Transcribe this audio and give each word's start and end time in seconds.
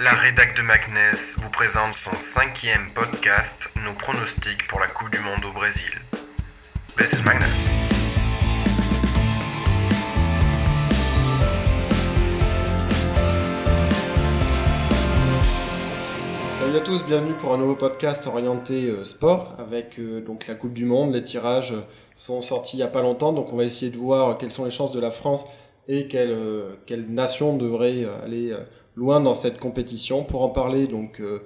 La 0.00 0.12
rédac 0.12 0.56
de 0.56 0.62
Magnès 0.62 1.34
vous 1.38 1.50
présente 1.50 1.92
son 1.92 2.12
cinquième 2.20 2.86
podcast, 2.94 3.68
nos 3.84 3.94
pronostics 3.94 4.64
pour 4.68 4.78
la 4.78 4.86
Coupe 4.86 5.10
du 5.10 5.18
Monde 5.18 5.44
au 5.44 5.50
Brésil. 5.50 5.90
This 6.96 7.14
is. 7.14 7.24
Salut 16.60 16.76
à 16.76 16.80
tous, 16.80 17.04
bienvenue 17.04 17.34
pour 17.34 17.52
un 17.52 17.58
nouveau 17.58 17.74
podcast 17.74 18.28
orienté 18.28 18.84
euh, 18.84 19.02
sport 19.02 19.56
avec 19.58 19.98
euh, 19.98 20.20
donc 20.20 20.46
la 20.46 20.54
Coupe 20.54 20.74
du 20.74 20.84
Monde. 20.84 21.12
Les 21.12 21.24
tirages 21.24 21.72
euh, 21.72 21.82
sont 22.14 22.40
sortis 22.40 22.76
il 22.76 22.80
n'y 22.80 22.84
a 22.84 22.88
pas 22.88 23.02
longtemps, 23.02 23.32
donc 23.32 23.52
on 23.52 23.56
va 23.56 23.64
essayer 23.64 23.90
de 23.90 23.98
voir 23.98 24.38
quelles 24.38 24.52
sont 24.52 24.64
les 24.64 24.70
chances 24.70 24.92
de 24.92 25.00
la 25.00 25.10
France 25.10 25.44
et 25.88 26.06
quelle, 26.06 26.36
quelle 26.86 27.08
nation 27.08 27.56
devrait 27.56 28.04
aller 28.22 28.54
loin 28.98 29.20
dans 29.20 29.34
cette 29.34 29.58
compétition. 29.58 30.24
Pour 30.24 30.42
en 30.42 30.48
parler, 30.50 30.86
donc 30.88 31.20
euh, 31.20 31.40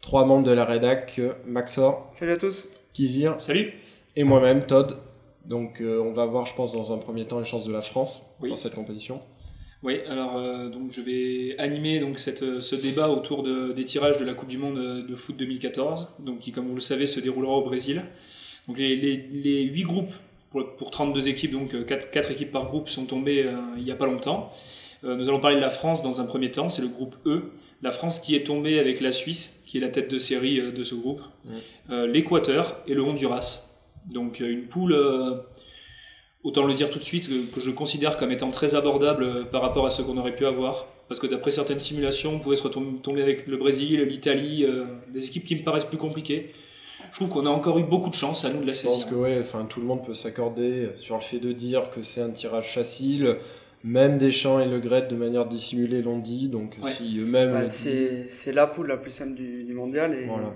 trois 0.00 0.24
membres 0.24 0.44
de 0.46 0.52
la 0.52 0.64
rédac, 0.64 1.16
euh, 1.18 1.32
Maxor, 1.46 2.10
Salut 2.18 2.32
à 2.32 2.36
tous. 2.38 2.64
Kizir 2.92 3.38
Salut 3.40 3.72
et 4.16 4.24
moi-même, 4.24 4.64
Todd. 4.66 4.96
Donc 5.44 5.80
euh, 5.80 6.00
on 6.02 6.12
va 6.12 6.24
voir, 6.26 6.46
je 6.46 6.54
pense, 6.54 6.72
dans 6.72 6.92
un 6.92 6.98
premier 6.98 7.26
temps 7.26 7.38
les 7.38 7.44
chances 7.44 7.64
de 7.64 7.72
la 7.72 7.82
France 7.82 8.22
Oui. 8.40 8.48
dans 8.48 8.56
cette 8.56 8.74
compétition. 8.74 9.20
Oui, 9.82 9.98
alors 10.08 10.36
euh, 10.38 10.70
donc 10.70 10.92
je 10.92 11.02
vais 11.02 11.54
animer 11.58 12.00
donc 12.00 12.18
cette, 12.18 12.62
ce 12.62 12.74
débat 12.74 13.10
autour 13.10 13.42
de- 13.42 13.72
des 13.72 13.84
tirages 13.84 14.16
de 14.16 14.24
la 14.24 14.32
Coupe 14.32 14.48
du 14.48 14.56
Monde 14.56 14.78
de 15.06 15.14
foot 15.16 15.36
2014, 15.36 16.08
donc 16.20 16.38
qui, 16.38 16.52
comme 16.52 16.66
vous 16.68 16.74
le 16.74 16.80
savez, 16.80 17.06
se 17.06 17.20
déroulera 17.20 17.52
au 17.52 17.62
Brésil. 17.62 18.02
Donc 18.66 18.78
les, 18.78 18.96
les, 18.96 19.16
les 19.18 19.62
8 19.64 19.82
groupes 19.82 20.12
pour, 20.50 20.74
pour 20.76 20.90
32 20.90 21.28
équipes, 21.28 21.50
donc 21.52 21.76
4, 21.84 22.30
équipes 22.30 22.50
par 22.52 22.64
groupe, 22.66 22.88
sont 22.88 23.04
tombés 23.04 23.42
euh, 23.42 23.56
il 23.76 23.84
n'y 23.84 23.90
a 23.90 23.96
pas 23.96 24.06
longtemps. 24.06 24.48
Euh, 25.04 25.16
nous 25.16 25.28
allons 25.28 25.40
parler 25.40 25.56
de 25.56 25.60
la 25.60 25.70
France 25.70 26.02
dans 26.02 26.20
un 26.20 26.24
premier 26.24 26.50
temps, 26.50 26.68
c'est 26.68 26.82
le 26.82 26.88
groupe 26.88 27.16
E. 27.26 27.42
La 27.82 27.90
France 27.90 28.20
qui 28.20 28.34
est 28.34 28.44
tombée 28.44 28.78
avec 28.78 29.00
la 29.00 29.12
Suisse, 29.12 29.50
qui 29.66 29.76
est 29.76 29.80
la 29.80 29.88
tête 29.88 30.10
de 30.10 30.18
série 30.18 30.60
euh, 30.60 30.70
de 30.72 30.82
ce 30.84 30.94
groupe, 30.94 31.20
euh, 31.90 32.06
l'Équateur 32.06 32.78
et 32.86 32.94
le 32.94 33.02
Honduras. 33.02 33.68
Donc 34.10 34.40
une 34.40 34.64
poule, 34.66 34.94
autant 36.42 36.66
le 36.66 36.74
dire 36.74 36.90
tout 36.90 36.98
de 36.98 37.04
suite, 37.04 37.28
que, 37.54 37.60
je 37.60 37.70
considère 37.70 38.16
comme 38.18 38.30
étant 38.30 38.50
très 38.50 38.74
abordable 38.74 39.46
par 39.50 39.62
rapport 39.62 39.86
à 39.86 39.90
ce 39.90 40.02
qu'on 40.02 40.18
aurait 40.18 40.34
pu 40.34 40.44
avoir. 40.46 40.86
Parce 41.08 41.20
que 41.20 41.26
d'après 41.26 41.50
certaines 41.50 41.78
simulations, 41.78 42.34
on 42.34 42.38
pouvait 42.38 42.56
se 42.56 42.62
retom- 42.66 43.00
tomber 43.00 43.22
avec 43.22 43.46
le 43.46 43.56
Brésil, 43.56 44.02
l'Italie, 44.02 44.66
des 45.10 45.26
équipes 45.26 45.44
qui 45.44 45.56
me 45.56 45.62
paraissent 45.62 45.86
plus 45.86 45.96
compliquées. 45.98 46.52
Je 47.12 47.16
trouve 47.16 47.28
qu'on 47.30 47.46
a 47.46 47.50
encore 47.50 47.78
eu 47.78 47.84
beaucoup 47.84 48.10
de 48.10 48.14
chance 48.14 48.44
à 48.44 48.50
nous 48.50 48.60
de 48.60 48.66
la 48.66 48.72
Je 48.74 48.82
pense 48.82 48.92
saisir. 48.92 49.08
que 49.08 49.14
ouais, 49.14 49.38
enfin 49.40 49.64
tout 49.64 49.80
le 49.80 49.86
monde 49.86 50.04
peut 50.04 50.14
s'accorder 50.14 50.88
sur 50.96 51.14
le 51.14 51.20
fait 51.22 51.38
de 51.38 51.52
dire 51.52 51.90
que 51.90 52.02
c'est 52.02 52.20
un 52.20 52.30
tirage 52.30 52.72
facile. 52.74 53.36
Même 53.84 54.16
Deschamps 54.18 54.58
et 54.60 54.66
Le 54.66 54.80
Gret, 54.80 55.06
de 55.08 55.14
manière 55.14 55.44
dissimulée, 55.46 56.00
l'ont 56.02 56.18
dit. 56.18 56.48
Donc 56.48 56.74
Ouais. 56.82 56.90
si 56.90 57.18
eux-mêmes 57.18 57.52
Bah, 57.52 57.64
disent, 57.66 57.74
c'est 57.74 58.26
c'est 58.30 58.52
la 58.52 58.66
poule 58.66 58.88
la 58.88 58.96
plus 58.96 59.12
simple 59.12 59.34
du, 59.34 59.62
du 59.64 59.74
mondial. 59.74 60.14
Et 60.14 60.24
voilà. 60.26 60.54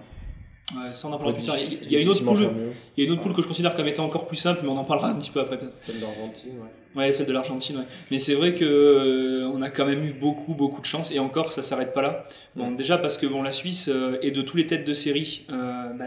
Ouais, 0.77 0.93
ça, 0.93 1.09
on 1.09 1.13
en 1.13 1.19
parlera 1.19 1.35
plus 1.37 1.47
tard. 1.47 1.57
Il 1.59 1.91
y 1.91 1.97
a- 1.97 2.01
une 2.01 2.09
autre 2.09 2.23
poule, 2.25 2.49
il 2.97 3.03
y 3.03 3.07
a 3.07 3.09
une 3.09 3.13
autre 3.15 3.23
poule 3.23 3.33
que 3.35 3.41
je 3.43 3.47
considère 3.49 3.73
comme 3.75 3.87
étant 3.89 4.05
encore 4.05 4.27
plus 4.27 4.37
simple, 4.37 4.61
mais 4.63 4.69
on 4.69 4.77
en 4.77 4.85
parlera 4.85 5.09
un 5.11 5.15
petit 5.15 5.31
peu 5.31 5.41
après 5.41 5.59
peut-être. 5.59 5.73
Celle 5.79 5.99
d'Argentine, 6.01 6.53
ouais. 6.59 7.01
Ouais, 7.03 7.13
celle 7.13 7.27
de 7.27 7.33
l'Argentine, 7.33 7.77
ouais. 7.77 7.85
Mais 8.11 8.19
c'est 8.19 8.35
vrai 8.35 8.53
que 8.53 8.65
euh, 8.67 9.47
on 9.55 9.63
a 9.63 9.71
quand 9.71 9.87
même 9.87 10.05
eu 10.05 10.13
beaucoup, 10.13 10.55
beaucoup 10.55 10.81
de 10.83 10.87
chance, 10.87 11.11
et 11.13 11.19
encore, 11.21 11.53
ça 11.53 11.63
s'arrête 11.63 11.93
pas 11.95 12.03
là. 12.03 12.25
Bon, 12.57 12.71
déjà 12.73 12.99
parce 12.99 13.17
que 13.17 13.27
bon, 13.27 13.43
la 13.43 13.51
Suisse 13.51 13.89
euh, 13.91 14.19
est 14.21 14.31
de 14.31 14.43
tous 14.43 14.57
les 14.59 14.67
têtes 14.67 14.87
de 14.87 14.93
série, 14.93 15.47
euh, 15.51 15.91
bah, 15.95 16.05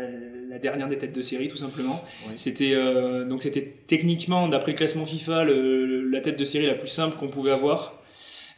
la 0.51 0.59
dernière 0.59 0.89
des 0.89 0.97
têtes 0.97 1.15
de 1.15 1.21
série, 1.21 1.47
tout 1.47 1.55
simplement. 1.65 2.03
Oui. 2.27 2.33
C'était 2.35 2.73
euh, 2.73 3.23
donc 3.25 3.41
c'était 3.41 3.65
techniquement, 3.87 4.47
d'après 4.49 4.73
le 4.73 4.77
classement 4.77 5.05
FIFA, 5.05 5.45
le- 5.45 6.01
la 6.09 6.19
tête 6.19 6.37
de 6.37 6.43
série 6.43 6.65
la 6.67 6.73
plus 6.75 6.89
simple 6.89 7.15
qu'on 7.17 7.29
pouvait 7.29 7.51
avoir. 7.51 7.93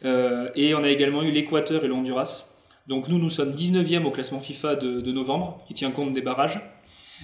Euh, 0.04 0.48
et 0.56 0.74
on 0.74 0.82
a 0.82 0.88
également 0.88 1.22
eu 1.22 1.30
l'Équateur 1.30 1.84
et 1.84 1.88
le 1.88 1.94
Honduras. 1.94 2.46
Donc 2.88 3.08
nous, 3.08 3.18
nous 3.18 3.30
sommes 3.30 3.52
19e 3.54 4.04
au 4.04 4.10
classement 4.10 4.40
FIFA 4.40 4.74
de, 4.74 5.00
de 5.00 5.12
novembre, 5.12 5.62
qui 5.66 5.72
tient 5.72 5.90
compte 5.92 6.12
des 6.12 6.20
barrages. 6.20 6.60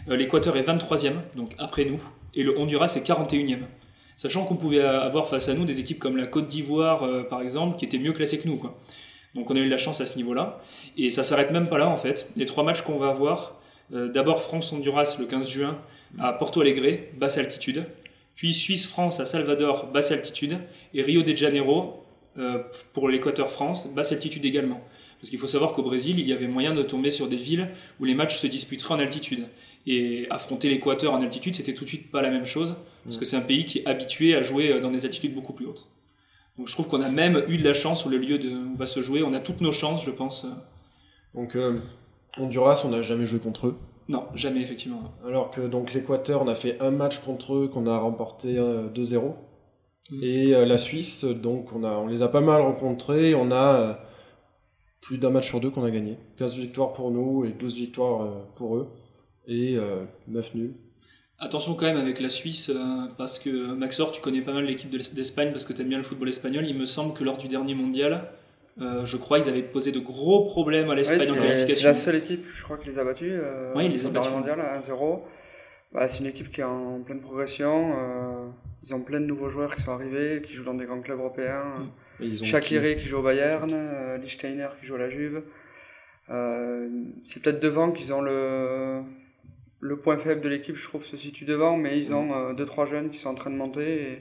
Euh, 0.09 0.17
L'Équateur 0.17 0.57
est 0.57 0.63
23e, 0.63 1.15
donc 1.37 1.51
après 1.59 1.85
nous, 1.85 2.01
et 2.35 2.43
le 2.45 2.57
Honduras 2.59 2.95
est 2.97 3.05
41e. 3.07 3.59
Sachant 4.17 4.45
qu'on 4.45 4.57
pouvait 4.57 4.81
avoir 4.83 5.27
face 5.29 5.49
à 5.49 5.55
nous 5.55 5.65
des 5.65 5.81
équipes 5.81 5.99
comme 5.99 6.17
la 6.17 6.27
Côte 6.27 6.47
d'Ivoire, 6.47 7.03
euh, 7.03 7.23
par 7.25 7.43
exemple, 7.43 7.77
qui 7.77 7.85
étaient 7.87 7.99
mieux 7.99 8.13
classées 8.13 8.39
que 8.39 8.47
nous. 8.47 8.57
Quoi. 8.57 8.79
Donc 9.35 9.51
on 9.51 9.57
a 9.57 9.59
eu 9.59 9.65
de 9.67 9.71
la 9.71 9.79
chance 9.79 10.01
à 10.01 10.07
ce 10.07 10.17
niveau-là. 10.17 10.61
Et 10.97 11.11
ça 11.11 11.23
s'arrête 11.23 11.51
même 11.51 11.69
pas 11.69 11.79
là, 11.79 11.89
en 11.89 11.97
fait. 11.97 12.29
Les 12.37 12.47
trois 12.47 12.63
matchs 12.65 12.83
qu'on 12.83 12.97
va 12.99 13.09
avoir, 13.09 13.60
d'abord 13.91 14.43
France-Honduras 14.43 15.17
le 15.19 15.27
15 15.27 15.49
juin 15.49 15.79
à 16.19 16.33
Porto 16.33 16.61
Alegre, 16.61 17.01
basse 17.17 17.39
altitude. 17.39 17.85
Puis 18.41 18.55
Suisse-France 18.55 19.21
à 19.21 19.27
Salvador, 19.27 19.89
basse 19.89 20.13
altitude. 20.13 20.59
Et 20.95 21.03
Rio 21.03 21.23
de 21.23 21.35
Janeiro, 21.35 22.05
euh, 22.39 22.63
pour 22.93 23.09
l'Équateur-France, 23.09 23.93
basse 23.93 24.13
altitude 24.13 24.45
également. 24.45 24.81
Parce 25.21 25.29
qu'il 25.29 25.39
faut 25.39 25.47
savoir 25.47 25.73
qu'au 25.73 25.83
Brésil, 25.83 26.19
il 26.19 26.27
y 26.27 26.33
avait 26.33 26.47
moyen 26.47 26.73
de 26.73 26.83
tomber 26.83 27.11
sur 27.11 27.29
des 27.29 27.37
villes 27.37 27.69
où 27.99 28.05
les 28.05 28.15
matchs 28.15 28.39
se 28.39 28.47
disputeraient 28.47 28.95
en 28.95 28.99
altitude. 28.99 29.47
Et 29.87 30.27
affronter 30.31 30.71
l'Équateur 30.71 31.13
en 31.13 31.21
altitude, 31.21 31.55
c'était 31.55 31.75
tout 31.75 31.85
de 31.85 31.89
suite 31.89 32.11
pas 32.11 32.23
la 32.23 32.31
même 32.31 32.47
chose, 32.47 32.77
parce 33.05 33.19
que 33.19 33.25
c'est 33.25 33.37
un 33.37 33.43
pays 33.43 33.65
qui 33.65 33.81
est 33.81 33.87
habitué 33.87 34.35
à 34.35 34.43
jouer 34.43 34.73
euh, 34.73 34.81
dans 34.81 34.91
des 34.91 35.05
altitudes 35.05 35.35
beaucoup 35.35 35.53
plus 35.53 35.67
hautes. 35.67 35.91
Donc 36.57 36.69
je 36.69 36.73
trouve 36.73 36.89
qu'on 36.89 37.03
a 37.03 37.11
même 37.11 37.45
eu 37.49 37.59
de 37.59 37.65
la 37.65 37.75
chance 37.75 38.01
sur 38.01 38.09
le 38.09 38.17
lieu 38.17 38.39
de, 38.39 38.49
où 38.49 38.77
va 38.77 38.87
se 38.87 39.01
jouer. 39.03 39.23
On 39.23 39.35
a 39.35 39.41
toutes 39.41 39.61
nos 39.61 39.73
chances, 39.73 40.05
je 40.05 40.11
pense. 40.11 40.47
Donc 41.35 41.57
euh, 41.57 41.79
Honduras, 42.39 42.83
on 42.85 42.91
n'a 42.91 43.03
jamais 43.03 43.27
joué 43.27 43.41
contre 43.41 43.69
eux. 43.69 43.79
Non, 44.09 44.25
jamais, 44.35 44.61
effectivement. 44.61 45.03
Alors 45.27 45.51
que 45.51 45.61
donc 45.61 45.93
l'Équateur, 45.93 46.43
on 46.43 46.49
a 46.49 46.55
fait 46.55 46.81
un 46.81 46.91
match 46.91 47.21
contre 47.21 47.55
eux 47.55 47.69
qu'on 47.69 47.87
a 47.87 47.99
remporté 47.99 48.59
euh, 48.59 48.89
2-0. 48.89 49.35
Mm. 50.11 50.23
Et 50.23 50.55
euh, 50.55 50.67
la 50.67 50.79
Suisse, 50.79 51.25
donc 51.25 51.73
on, 51.73 51.85
a, 51.85 51.93
on 51.93 52.07
les 52.07 52.23
a 52.23 52.29
pas 52.29 52.41
mal 52.41 52.61
rencontrés. 52.61 53.35
On 53.35 53.51
a 53.53 53.75
euh, 53.75 53.95
plus 55.01 55.19
d'un 55.19 55.31
match 55.31 55.49
sur 55.49 55.61
deux 55.61 55.71
qu'on 55.71 55.85
a 55.85 55.91
gagné. 55.91 56.19
15 56.39 56.57
victoires 56.57 56.93
pour 56.93 57.11
nous 57.11 57.45
et 57.45 57.53
12 57.53 57.77
victoires 57.77 58.23
euh, 58.23 58.43
pour 58.57 58.77
eux. 58.77 58.89
Et 59.47 59.77
euh, 59.77 60.05
9 60.29 60.55
nuls. 60.55 60.75
Attention 61.39 61.75
quand 61.75 61.87
même 61.87 61.97
avec 61.97 62.21
la 62.21 62.29
Suisse, 62.29 62.69
euh, 62.69 63.07
parce 63.17 63.39
que 63.39 63.73
Maxor, 63.73 64.13
tu 64.13 64.21
connais 64.21 64.43
pas 64.43 64.53
mal 64.53 64.67
l'équipe 64.67 64.91
d'Espagne, 64.91 65.51
parce 65.51 65.65
que 65.65 65.73
tu 65.73 65.81
aimes 65.81 65.89
bien 65.89 65.99
le 65.99 66.05
football 66.05 66.29
espagnol. 66.29 66.67
Il 66.67 66.77
me 66.77 66.85
semble 66.85 67.15
que 67.15 67.25
lors 67.25 67.39
du 67.39 67.49
dernier 67.49 67.75
mondial, 67.75 68.31
euh, 68.81 69.05
je 69.05 69.17
crois, 69.17 69.39
ils 69.39 69.49
avaient 69.49 69.63
posé 69.63 69.93
de 69.93 69.99
gros 70.01 70.45
problèmes 70.47 70.87
à 70.87 70.91
Ouais, 70.91 70.97
l'Espagne 70.97 71.21
en 71.21 71.35
c'est 71.35 71.41
c'est 71.41 71.47
qualification. 71.47 71.89
la 71.91 71.95
seule 71.95 72.17
équipe, 72.17 72.45
je 72.57 72.63
crois, 72.63 72.79
qui 72.79 72.89
les 72.91 72.99
a 72.99 73.05
battus. 73.05 73.33
Euh, 73.35 73.75
Ouais, 73.75 73.87
il 73.87 73.93
les 73.93 74.07
a 74.07 74.11
battus. 74.11 74.33
mondial 74.33 74.61
à 74.61 74.79
1-0. 74.81 75.23
Bah, 75.93 76.09
c'est 76.09 76.21
une 76.21 76.27
équipe 76.27 76.51
qui 76.53 76.61
est 76.61 76.65
en 76.65 77.01
pleine 77.03 77.21
progression. 77.21 77.95
euh, 77.99 78.47
ils 78.83 78.95
ont 78.95 79.01
plein 79.01 79.21
de 79.21 79.27
nouveaux 79.27 79.51
joueurs 79.51 79.75
qui 79.77 79.83
sont 79.83 79.93
arrivés, 79.93 80.43
qui 80.47 80.55
jouent 80.55 80.65
dans 80.65 80.75
des 80.75 80.87
grands 80.87 81.01
clubs 81.01 81.19
européens. 81.19 81.65
Mm. 82.19 82.23
Et 82.23 82.27
ils 82.27 82.43
ont 82.57 82.61
qui 82.61 83.07
joue 83.09 83.19
au 83.19 83.23
Bayern, 83.23 83.71
euh, 83.73 84.17
Lichtsteiner 84.19 84.69
qui 84.81 84.87
joue 84.87 84.95
à 84.95 84.99
la 84.99 85.11
Juve. 85.11 85.43
C'est 87.25 87.43
peut-être 87.43 87.61
devant 87.61 87.91
qu'ils 87.93 88.13
ont 88.13 88.21
le, 88.23 89.03
le 89.81 89.97
point 89.99 90.17
faible 90.19 90.41
de 90.43 90.49
l'équipe, 90.49 90.77
je 90.77 90.85
trouve, 90.85 91.05
se 91.05 91.17
situe 91.17 91.45
devant, 91.45 91.77
mais 91.77 91.99
ils 92.01 92.13
ont 92.15 92.33
euh, 92.33 92.53
deux 92.55 92.67
trois 92.67 92.87
jeunes 92.87 93.11
qui 93.11 93.19
sont 93.19 93.31
en 93.31 93.35
train 93.35 93.51
de 93.51 93.57
monter 93.57 94.03
et 94.13 94.17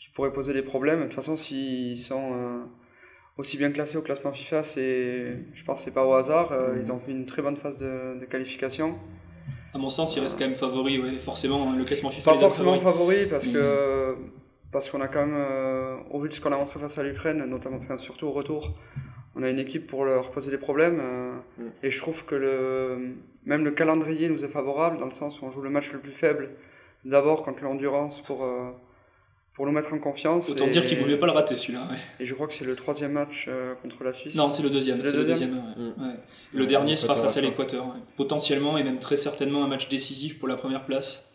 qui 0.00 0.08
pourraient 0.14 0.32
poser 0.32 0.52
des 0.52 0.62
problèmes. 0.62 1.00
De 1.00 1.04
toute 1.06 1.14
façon, 1.14 1.36
s'ils 1.36 1.98
sont 1.98 2.62
aussi 3.36 3.56
bien 3.56 3.70
classés 3.72 3.96
au 3.96 4.02
classement 4.02 4.32
FIFA, 4.32 4.62
c'est, 4.62 5.36
je 5.54 5.64
pense, 5.64 5.80
que 5.80 5.84
c'est 5.86 5.94
pas 5.94 6.04
au 6.06 6.12
hasard. 6.14 6.52
Euh, 6.52 6.80
Ils 6.82 6.90
ont 6.92 7.00
fait 7.00 7.10
une 7.12 7.26
très 7.26 7.42
bonne 7.42 7.56
phase 7.56 7.76
de, 7.78 8.20
de 8.20 8.24
qualification. 8.26 8.94
À 9.74 9.78
mon 9.78 9.88
sens, 9.88 10.16
ils 10.16 10.20
restent 10.20 10.38
quand 10.38 10.44
même 10.46 10.54
favoris, 10.54 11.00
ouais, 11.00 11.18
forcément. 11.18 11.68
hein, 11.68 11.74
Le 11.76 11.84
classement 11.84 12.10
FIFA 12.10 12.32
Pas 12.34 12.38
forcément 12.38 12.78
favoris. 12.80 12.92
favori 12.94 13.26
parce 13.30 13.46
que 13.46 14.14
parce 14.70 14.90
qu'on 14.90 15.00
a 15.00 15.06
quand 15.08 15.20
même, 15.24 15.36
euh, 15.36 15.96
au 16.10 16.18
vu 16.20 16.28
de 16.28 16.34
ce 16.34 16.40
qu'on 16.40 16.50
a 16.50 16.56
montré 16.56 16.80
face 16.80 16.98
à 16.98 17.04
l'Ukraine, 17.04 17.44
notamment, 17.44 17.76
enfin, 17.80 17.96
surtout 17.98 18.26
au 18.26 18.32
retour, 18.32 18.72
on 19.36 19.42
a 19.44 19.48
une 19.50 19.60
équipe 19.60 19.86
pour 19.86 20.04
leur 20.04 20.30
poser 20.32 20.50
des 20.50 20.58
problèmes. 20.58 20.98
euh, 21.00 21.32
Mhm. 21.58 21.70
Et 21.84 21.90
je 21.92 21.98
trouve 22.00 22.24
que 22.24 22.34
le, 22.34 23.14
même 23.46 23.64
le 23.64 23.70
calendrier 23.72 24.28
nous 24.28 24.44
est 24.44 24.48
favorable 24.48 24.98
dans 24.98 25.06
le 25.06 25.14
sens 25.14 25.40
où 25.40 25.44
on 25.46 25.52
joue 25.52 25.60
le 25.62 25.70
match 25.70 25.92
le 25.92 25.98
plus 26.00 26.10
faible 26.12 26.50
d'abord 27.04 27.42
contre 27.44 27.62
l'Endurance 27.62 28.20
pour 28.22 28.42
euh, 28.44 28.70
pour 29.54 29.66
nous 29.66 29.72
mettre 29.72 29.92
en 29.92 29.98
confiance. 29.98 30.48
Autant 30.48 30.66
et, 30.66 30.70
dire 30.70 30.84
qu'il 30.84 30.98
vaut 30.98 31.06
mieux 31.06 31.18
pas 31.18 31.26
le 31.26 31.32
rater 31.32 31.54
celui-là. 31.56 31.86
ouais. 31.90 31.96
Et 32.20 32.26
je 32.26 32.34
crois 32.34 32.48
que 32.48 32.54
c'est 32.54 32.64
le 32.64 32.74
troisième 32.76 33.12
match 33.12 33.46
euh, 33.48 33.74
contre 33.82 34.02
la 34.02 34.12
Suisse. 34.12 34.34
Non, 34.34 34.50
c'est 34.50 34.62
le 34.62 34.70
deuxième. 34.70 34.98
Le 34.98 35.04
le 35.04 35.24
deuxième 35.24 35.50
deuxième. 35.50 35.54
ouais. 35.54 35.84
Mm. 35.84 36.08
Ouais. 36.08 36.14
Le 36.52 36.66
dernier 36.66 36.96
sera 36.96 37.14
face 37.14 37.36
à 37.36 37.40
l'Équateur. 37.40 37.84
ouais. 37.86 38.00
Potentiellement 38.16 38.76
et 38.78 38.82
même 38.82 38.98
très 38.98 39.16
certainement 39.16 39.62
un 39.64 39.68
match 39.68 39.88
décisif 39.88 40.38
pour 40.38 40.48
la 40.48 40.56
première 40.56 40.84
place. 40.84 41.30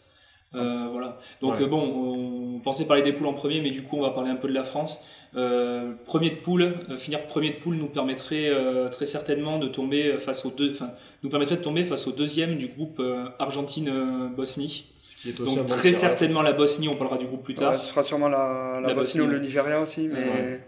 Euh, 0.55 0.88
voilà. 0.91 1.19
Donc 1.41 1.57
Ouais. 1.57 1.61
euh, 1.61 1.67
bon, 1.67 2.55
on 2.55 2.59
pensait 2.59 2.85
parler 2.85 3.03
des 3.03 3.13
poules 3.13 3.27
en 3.27 3.33
premier, 3.35 3.61
mais 3.61 3.69
du 3.69 3.83
coup 3.83 3.97
on 3.97 4.01
va 4.01 4.09
parler 4.09 4.31
un 4.31 4.35
peu 4.35 4.47
de 4.47 4.53
la 4.53 4.63
France. 4.63 4.99
Euh, 5.35 5.94
premier 6.05 6.31
de 6.31 6.38
poule, 6.38 6.73
euh, 6.89 6.97
finir 6.97 7.27
premier 7.27 7.51
de 7.51 7.57
poule 7.57 7.75
nous 7.75 7.85
permettrait 7.85 8.49
euh, 8.49 8.89
très 8.89 9.05
certainement 9.05 9.59
de 9.59 9.67
tomber 9.67 10.17
face 10.17 10.45
aux 10.45 10.49
deux, 10.49 10.71
enfin 10.71 10.89
nous 11.21 11.29
permettrait 11.29 11.57
de 11.57 11.61
tomber 11.61 11.83
face 11.83 12.07
au 12.07 12.11
deuxième 12.11 12.55
du 12.55 12.65
groupe 12.67 12.99
euh, 12.99 13.25
Argentine-Bosnie. 13.38 14.85
Ce 15.19 15.24
qui 15.24 15.30
est 15.31 15.39
aussi 15.42 15.54
un 15.56 15.57
Donc 15.57 15.68
très 15.68 15.92
certainement 15.92 16.42
la 16.42 16.54
Bosnie, 16.54 16.88
on 16.88 16.95
parlera 16.95 17.18
du 17.18 17.25
groupe 17.25 17.44
plus 17.44 17.54
tard. 17.54 17.71
Ouais, 17.74 17.77
ce 17.77 17.86
sera 17.86 18.04
sûrement 18.04 18.30
la, 18.30 18.80
la, 18.81 18.88
La 18.88 18.94
Bosnie 18.94 19.21
ou 19.21 19.27
le 19.27 19.39
Nigeria 19.39 19.81
aussi, 19.81 20.07
mais 20.07 20.19
Ouais. 20.30 20.60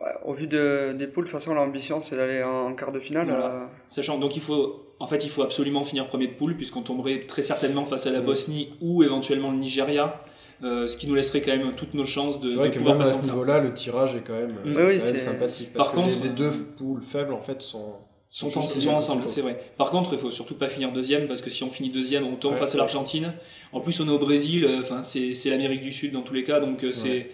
bah, 0.00 0.20
au 0.24 0.32
vu 0.32 0.46
de, 0.46 0.94
des 0.98 1.06
poules, 1.06 1.26
de 1.26 1.30
toute 1.30 1.38
façon, 1.38 1.52
l'ambition 1.54 2.00
c'est 2.00 2.16
d'aller 2.16 2.42
en, 2.42 2.68
en 2.70 2.74
quart 2.74 2.92
de 2.92 3.00
finale. 3.00 3.26
Voilà. 3.28 3.44
euh, 3.46 3.66
Sachant 3.86 4.16
donc 4.18 4.36
il 4.36 4.42
faut, 4.42 4.94
en 4.98 5.06
fait, 5.06 5.22
il 5.24 5.30
faut 5.30 5.42
absolument 5.42 5.84
finir 5.84 6.06
premier 6.06 6.28
de 6.28 6.32
poule 6.34 6.54
puisqu'on 6.56 6.80
tomberait 6.82 7.26
très 7.26 7.42
certainement 7.42 7.84
face 7.84 8.06
à 8.06 8.10
la 8.10 8.20
Bosnie 8.22 8.70
ou 8.80 9.02
éventuellement 9.02 9.50
le 9.50 9.58
Nigeria. 9.58 10.22
ce 10.62 10.96
qui 10.96 11.06
nous 11.06 11.14
laisserait 11.14 11.40
quand 11.42 11.56
même 11.56 11.72
toutes 11.76 11.92
nos 11.94 12.06
chances 12.06 12.40
de, 12.40 12.48
C'est 12.48 12.56
vrai 12.56 12.68
de 12.70 12.72
que 12.74 12.78
pouvoir 12.78 12.94
même 12.96 13.02
à 13.02 13.04
passer 13.04 13.14
ce 13.14 13.18
en 13.18 13.26
quart. 13.26 13.34
niveau-là, 13.34 13.58
le 13.60 13.72
tirage 13.74 14.16
est 14.16 14.22
quand 14.26 14.32
même, 14.32 14.54
Mm. 14.64 14.76
euh, 14.78 14.88
Oui, 14.88 15.00
c'est- 15.00 15.18
sympathique. 15.18 15.72
Parce 15.74 15.88
Par 15.90 15.94
que 15.94 16.00
contre- 16.00 16.16
les, 16.22 16.28
les 16.30 16.34
deux 16.34 16.50
poules 16.76 17.02
faibles, 17.02 17.32
en 17.34 17.40
fait, 17.40 17.60
sont, 17.62 17.94
sont, 18.30 18.56
en- 18.58 18.62
sont 18.62 18.88
ensemble, 18.90 19.28
c'est 19.28 19.40
vrai. 19.40 19.58
Par 19.78 19.90
contre, 19.90 20.12
il 20.12 20.18
faut 20.18 20.30
surtout 20.30 20.54
pas 20.54 20.68
finir 20.68 20.92
deuxième 20.92 21.26
parce 21.28 21.40
que 21.42 21.50
si 21.50 21.62
on 21.64 21.70
finit 21.70 21.88
deuxième, 21.88 22.26
on 22.26 22.36
tombe 22.36 22.52
Ouais, 22.54 22.58
face 22.58 22.74
à 22.74 22.78
l'Argentine. 22.78 23.32
En 23.72 23.80
plus, 23.80 24.00
on 24.00 24.06
est 24.08 24.10
au 24.12 24.18
Brésil, 24.18 24.64
euh, 24.64 24.80
enfin 24.80 25.02
c'est 25.02 25.32
c'est 25.32 25.50
l'Amérique 25.50 25.80
du 25.80 25.92
Sud 25.92 26.12
dans 26.12 26.22
tous 26.22 26.34
les 26.34 26.42
cas, 26.42 26.60
donc 26.60 26.84
euh, 26.84 26.92
c'est 26.92 27.30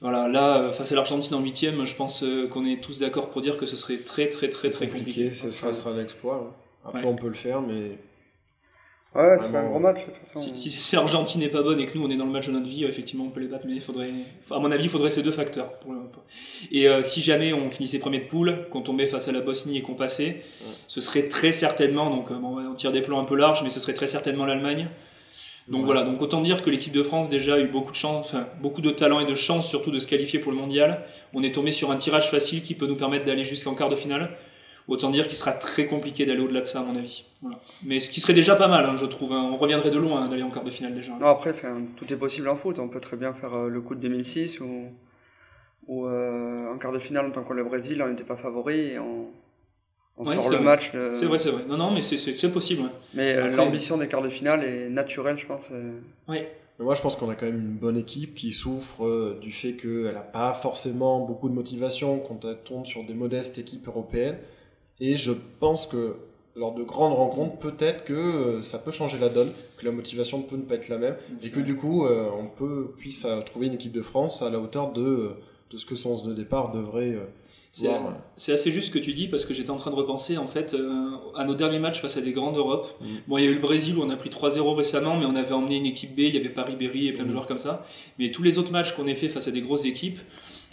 voilà. 0.00 0.28
Là, 0.28 0.58
euh, 0.58 0.72
face 0.72 0.92
à 0.92 0.94
l'Argentine 0.94 1.34
en 1.34 1.40
huitième, 1.40 1.84
je 1.84 1.94
pense 1.96 2.24
qu'on 2.50 2.64
est 2.66 2.82
tous 2.82 2.98
d'accord 3.00 3.30
pour 3.30 3.40
dire 3.42 3.56
que 3.56 3.66
ce 3.66 3.76
serait 3.76 3.98
très 3.98 4.28
très 4.28 4.48
très 4.48 4.70
très 4.70 4.88
compliqué. 4.88 5.32
Ce 5.32 5.50
sera, 5.50 5.72
sera 5.72 5.90
un 5.90 6.00
exploit. 6.02 6.50
hein. 6.50 6.54
Après, 6.86 7.04
on 7.04 7.16
peut 7.16 7.28
le 7.28 7.34
faire, 7.34 7.60
mais 7.62 7.98
Ouais, 9.14 9.36
c'est 9.38 9.46
Vraiment. 9.46 9.58
un 9.58 9.68
gros 9.70 9.78
match 9.78 9.98
de 10.00 10.10
toute 10.12 10.28
façon. 10.32 10.56
Si, 10.56 10.70
si, 10.70 10.76
si 10.76 10.96
l'Argentine 10.96 11.40
n'est 11.40 11.48
pas 11.48 11.62
bonne 11.62 11.78
et 11.78 11.86
que 11.86 11.96
nous 11.96 12.04
on 12.04 12.10
est 12.10 12.16
dans 12.16 12.24
le 12.26 12.32
match 12.32 12.48
de 12.48 12.52
notre 12.52 12.66
vie, 12.66 12.84
euh, 12.84 12.88
effectivement 12.88 13.24
on 13.24 13.30
peut 13.30 13.38
les 13.40 13.46
battre, 13.46 13.64
mais 13.66 13.74
il 13.74 13.80
faudrait, 13.80 14.10
à 14.50 14.58
mon 14.58 14.70
avis, 14.72 14.84
il 14.84 14.90
faudrait 14.90 15.10
ces 15.10 15.22
deux 15.22 15.30
facteurs. 15.30 15.72
Pour 15.78 15.92
le- 15.92 16.00
Et 16.72 16.88
euh, 16.88 17.02
si 17.04 17.20
jamais 17.20 17.52
on 17.52 17.70
finissait 17.70 17.98
premier 18.00 18.18
de 18.18 18.24
poule, 18.26 18.66
qu'on 18.70 18.80
tombait 18.82 19.06
face 19.06 19.28
à 19.28 19.32
la 19.32 19.40
Bosnie 19.40 19.78
et 19.78 19.82
qu'on 19.82 19.94
passait, 19.94 20.42
ce 20.88 21.00
serait 21.00 21.28
très 21.28 21.52
certainement, 21.52 22.10
donc 22.10 22.30
euh, 22.32 22.34
bon, 22.34 22.58
on 22.58 22.74
tire 22.74 22.90
des 22.90 23.02
plans 23.02 23.20
un 23.20 23.24
peu 23.24 23.36
larges, 23.36 23.62
mais 23.62 23.70
ce 23.70 23.78
serait 23.78 23.94
très 23.94 24.08
certainement 24.08 24.46
l'Allemagne. 24.46 24.88
Donc 25.68 25.80
Ouais. 25.82 25.86
voilà, 25.86 26.02
donc 26.02 26.20
autant 26.20 26.42
dire 26.42 26.60
que 26.60 26.68
l'équipe 26.68 26.92
de 26.92 27.02
France 27.02 27.28
déjà 27.30 27.54
a 27.54 27.58
eu 27.60 27.68
beaucoup 27.68 27.92
de 27.92 27.96
chance, 27.96 28.34
enfin, 28.34 28.46
beaucoup 28.60 28.80
de 28.82 28.90
talent 28.90 29.20
et 29.20 29.24
de 29.26 29.34
chance 29.34 29.66
surtout 29.68 29.90
de 29.90 29.98
se 29.98 30.06
qualifier 30.06 30.38
pour 30.40 30.50
le 30.52 30.58
mondial. 30.58 31.04
On 31.32 31.42
est 31.42 31.54
tombé 31.54 31.70
sur 31.70 31.90
un 31.90 31.96
tirage 31.96 32.28
facile 32.30 32.60
qui 32.62 32.74
peut 32.74 32.86
nous 32.86 32.96
permettre 32.96 33.24
d'aller 33.24 33.44
jusqu'en 33.44 33.74
quart 33.74 33.88
de 33.88 33.96
finale. 33.96 34.36
Autant 34.86 35.08
dire 35.10 35.24
qu'il 35.26 35.34
sera 35.36 35.52
très 35.52 35.86
compliqué 35.86 36.26
d'aller 36.26 36.40
au-delà 36.40 36.60
de 36.60 36.66
ça 36.66 36.80
à 36.80 36.82
mon 36.84 36.94
avis. 36.94 37.24
Voilà. 37.40 37.58
Mais 37.86 38.00
ce 38.00 38.10
qui 38.10 38.20
serait 38.20 38.34
déjà 38.34 38.54
pas 38.54 38.68
mal, 38.68 38.84
hein, 38.84 38.96
je 38.96 39.06
trouve. 39.06 39.32
hein. 39.32 39.48
On 39.50 39.56
reviendrait 39.56 39.90
de 39.90 39.98
loin 39.98 40.22
hein, 40.22 40.28
d'aller 40.28 40.42
en 40.42 40.50
quart 40.50 40.62
de 40.64 40.70
finale 40.70 40.92
déjà. 40.92 41.12
Non, 41.18 41.28
après, 41.28 41.54
tout 41.96 42.12
est 42.12 42.16
possible 42.16 42.48
en 42.48 42.56
foot. 42.56 42.78
On 42.78 42.88
peut 42.88 43.00
très 43.00 43.16
bien 43.16 43.32
faire 43.32 43.54
euh, 43.54 43.68
le 43.70 43.80
coup 43.80 43.94
de 43.94 44.00
2006 44.00 44.60
ou, 44.60 44.88
ou 45.86 46.06
euh, 46.06 46.70
en 46.72 46.76
quart 46.78 46.92
de 46.92 46.98
finale, 46.98 47.26
en 47.26 47.30
tant 47.30 47.44
que 47.44 47.54
le 47.54 47.64
Brésil, 47.64 48.02
on 48.02 48.08
n'était 48.08 48.24
pas 48.24 48.36
favori 48.36 48.78
et 48.78 48.98
on, 48.98 49.28
on 50.18 50.26
Ouais, 50.26 50.34
sort 50.34 50.44
c'est 50.44 50.50
le 50.50 50.56
vrai. 50.56 50.64
match. 50.64 50.90
euh, 50.94 51.12
C'est 51.14 51.26
vrai, 51.26 51.38
c'est 51.38 51.50
vrai. 51.50 51.62
Non, 51.66 51.78
non, 51.78 51.90
mais 51.90 52.02
c'est- 52.02 52.48
possible. 52.52 52.82
ouais. 52.82 52.88
Mais 53.14 53.32
euh, 53.34 53.44
Après- 53.46 53.56
l'ambition 53.56 53.96
des 53.96 54.06
quarts 54.06 54.22
de 54.22 54.28
finale 54.28 54.64
est 54.64 54.90
naturelle, 54.90 55.38
je 55.38 55.46
pense. 55.46 55.64
euh. 55.72 55.98
Mais 56.28 56.46
moi, 56.84 56.94
je 56.94 57.00
pense 57.00 57.14
qu'on 57.16 57.30
a 57.30 57.36
quand 57.36 57.46
même 57.46 57.58
une 57.60 57.76
bonne 57.76 57.96
équipe 57.96 58.34
qui 58.34 58.52
souffre 58.52 59.04
euh, 59.06 59.38
du 59.40 59.50
fait 59.52 59.74
qu'elle 59.74 60.12
n'a 60.12 60.20
pas 60.20 60.52
forcément 60.52 61.20
beaucoup 61.24 61.48
de 61.48 61.54
motivation 61.54 62.18
quand 62.18 62.44
elle 62.44 62.58
tombe 62.64 62.84
sur 62.84 63.02
des 63.04 63.14
modestes 63.14 63.56
équipes 63.58 63.86
européennes. 63.86 64.36
Et 65.00 65.16
je 65.16 65.32
pense 65.60 65.86
que 65.86 66.16
lors 66.56 66.72
de 66.74 66.84
grandes 66.84 67.14
rencontres, 67.14 67.56
peut-être 67.58 68.04
que 68.04 68.12
euh, 68.12 68.62
ça 68.62 68.78
peut 68.78 68.92
changer 68.92 69.18
la 69.18 69.28
donne, 69.28 69.52
que 69.78 69.84
la 69.84 69.90
motivation 69.90 70.40
peut 70.42 70.56
ne 70.56 70.62
pas 70.62 70.76
être 70.76 70.88
la 70.88 70.98
même, 70.98 71.16
et 71.42 71.48
que 71.50 71.54
vrai. 71.56 71.62
du 71.64 71.74
coup, 71.74 72.06
euh, 72.06 72.28
on 72.38 72.46
peut 72.46 72.92
puisse 72.96 73.24
euh, 73.24 73.40
trouver 73.42 73.66
une 73.66 73.74
équipe 73.74 73.92
de 73.92 74.02
France 74.02 74.40
à 74.40 74.50
la 74.50 74.60
hauteur 74.60 74.92
de, 74.92 75.32
de 75.70 75.78
ce 75.78 75.84
que 75.84 75.96
son 75.96 76.10
11 76.10 76.22
de 76.22 76.32
départ 76.34 76.70
devrait 76.70 77.18
C'est 78.36 78.52
assez 78.52 78.70
juste 78.70 78.86
ce 78.88 78.92
que 78.92 79.00
tu 79.00 79.12
dis 79.14 79.26
parce 79.26 79.44
que 79.44 79.52
j'étais 79.52 79.70
en 79.70 79.76
train 79.76 79.90
de 79.90 79.96
repenser 79.96 80.38
en 80.38 80.46
fait 80.46 80.74
euh, 80.74 81.10
à 81.34 81.44
nos 81.44 81.54
derniers 81.54 81.80
matchs 81.80 82.00
face 82.00 82.16
à 82.16 82.20
des 82.20 82.30
grands 82.32 82.52
d'Europe. 82.52 82.86
Mm. 83.00 83.06
Bon, 83.26 83.38
il 83.38 83.44
y 83.44 83.48
a 83.48 83.50
eu 83.50 83.54
le 83.54 83.60
Brésil 83.60 83.98
où 83.98 84.02
on 84.02 84.10
a 84.10 84.16
pris 84.16 84.30
3-0 84.30 84.76
récemment, 84.76 85.16
mais 85.16 85.26
on 85.26 85.34
avait 85.34 85.52
emmené 85.54 85.76
une 85.78 85.86
équipe 85.86 86.14
B, 86.14 86.20
il 86.20 86.34
y 86.34 86.38
avait 86.38 86.50
Paris-Berry 86.50 87.08
et 87.08 87.12
plein 87.12 87.24
de 87.24 87.28
Mm. 87.28 87.32
joueurs 87.32 87.46
comme 87.48 87.58
ça. 87.58 87.84
Mais 88.20 88.30
tous 88.30 88.44
les 88.44 88.58
autres 88.58 88.70
matchs 88.70 88.92
qu'on 88.94 89.08
ait 89.08 89.16
fait 89.16 89.28
face 89.28 89.48
à 89.48 89.50
des 89.50 89.60
grosses 89.60 89.86
équipes, 89.86 90.20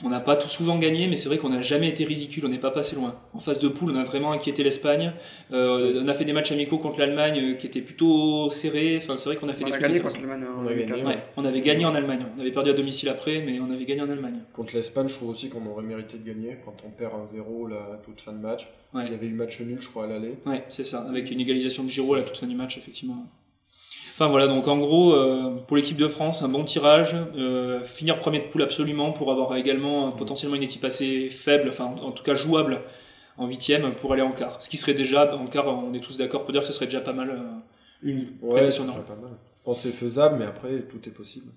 on 0.03 0.09
n'a 0.09 0.19
pas 0.19 0.35
tout 0.35 0.49
souvent 0.49 0.77
gagné, 0.77 1.07
mais 1.07 1.15
c'est 1.15 1.27
vrai 1.27 1.37
qu'on 1.37 1.49
n'a 1.49 1.61
jamais 1.61 1.89
été 1.89 2.03
ridicule, 2.03 2.45
on 2.45 2.49
n'est 2.49 2.57
pas 2.57 2.71
passé 2.71 2.95
loin. 2.95 3.15
En 3.33 3.39
phase 3.39 3.59
de 3.59 3.67
poule, 3.67 3.91
on 3.91 3.95
a 3.95 4.03
vraiment 4.03 4.31
inquiété 4.31 4.63
l'Espagne. 4.63 5.13
Euh, 5.51 6.01
on 6.03 6.07
a 6.07 6.13
fait 6.13 6.25
des 6.25 6.33
matchs 6.33 6.51
amicaux 6.51 6.77
contre 6.77 6.99
l'Allemagne 6.99 7.39
euh, 7.41 7.53
qui 7.53 7.67
étaient 7.67 7.81
plutôt 7.81 8.49
serrés. 8.49 8.97
Enfin, 8.97 9.17
c'est 9.17 9.29
vrai 9.29 9.35
qu'on 9.35 9.49
a 9.49 9.53
fait 9.53 9.63
On 9.63 9.67
des 9.67 9.73
a 9.73 9.77
trucs 9.77 9.87
gagné 9.87 9.99
contre 9.99 10.15
l'Allemagne. 10.15 10.45
On 10.57 10.61
en 10.61 10.67
a 10.67 10.69
gagné, 10.73 10.85
2004. 10.85 11.07
Ouais, 11.07 11.23
on 11.37 11.45
avait 11.45 11.61
gagné 11.61 11.85
en 11.85 11.95
Allemagne. 11.95 12.25
On 12.37 12.39
avait 12.41 12.51
perdu 12.51 12.69
à 12.69 12.73
domicile 12.73 13.09
après, 13.09 13.43
mais 13.45 13.59
on 13.59 13.71
avait 13.71 13.85
gagné 13.85 14.01
en 14.01 14.09
Allemagne. 14.09 14.39
Contre 14.53 14.75
l'Espagne, 14.75 15.07
je 15.07 15.15
trouve 15.15 15.29
aussi 15.29 15.49
qu'on 15.49 15.65
aurait 15.67 15.83
mérité 15.83 16.17
de 16.17 16.27
gagner 16.27 16.57
quand 16.63 16.75
on 16.85 16.89
perd 16.89 17.13
un 17.21 17.25
0 17.25 17.67
là, 17.67 17.77
à 17.93 17.97
toute 17.97 18.21
fin 18.21 18.33
de 18.33 18.39
match. 18.39 18.67
Ouais. 18.93 19.03
Il 19.05 19.11
y 19.11 19.15
avait 19.15 19.27
eu 19.27 19.33
match 19.33 19.59
nul, 19.61 19.77
je 19.79 19.87
crois, 19.87 20.05
à 20.05 20.07
l'aller. 20.07 20.37
Ouais, 20.45 20.63
c'est 20.69 20.83
ça, 20.83 21.05
avec 21.07 21.31
une 21.31 21.39
égalisation 21.39 21.83
de 21.83 21.89
Giroud 21.89 22.15
à 22.15 22.21
la 22.21 22.23
toute 22.25 22.37
fin 22.37 22.47
du 22.47 22.55
match, 22.55 22.77
effectivement. 22.77 23.25
Enfin 24.21 24.29
voilà, 24.29 24.45
donc 24.45 24.67
en 24.67 24.77
gros, 24.77 25.15
euh, 25.15 25.55
pour 25.65 25.75
l'équipe 25.77 25.97
de 25.97 26.07
France, 26.07 26.43
un 26.43 26.47
bon 26.47 26.63
tirage, 26.63 27.15
euh, 27.35 27.81
finir 27.83 28.19
premier 28.19 28.37
de 28.37 28.43
poule 28.43 28.61
absolument 28.61 29.11
pour 29.13 29.31
avoir 29.31 29.55
également 29.55 30.09
euh, 30.09 30.11
potentiellement 30.11 30.55
une 30.57 30.61
équipe 30.61 30.83
assez 30.85 31.27
faible, 31.27 31.69
enfin 31.69 31.85
en, 31.85 31.95
en 32.09 32.11
tout 32.11 32.21
cas 32.21 32.35
jouable 32.35 32.81
en 33.39 33.47
huitième 33.47 33.95
pour 33.95 34.13
aller 34.13 34.21
en 34.21 34.31
quart. 34.31 34.61
Ce 34.61 34.69
qui 34.69 34.77
serait 34.77 34.93
déjà, 34.93 35.35
en 35.35 35.47
quart, 35.47 35.65
on 35.67 35.91
est 35.95 35.99
tous 36.01 36.17
d'accord 36.17 36.43
pour 36.43 36.51
dire 36.51 36.61
que 36.61 36.67
ce 36.67 36.73
serait 36.73 36.85
déjà 36.85 37.01
pas 37.01 37.13
mal 37.13 37.31
euh, 37.31 37.39
une 38.03 38.27
Ouais, 38.43 38.51
prestation 38.51 38.83
c'est 38.83 38.87
normale. 38.89 39.05
déjà 39.05 39.15
pas 39.15 39.21
mal. 39.23 39.31
Je 39.57 39.63
pense 39.63 39.77
que 39.77 39.81
c'est 39.89 39.91
faisable, 39.97 40.35
mais 40.37 40.45
après, 40.45 40.81
tout 40.81 41.09
est 41.09 41.11
possible. 41.11 41.47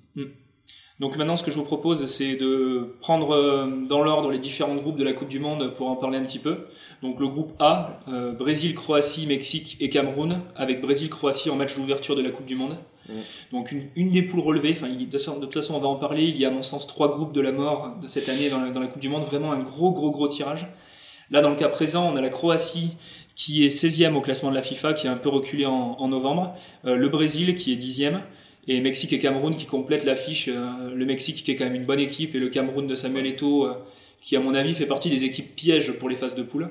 Donc 1.00 1.16
maintenant, 1.16 1.34
ce 1.34 1.42
que 1.42 1.50
je 1.50 1.58
vous 1.58 1.64
propose, 1.64 2.06
c'est 2.06 2.36
de 2.36 2.94
prendre 3.00 3.32
euh, 3.34 3.66
dans 3.88 4.00
l'ordre 4.02 4.30
les 4.30 4.38
différents 4.38 4.76
groupes 4.76 4.96
de 4.96 5.02
la 5.02 5.12
Coupe 5.12 5.28
du 5.28 5.40
Monde 5.40 5.74
pour 5.74 5.88
en 5.90 5.96
parler 5.96 6.18
un 6.18 6.22
petit 6.24 6.38
peu. 6.38 6.66
Donc 7.02 7.18
le 7.18 7.26
groupe 7.26 7.52
A, 7.58 8.00
euh, 8.08 8.32
Brésil, 8.32 8.74
Croatie, 8.74 9.26
Mexique 9.26 9.76
et 9.80 9.88
Cameroun, 9.88 10.40
avec 10.54 10.80
Brésil-Croatie 10.80 11.50
en 11.50 11.56
match 11.56 11.74
d'ouverture 11.74 12.14
de 12.14 12.22
la 12.22 12.30
Coupe 12.30 12.46
du 12.46 12.54
Monde. 12.54 12.76
Donc 13.52 13.72
une, 13.72 13.88
une 13.96 14.10
des 14.12 14.22
poules 14.22 14.40
relevées, 14.40 14.70
enfin, 14.72 14.88
de, 14.88 14.94
toute- 14.94 15.10
de 15.10 15.40
toute 15.40 15.54
façon 15.54 15.74
on 15.74 15.78
va 15.80 15.88
en 15.88 15.96
parler, 15.96 16.24
il 16.24 16.38
y 16.38 16.44
a 16.44 16.48
à 16.48 16.50
mon 16.52 16.62
sens 16.62 16.86
trois 16.86 17.10
groupes 17.10 17.32
de 17.32 17.40
la 17.42 17.52
mort 17.52 17.96
de 18.00 18.06
cette 18.08 18.28
année 18.30 18.48
dans 18.48 18.60
la, 18.60 18.70
dans 18.70 18.80
la 18.80 18.86
Coupe 18.86 19.02
du 19.02 19.08
Monde, 19.10 19.24
vraiment 19.24 19.52
un 19.52 19.58
gros 19.58 19.90
gros 19.92 20.10
gros 20.10 20.28
tirage. 20.28 20.68
Là 21.30 21.40
dans 21.40 21.50
le 21.50 21.56
cas 21.56 21.68
présent, 21.68 22.08
on 22.10 22.16
a 22.16 22.20
la 22.20 22.28
Croatie 22.30 22.96
qui 23.34 23.64
est 23.66 23.68
16e 23.68 24.14
au 24.14 24.20
classement 24.20 24.48
de 24.50 24.54
la 24.54 24.62
FIFA, 24.62 24.92
qui 24.94 25.08
a 25.08 25.12
un 25.12 25.16
peu 25.16 25.28
reculé 25.28 25.66
en, 25.66 25.96
en 25.98 26.06
novembre, 26.08 26.54
Euh, 26.86 26.94
le 26.96 27.08
Brésil 27.08 27.54
qui 27.56 27.72
est 27.72 27.76
10e, 27.76 28.20
et 28.68 28.80
Mexique 28.80 29.12
et 29.12 29.18
Cameroun 29.18 29.54
qui 29.56 29.66
complètent 29.66 30.04
l'affiche. 30.04 30.48
euh, 30.48 30.94
le 30.94 31.04
Mexique 31.04 31.42
qui 31.42 31.50
est 31.50 31.54
quand 31.56 31.64
même 31.64 31.74
une 31.74 31.84
bonne 31.86 32.00
équipe 32.00 32.34
et 32.34 32.38
le 32.38 32.48
Cameroun 32.48 32.86
de 32.86 32.94
Samuel 32.94 33.26
Eto'o 33.26 33.66
euh, 33.66 33.74
qui 34.20 34.36
à 34.36 34.40
mon 34.40 34.54
avis 34.54 34.74
fait 34.74 34.86
partie 34.86 35.10
des 35.10 35.24
équipes 35.24 35.54
pièges 35.54 35.92
pour 35.92 36.08
les 36.08 36.16
phases 36.16 36.34
de 36.34 36.42
poule. 36.42 36.68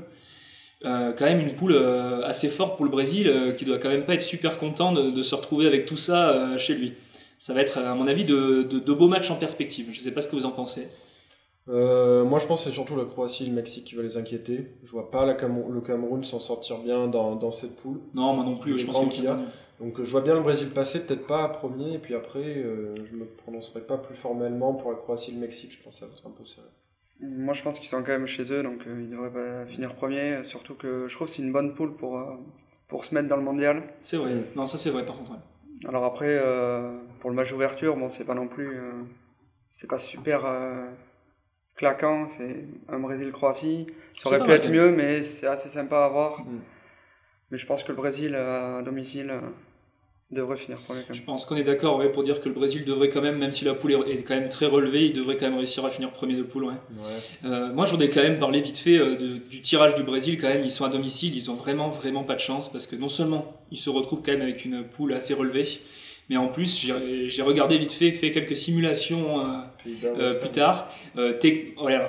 Euh, 0.85 1.13
quand 1.13 1.25
même 1.25 1.39
une 1.39 1.55
poule 1.55 1.73
euh, 1.75 2.21
assez 2.25 2.49
forte 2.49 2.75
pour 2.75 2.83
le 2.83 2.91
Brésil 2.91 3.27
euh, 3.29 3.51
qui 3.53 3.63
doit 3.63 3.77
quand 3.77 3.89
même 3.89 4.03
pas 4.05 4.15
être 4.15 4.21
super 4.21 4.57
content 4.57 4.91
de, 4.91 5.11
de 5.11 5.23
se 5.23 5.33
retrouver 5.33 5.65
avec 5.67 5.85
tout 5.85 5.95
ça 5.95 6.57
chez 6.57 6.73
lui. 6.73 6.93
Ça 7.39 7.53
va 7.53 7.61
être 7.61 7.77
à 7.77 7.93
mon 7.95 8.07
avis 8.07 8.25
de, 8.25 8.63
de- 8.63 8.79
de 8.79 8.93
beaux 8.93 9.07
matchs 9.07 9.29
en 9.31 9.35
perspective. 9.35 9.87
Je 9.91 9.99
sais 10.01 10.11
pas 10.11 10.21
ce 10.21 10.27
que 10.27 10.35
vous 10.35 10.45
en 10.45 10.51
pensez. 10.51 10.87
Moi, 11.67 12.39
je 12.39 12.45
pense 12.45 12.63
que 12.63 12.69
c'est 12.69 12.73
surtout 12.73 12.95
la 12.97 13.05
Croatie 13.05 13.43
et 13.43 13.47
le 13.47 13.53
Mexique 13.53 13.85
qui 13.85 13.95
va 13.95 14.03
les 14.03 14.17
inquiéter. 14.17 14.67
Je 14.83 14.91
vois 14.91 15.09
pas 15.11 15.25
la 15.25 15.33
le 15.33 15.81
Cameroun 15.81 16.23
s'en 16.23 16.39
sortir 16.39 16.79
bien 16.79 17.07
dans, 17.07 17.35
dans 17.35 17.51
cette 17.51 17.77
poule. 17.77 17.99
Non, 18.13 18.33
moi 18.33 18.43
non 18.43 18.57
plus. 18.57 18.77
Je 18.77 18.85
pense 18.85 18.97
qu'il 19.09 19.23
y 19.23 19.27
a. 19.27 19.39
Donc, 19.79 20.01
je 20.01 20.09
vois 20.11 20.21
bien 20.21 20.33
le 20.35 20.41
Brésil 20.41 20.69
passer, 20.69 21.05
peut-être 21.05 21.25
pas 21.27 21.47
premier, 21.49 21.95
et 21.95 21.97
puis 21.99 22.15
après, 22.15 22.39
euh, 22.57 22.95
je 23.09 23.15
me 23.15 23.25
prononcerai 23.25 23.81
pas 23.81 23.97
plus 23.97 24.15
formellement 24.15 24.73
pour 24.75 24.91
la 24.91 24.97
Croatie 24.97 25.31
et 25.31 25.33
le 25.33 25.39
Mexique. 25.41 25.75
Je 25.77 25.83
pense 25.83 25.95
que 25.95 25.99
ça 26.01 26.05
va 26.05 26.11
être 26.13 26.27
un 26.27 26.31
peu 26.31 26.45
serré. 26.45 26.67
Moi, 27.21 27.53
je 27.53 27.63
pense 27.63 27.79
qu'ils 27.79 27.89
sont 27.89 27.97
quand 28.03 28.11
même 28.11 28.27
chez 28.27 28.43
eux, 28.51 28.63
donc 28.63 28.79
euh, 28.87 29.01
ils 29.01 29.09
devraient 29.09 29.29
pas 29.31 29.65
finir 29.65 29.95
premier. 29.95 30.19
euh, 30.35 30.43
Surtout 30.43 30.75
que 30.75 31.07
je 31.07 31.15
trouve 31.15 31.27
que 31.27 31.33
c'est 31.35 31.41
une 31.41 31.51
bonne 31.51 31.73
poule 31.73 31.95
pour, 31.95 32.17
euh, 32.19 32.24
pour 32.88 33.03
se 33.05 33.13
mettre 33.15 33.27
dans 33.27 33.38
le 33.38 33.43
mondial. 33.43 33.83
C'est 34.01 34.17
vrai. 34.17 34.43
Non, 34.55 34.65
ça 34.67 34.77
c'est 34.77 34.89
vrai 34.89 35.05
par 35.05 35.17
contre. 35.17 35.31
ouais. 35.31 35.38
Alors 35.88 36.05
après, 36.05 36.27
euh, 36.41 36.98
pour 37.19 37.29
le 37.29 37.36
match 37.36 37.50
d'ouverture, 37.50 37.95
bon, 37.98 38.09
c'est 38.09 38.25
pas 38.25 38.33
non 38.36 38.48
plus, 38.48 38.77
euh, 38.77 38.91
c'est 39.71 39.89
pas 39.89 40.00
super 40.00 40.45
euh, 40.45 40.86
claquant. 41.75 42.27
C'est 42.38 42.65
un 42.89 43.00
Brésil-Croatie. 43.00 43.88
Ça 44.24 44.29
aurait 44.29 44.45
pu 44.45 44.51
être 44.51 44.69
mieux, 44.69 44.91
mais 44.91 45.24
c'est 45.24 45.48
assez 45.48 45.69
sympa 45.69 46.05
à 46.05 46.09
voir. 46.09 46.41
Mm. 46.41 46.59
Mais 47.53 47.60
je 47.60 47.67
pense 47.67 47.83
que 47.83 47.89
le 47.89 47.95
Brésil 47.95 48.33
euh, 48.33 48.79
à 48.79 48.81
domicile 48.81 49.29
euh, 49.29 49.39
devrait 50.31 50.57
finir 50.57 50.79
premier. 50.79 51.01
Quand 51.07 51.13
Je 51.13 51.19
même. 51.19 51.25
pense 51.27 51.45
qu'on 51.45 51.55
est 51.55 51.63
d'accord 51.63 51.98
ouais, 52.00 52.10
pour 52.12 52.24
dire 52.24 52.41
que 52.41 52.50
le 52.50 52.55
Brésil 52.55 52.83
devrait 52.83 53.10
quand 53.10 53.22
même, 53.22 53.38
même 53.38 53.51
si 53.51 53.63
la 53.63 53.75
poule 53.75 53.91
est 54.07 54.24
quand 54.24 54.33
même 54.33 54.50
très 54.50 54.65
relevée, 54.65 55.05
il 55.05 55.13
devrait 55.13 55.38
quand 55.38 55.45
même 55.45 55.57
réussir 55.57 55.86
à 55.86 55.91
finir 55.91 56.12
premier 56.12 56.33
de 56.36 56.41
poule. 56.41 56.63
Ouais. 56.63 56.72
Ouais. 56.72 57.45
Euh, 57.45 57.72
moi, 57.72 57.86
je 57.86 57.91
voudrais 57.91 58.10
quand 58.10 58.24
même 58.24 58.39
parler 58.39 58.60
vite 58.60 58.79
fait 58.79 58.98
euh, 58.98 59.15
de- 59.15 59.38
du 59.38 59.62
tirage 59.62 59.93
du 59.93 60.01
Brésil. 60.01 60.39
Quand 60.41 60.50
même, 60.50 60.63
ils 60.65 60.72
sont 60.72 60.83
à 60.83 60.89
domicile, 60.89 61.36
ils 61.36 61.51
ont 61.51 61.55
vraiment, 61.55 61.89
vraiment 61.89 62.24
pas 62.24 62.33
de 62.33 62.39
chance 62.39 62.72
parce 62.72 62.88
que 62.88 62.95
non 62.95 63.10
seulement 63.10 63.62
ils 63.69 63.77
se 63.77 63.91
retrouvent 63.91 64.24
quand 64.25 64.31
même 64.31 64.41
avec 64.41 64.65
une 64.65 64.83
poule 64.83 65.13
assez 65.13 65.36
relevée, 65.36 65.67
mais 66.30 66.38
en 66.38 66.48
plus, 66.48 66.88
j'ai 67.27 67.42
regardé 67.42 67.77
vite 67.77 67.92
fait, 67.92 68.12
fait 68.12 68.32
quelques 68.32 68.56
simulations 68.56 69.39
euh, 69.42 69.44
euh, 70.06 70.34
plus 70.36 70.50
tard. 70.50 70.88
Euh, 71.18 71.34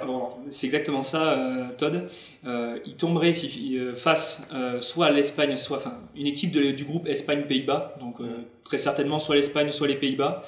alors, 0.01 0.39
c'est 0.49 0.67
exactement 0.67 1.03
ça, 1.03 1.37
Todd. 1.77 2.09
Il 2.45 2.95
tomberait 2.97 3.33
si, 3.33 3.77
face 3.95 4.43
soit 4.81 5.07
à 5.07 5.11
l'Espagne, 5.11 5.57
soit 5.57 5.79
enfin 5.79 5.99
une 6.17 6.27
équipe 6.27 6.53
de- 6.53 6.71
du 6.71 6.85
groupe 6.85 7.09
Espagne-Pays-Bas, 7.09 7.97
donc 8.01 8.21
euh, 8.21 8.45
très 8.63 8.79
certainement 8.79 9.19
soit 9.19 9.35
l'Espagne, 9.35 9.71
soit 9.73 9.89
les 9.89 9.97
Pays-Bas, 9.97 10.43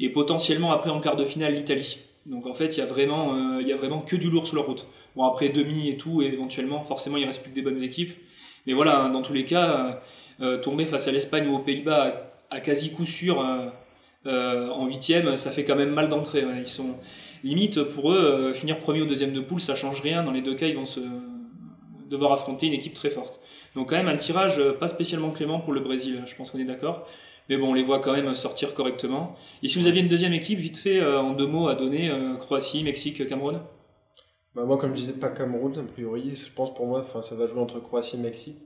et 0.00 0.08
potentiellement 0.08 0.72
après 0.72 0.90
en 0.90 1.00
quart 1.00 1.16
de 1.16 1.24
finale 1.24 1.54
l'Italie. 1.54 1.98
Donc 2.26 2.46
en 2.46 2.54
fait, 2.54 2.76
il 2.76 2.80
y 2.80 2.82
a 2.82 2.86
vraiment, 2.86 3.58
il 3.58 3.68
y 3.68 3.72
a 3.72 3.76
vraiment 3.76 4.00
que 4.00 4.16
du 4.16 4.30
lourd 4.30 4.46
sur 4.46 4.56
la 4.56 4.62
route. 4.62 4.86
Bon 5.16 5.24
après 5.24 5.48
demi 5.50 5.88
et 5.88 5.96
tout, 5.96 6.22
et 6.22 6.26
éventuellement, 6.26 6.82
forcément, 6.82 7.16
il 7.16 7.24
reste 7.26 7.42
plus 7.42 7.50
que 7.50 7.54
des 7.54 7.62
bonnes 7.62 7.82
équipes. 7.82 8.12
Mais 8.66 8.72
voilà, 8.74 9.00
hein, 9.00 9.10
dans 9.10 9.22
tous 9.22 9.32
les 9.32 9.44
cas, 9.44 10.00
tomber 10.62 10.86
face 10.86 11.08
à 11.08 11.12
l'Espagne 11.12 11.46
ou 11.48 11.56
aux 11.56 11.60
Pays-Bas 11.60 12.29
à, 12.50 12.60
quasi 12.60 12.92
coup 12.92 13.04
sûr 13.04 13.40
euh, 13.40 13.68
euh, 14.26 14.68
en 14.68 14.86
huitième, 14.86 15.34
ça 15.36 15.50
fait 15.50 15.64
quand 15.64 15.76
même 15.76 15.90
mal 15.90 16.08
d'entrée. 16.08 16.44
Ils 16.58 16.66
sont 16.66 16.96
limite 17.42 17.82
pour 17.82 18.12
eux 18.12 18.18
euh, 18.18 18.52
finir 18.52 18.78
premier 18.78 19.00
ou 19.00 19.06
deuxième 19.06 19.32
de 19.32 19.40
poule, 19.40 19.60
ça 19.60 19.74
change 19.74 20.00
rien. 20.00 20.22
Dans 20.22 20.32
les 20.32 20.42
deux 20.42 20.54
cas, 20.54 20.66
ils 20.66 20.76
vont 20.76 20.86
se 20.86 21.00
devoir 22.08 22.32
affronter 22.32 22.66
une 22.66 22.74
équipe 22.74 22.94
très 22.94 23.08
forte. 23.08 23.40
Donc 23.74 23.90
quand 23.90 23.96
même 23.96 24.08
un 24.08 24.16
tirage 24.16 24.58
euh, 24.58 24.72
pas 24.72 24.88
spécialement 24.88 25.30
clément 25.30 25.60
pour 25.60 25.72
le 25.72 25.80
Brésil. 25.80 26.22
Je 26.26 26.34
pense 26.34 26.50
qu'on 26.50 26.58
est 26.58 26.64
d'accord. 26.64 27.06
Mais 27.48 27.56
bon, 27.56 27.70
on 27.70 27.74
les 27.74 27.82
voit 27.82 28.00
quand 28.00 28.12
même 28.12 28.32
sortir 28.34 28.74
correctement. 28.74 29.34
Et 29.62 29.68
si 29.68 29.78
vous 29.78 29.86
aviez 29.86 30.02
une 30.02 30.08
deuxième 30.08 30.34
équipe, 30.34 30.58
vite 30.58 30.78
fait, 30.78 31.04
en 31.04 31.32
deux 31.32 31.48
mots 31.48 31.66
à 31.66 31.74
donner, 31.74 32.08
Croatie, 32.38 32.84
Mexique, 32.84 33.26
Cameroun? 33.26 33.60
Bah, 34.54 34.64
Moi, 34.64 34.78
comme 34.78 34.94
je 34.94 35.00
disais, 35.00 35.12
pas 35.14 35.30
Cameroun, 35.30 35.76
a 35.76 35.82
priori. 35.82 36.32
Je 36.36 36.52
pense 36.54 36.72
pour 36.72 36.86
moi, 36.86 37.04
ça 37.22 37.34
va 37.34 37.46
jouer 37.46 37.60
entre 37.60 37.80
Croatie 37.80 38.14
et 38.14 38.20
Mexique. 38.20 38.58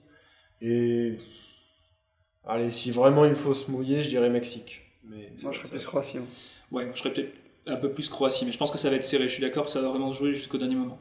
Allez, 2.46 2.70
si 2.70 2.90
vraiment 2.90 3.24
il 3.24 3.34
faut 3.34 3.54
se 3.54 3.70
mouiller, 3.70 4.02
je 4.02 4.08
dirais 4.08 4.28
Mexique. 4.28 4.82
Mais 5.04 5.30
moi, 5.42 5.52
je 5.52 5.58
serais 5.58 5.76
plus 5.76 5.86
Croatie. 5.86 6.18
Hein. 6.18 6.24
Ouais, 6.70 6.90
je 6.94 6.98
serais 6.98 7.12
peut-être 7.12 7.32
un 7.66 7.76
peu 7.76 7.90
plus 7.90 8.08
Croatie, 8.08 8.44
mais 8.44 8.52
je 8.52 8.58
pense 8.58 8.70
que 8.70 8.78
ça 8.78 8.90
va 8.90 8.96
être 8.96 9.04
serré. 9.04 9.24
Je 9.24 9.32
suis 9.34 9.42
d'accord 9.42 9.64
que 9.64 9.70
ça 9.70 9.80
va 9.80 9.88
vraiment 9.88 10.12
se 10.12 10.18
jouer 10.18 10.34
jusqu'au 10.34 10.58
dernier 10.58 10.74
moment. 10.74 10.98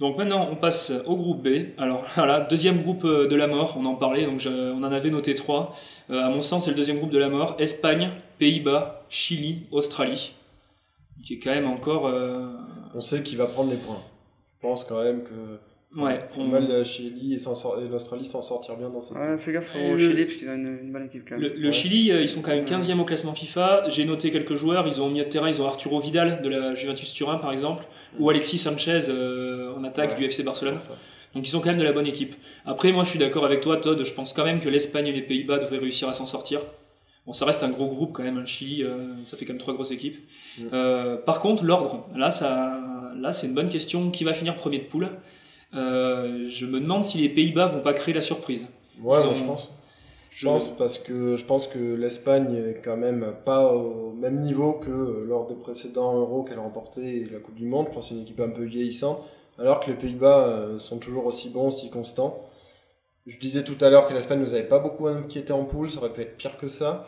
Donc 0.00 0.16
maintenant, 0.16 0.48
on 0.50 0.56
passe 0.56 0.92
au 1.06 1.16
groupe 1.16 1.42
B. 1.42 1.72
Alors 1.76 2.04
voilà, 2.14 2.40
deuxième 2.40 2.80
groupe 2.82 3.04
euh, 3.04 3.28
de 3.28 3.36
la 3.36 3.46
mort, 3.46 3.76
on 3.78 3.84
en 3.84 3.94
parlait, 3.94 4.24
donc 4.24 4.42
on 4.46 4.82
en 4.82 4.92
avait 4.92 5.10
noté 5.10 5.34
trois. 5.34 5.72
Euh, 6.08 6.22
à 6.22 6.28
mon 6.30 6.40
sens, 6.40 6.64
c'est 6.64 6.70
le 6.70 6.76
deuxième 6.76 6.96
groupe 6.96 7.10
de 7.10 7.18
la 7.18 7.28
mort. 7.28 7.54
Espagne, 7.58 8.10
Pays-Bas, 8.38 9.04
Chili, 9.10 9.66
Australie. 9.70 10.32
Qui 11.22 11.34
est 11.34 11.38
quand 11.38 11.50
même 11.50 11.68
encore... 11.68 12.06
Euh, 12.06 12.48
on 12.94 13.00
sait 13.00 13.22
qu'il 13.22 13.36
va 13.36 13.46
prendre 13.46 13.70
les 13.70 13.76
points. 13.76 14.00
Je 14.48 14.66
pense 14.66 14.84
quand 14.84 15.02
même 15.02 15.22
que 15.22 15.60
Ouais, 15.96 16.20
on... 16.36 16.44
mal 16.44 16.68
le 16.68 16.84
Chili 16.84 17.34
et, 17.34 17.88
l'Australie 17.88 18.24
s'en 18.24 18.42
sortir 18.42 18.76
bien 18.76 18.90
dans 18.90 19.00
cette. 19.00 19.16
Ouais, 19.16 19.36
fais 19.38 19.52
gaffe 19.52 19.74
au 19.74 19.98
Chili 19.98 20.24
parce 20.24 20.38
qu'ils 20.38 20.48
ont 20.48 20.54
une, 20.54 20.92
bonne 20.92 21.06
équipe 21.06 21.28
quand 21.28 21.36
même. 21.36 21.50
Le, 21.52 21.70
Chili, 21.72 22.12
euh, 22.12 22.22
ils 22.22 22.28
sont 22.28 22.42
quand 22.42 22.52
même 22.52 22.64
15e 22.64 23.00
au 23.00 23.04
classement 23.04 23.32
FIFA. 23.32 23.88
J'ai 23.88 24.04
noté 24.04 24.30
quelques 24.30 24.54
joueurs. 24.54 24.86
Ils 24.86 25.00
ont 25.00 25.06
au 25.06 25.10
milieu 25.10 25.24
de 25.24 25.28
terrain, 25.28 25.48
ils 25.48 25.60
ont 25.60 25.66
Arturo 25.66 25.98
Vidal 25.98 26.42
de 26.42 26.48
la 26.48 26.74
Juventus 26.76 27.12
Turin 27.12 27.38
par 27.38 27.50
exemple, 27.50 27.84
ou 28.20 28.30
Alexis 28.30 28.58
Sanchez 28.58 29.08
euh, 29.08 29.74
en 29.74 29.82
attaque 29.82 30.16
du 30.16 30.24
FC 30.24 30.44
Barcelone. 30.44 30.78
Donc 31.34 31.44
ils 31.46 31.50
sont 31.50 31.60
quand 31.60 31.70
même 31.70 31.78
de 31.78 31.84
la 31.84 31.92
bonne 31.92 32.06
équipe. 32.06 32.36
Après, 32.66 32.92
moi 32.92 33.02
je 33.02 33.10
suis 33.10 33.18
d'accord 33.18 33.44
avec 33.44 33.60
toi, 33.60 33.76
Todd. 33.76 34.00
Je 34.04 34.14
pense 34.14 34.32
quand 34.32 34.44
même 34.44 34.60
que 34.60 34.68
l'Espagne 34.68 35.08
et 35.08 35.12
les 35.12 35.22
Pays-Bas 35.22 35.58
devraient 35.58 35.78
réussir 35.78 36.08
à 36.08 36.12
s'en 36.12 36.26
sortir. 36.26 36.60
Bon, 37.26 37.32
ça 37.32 37.44
reste 37.44 37.64
un 37.64 37.68
gros 37.68 37.88
groupe 37.88 38.12
quand 38.12 38.22
même. 38.22 38.38
Le 38.38 38.46
Chili, 38.46 38.84
euh, 38.84 39.12
ça 39.24 39.36
fait 39.36 39.44
quand 39.44 39.54
même 39.54 39.60
trois 39.60 39.74
grosses 39.74 39.90
équipes. 39.90 40.18
par 41.26 41.40
contre, 41.40 41.64
l'ordre, 41.64 42.06
là, 42.16 42.30
ça, 42.30 42.78
là, 43.16 43.32
c'est 43.32 43.48
une 43.48 43.54
bonne 43.54 43.68
question. 43.68 44.12
Qui 44.12 44.22
va 44.22 44.34
finir 44.34 44.54
premier 44.54 44.78
de 44.78 44.84
poule? 44.84 45.08
Euh, 45.74 46.46
je 46.48 46.66
me 46.66 46.80
demande 46.80 47.04
si 47.04 47.18
les 47.18 47.28
Pays-Bas 47.28 47.66
vont 47.66 47.80
pas 47.80 47.92
créer 47.92 48.14
la 48.14 48.20
surprise. 48.20 48.66
Ouais, 49.02 49.16
je 49.36 49.44
pense. 49.44 49.70
Je 50.30 50.46
pense 50.46 50.68
parce 50.68 50.98
que 50.98 51.36
je 51.36 51.44
pense 51.44 51.66
que 51.66 51.78
l'Espagne 51.78 52.54
est 52.54 52.80
quand 52.84 52.96
même 52.96 53.34
pas 53.44 53.72
au 53.72 54.12
même 54.12 54.40
niveau 54.40 54.74
que 54.74 55.24
lors 55.26 55.46
des 55.46 55.56
précédents 55.56 56.16
Euros 56.16 56.44
qu'elle 56.44 56.58
a 56.58 56.62
remporté 56.62 57.28
la 57.30 57.40
Coupe 57.40 57.56
du 57.56 57.66
Monde. 57.66 57.86
Je 57.88 57.94
pense 57.94 58.04
que 58.04 58.08
c'est 58.10 58.14
une 58.14 58.22
équipe 58.22 58.40
un 58.40 58.48
peu 58.48 58.62
vieillissante, 58.62 59.18
alors 59.58 59.80
que 59.80 59.90
les 59.90 59.96
Pays-Bas 59.96 60.46
euh, 60.46 60.78
sont 60.78 60.98
toujours 60.98 61.26
aussi 61.26 61.50
bons, 61.50 61.68
aussi 61.68 61.90
constants. 61.90 62.38
Je 63.26 63.38
disais 63.38 63.64
tout 63.64 63.76
à 63.80 63.90
l'heure 63.90 64.06
que 64.06 64.14
l'Espagne 64.14 64.40
nous 64.40 64.54
avait 64.54 64.68
pas 64.68 64.78
beaucoup 64.78 65.08
inquiété 65.08 65.52
en 65.52 65.64
poule, 65.64 65.90
ça 65.90 65.98
aurait 65.98 66.12
pu 66.12 66.22
être 66.22 66.36
pire 66.36 66.56
que 66.56 66.68
ça. 66.68 67.06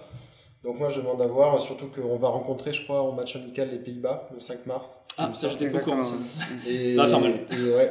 Donc 0.65 0.79
moi 0.79 0.91
je 0.91 1.01
demande 1.01 1.21
à 1.21 1.27
voir, 1.27 1.61
surtout 1.61 1.89
qu'on 1.89 2.17
va 2.17 2.29
rencontrer 2.29 2.73
je 2.73 2.85
crois 2.85 3.03
en 3.03 3.11
match 3.11 3.35
amical 3.35 3.69
les 3.69 3.79
Pays-Bas 3.79 4.29
le 4.33 4.39
5 4.39 4.65
mars. 4.67 5.03
Ah 5.19 5.29
ça 5.35 5.49
j'étais 5.49 5.69
pas 5.69 5.79
au 5.79 6.05
ça. 6.05 6.15
ça 6.15 7.03
va 7.03 7.09
faire 7.09 7.21
mal. 7.21 7.41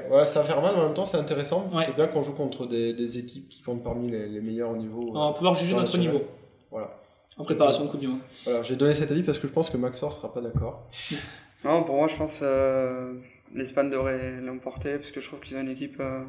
ouais, 0.10 0.26
ça 0.26 0.40
va 0.42 0.46
faire 0.46 0.62
mal, 0.62 0.76
en 0.76 0.84
même 0.86 0.94
temps 0.94 1.04
c'est 1.04 1.18
intéressant. 1.18 1.70
C'est 1.80 1.96
bien 1.96 2.08
qu'on 2.08 2.22
joue 2.22 2.34
contre 2.34 2.66
des, 2.66 3.18
équipes 3.18 3.50
qui 3.50 3.62
comptent 3.62 3.84
parmi 3.84 4.10
les, 4.10 4.40
meilleurs 4.40 4.72
au 4.72 4.78
niveau. 4.78 5.12
On 5.14 5.28
va 5.28 5.34
pouvoir 5.34 5.54
juger 5.54 5.76
notre 5.76 5.98
niveau. 5.98 6.22
Voilà. 6.72 6.98
En 7.38 7.44
préparation 7.44 7.86
de 7.86 7.90
Coupe 7.90 8.00
du 8.00 8.08
Monde. 8.08 8.20
Voilà, 8.46 8.62
j'ai 8.62 8.76
donné 8.76 8.94
cet 8.94 9.12
avis 9.12 9.24
parce 9.24 9.40
que 9.40 9.48
je 9.48 9.54
pense 9.54 9.70
que 9.70 9.78
Maxor 9.78 10.14
sera 10.14 10.34
pas 10.34 10.42
d'accord. 10.42 10.88
non, 11.66 11.84
pour 11.84 11.96
moi 11.96 12.08
je 12.08 12.16
pense 12.16 12.38
que 12.38 12.44
euh, 12.44 13.14
l'Espagne 13.54 13.90
devrait 13.90 14.40
l'emporter 14.40 14.98
parce 14.98 15.12
que 15.12 15.20
je 15.20 15.28
trouve 15.28 15.42
qu'ils 15.42 15.58
ont 15.58 15.62
une 15.62 15.70
équipe 15.70 16.00
euh, 16.00 16.24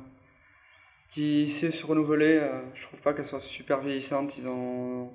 qui 1.14 1.52
sait 1.52 1.70
se 1.70 1.86
renouveler. 1.86 2.38
Euh, 2.38 2.62
je 2.74 2.82
trouve 2.86 3.00
pas 3.00 3.12
qu'elle 3.14 3.26
soit 3.26 3.42
super 3.42 3.80
vieillissante. 3.80 4.36
Ils 4.38 4.48
ont 4.48 5.10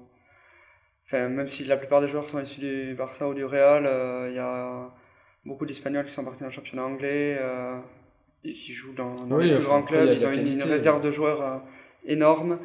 Enfin, 1.07 1.29
même 1.29 1.47
si 1.47 1.63
la 1.63 1.77
plupart 1.77 2.01
des 2.01 2.09
joueurs 2.09 2.29
sont 2.29 2.41
issus 2.41 2.59
du 2.59 2.93
Barça 2.93 3.29
ou 3.29 3.33
du 3.33 3.45
Real, 3.45 3.83
il 3.83 3.87
euh, 3.87 4.31
y 4.33 4.39
a 4.39 4.91
beaucoup 5.45 5.65
d'Espagnols 5.65 6.05
qui 6.05 6.11
sont 6.11 6.25
partis 6.25 6.41
dans 6.41 6.47
le 6.47 6.51
championnat 6.51 6.83
anglais, 6.83 7.37
euh, 7.39 7.79
qui 8.43 8.73
jouent 8.73 8.93
dans, 8.93 9.15
les 9.37 9.55
plus 9.55 9.63
grands 9.63 9.83
clubs. 9.83 10.09
Ils 10.17 10.25
ont 10.25 10.33
une, 10.33 10.61
réserve 10.61 11.01
de 11.01 11.11
joueurs 11.11 11.41
euh, 11.41 11.57
énorme. 12.05 12.59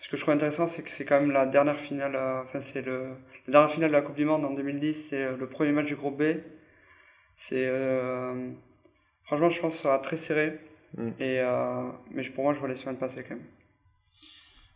Ce 0.00 0.08
que 0.08 0.16
je 0.16 0.22
trouve 0.22 0.32
intéressant, 0.34 0.68
c'est 0.68 0.82
que 0.82 0.90
c'est 0.90 1.04
quand 1.04 1.20
même 1.20 1.32
la 1.32 1.44
dernière 1.44 1.78
finale, 1.78 2.16
enfin 2.44 2.60
c'est 2.60 2.82
le 2.82 3.10
la 3.46 3.52
dernière 3.52 3.72
finale 3.72 3.90
de 3.90 3.94
la 3.94 4.02
Coupe 4.02 4.16
du 4.16 4.24
Monde 4.24 4.44
en 4.44 4.50
2010, 4.52 4.94
c'est 5.08 5.36
le 5.36 5.46
premier 5.46 5.72
match 5.72 5.86
du 5.86 5.94
groupe 5.94 6.16
B. 6.16 6.38
C'est 7.36 7.70
franchement, 9.24 9.50
je 9.50 9.60
pense 9.60 9.74
que 9.74 9.78
ça 9.78 9.82
sera 9.84 9.98
très 9.98 10.16
serré. 10.16 10.58
Mm. 10.96 11.10
Et 11.20 11.40
mais 12.10 12.24
pour 12.30 12.44
moi, 12.44 12.54
je 12.54 12.58
vois 12.58 12.68
l'Espagne 12.68 12.96
passer 12.96 13.22
quand 13.22 13.36
même. 13.36 13.44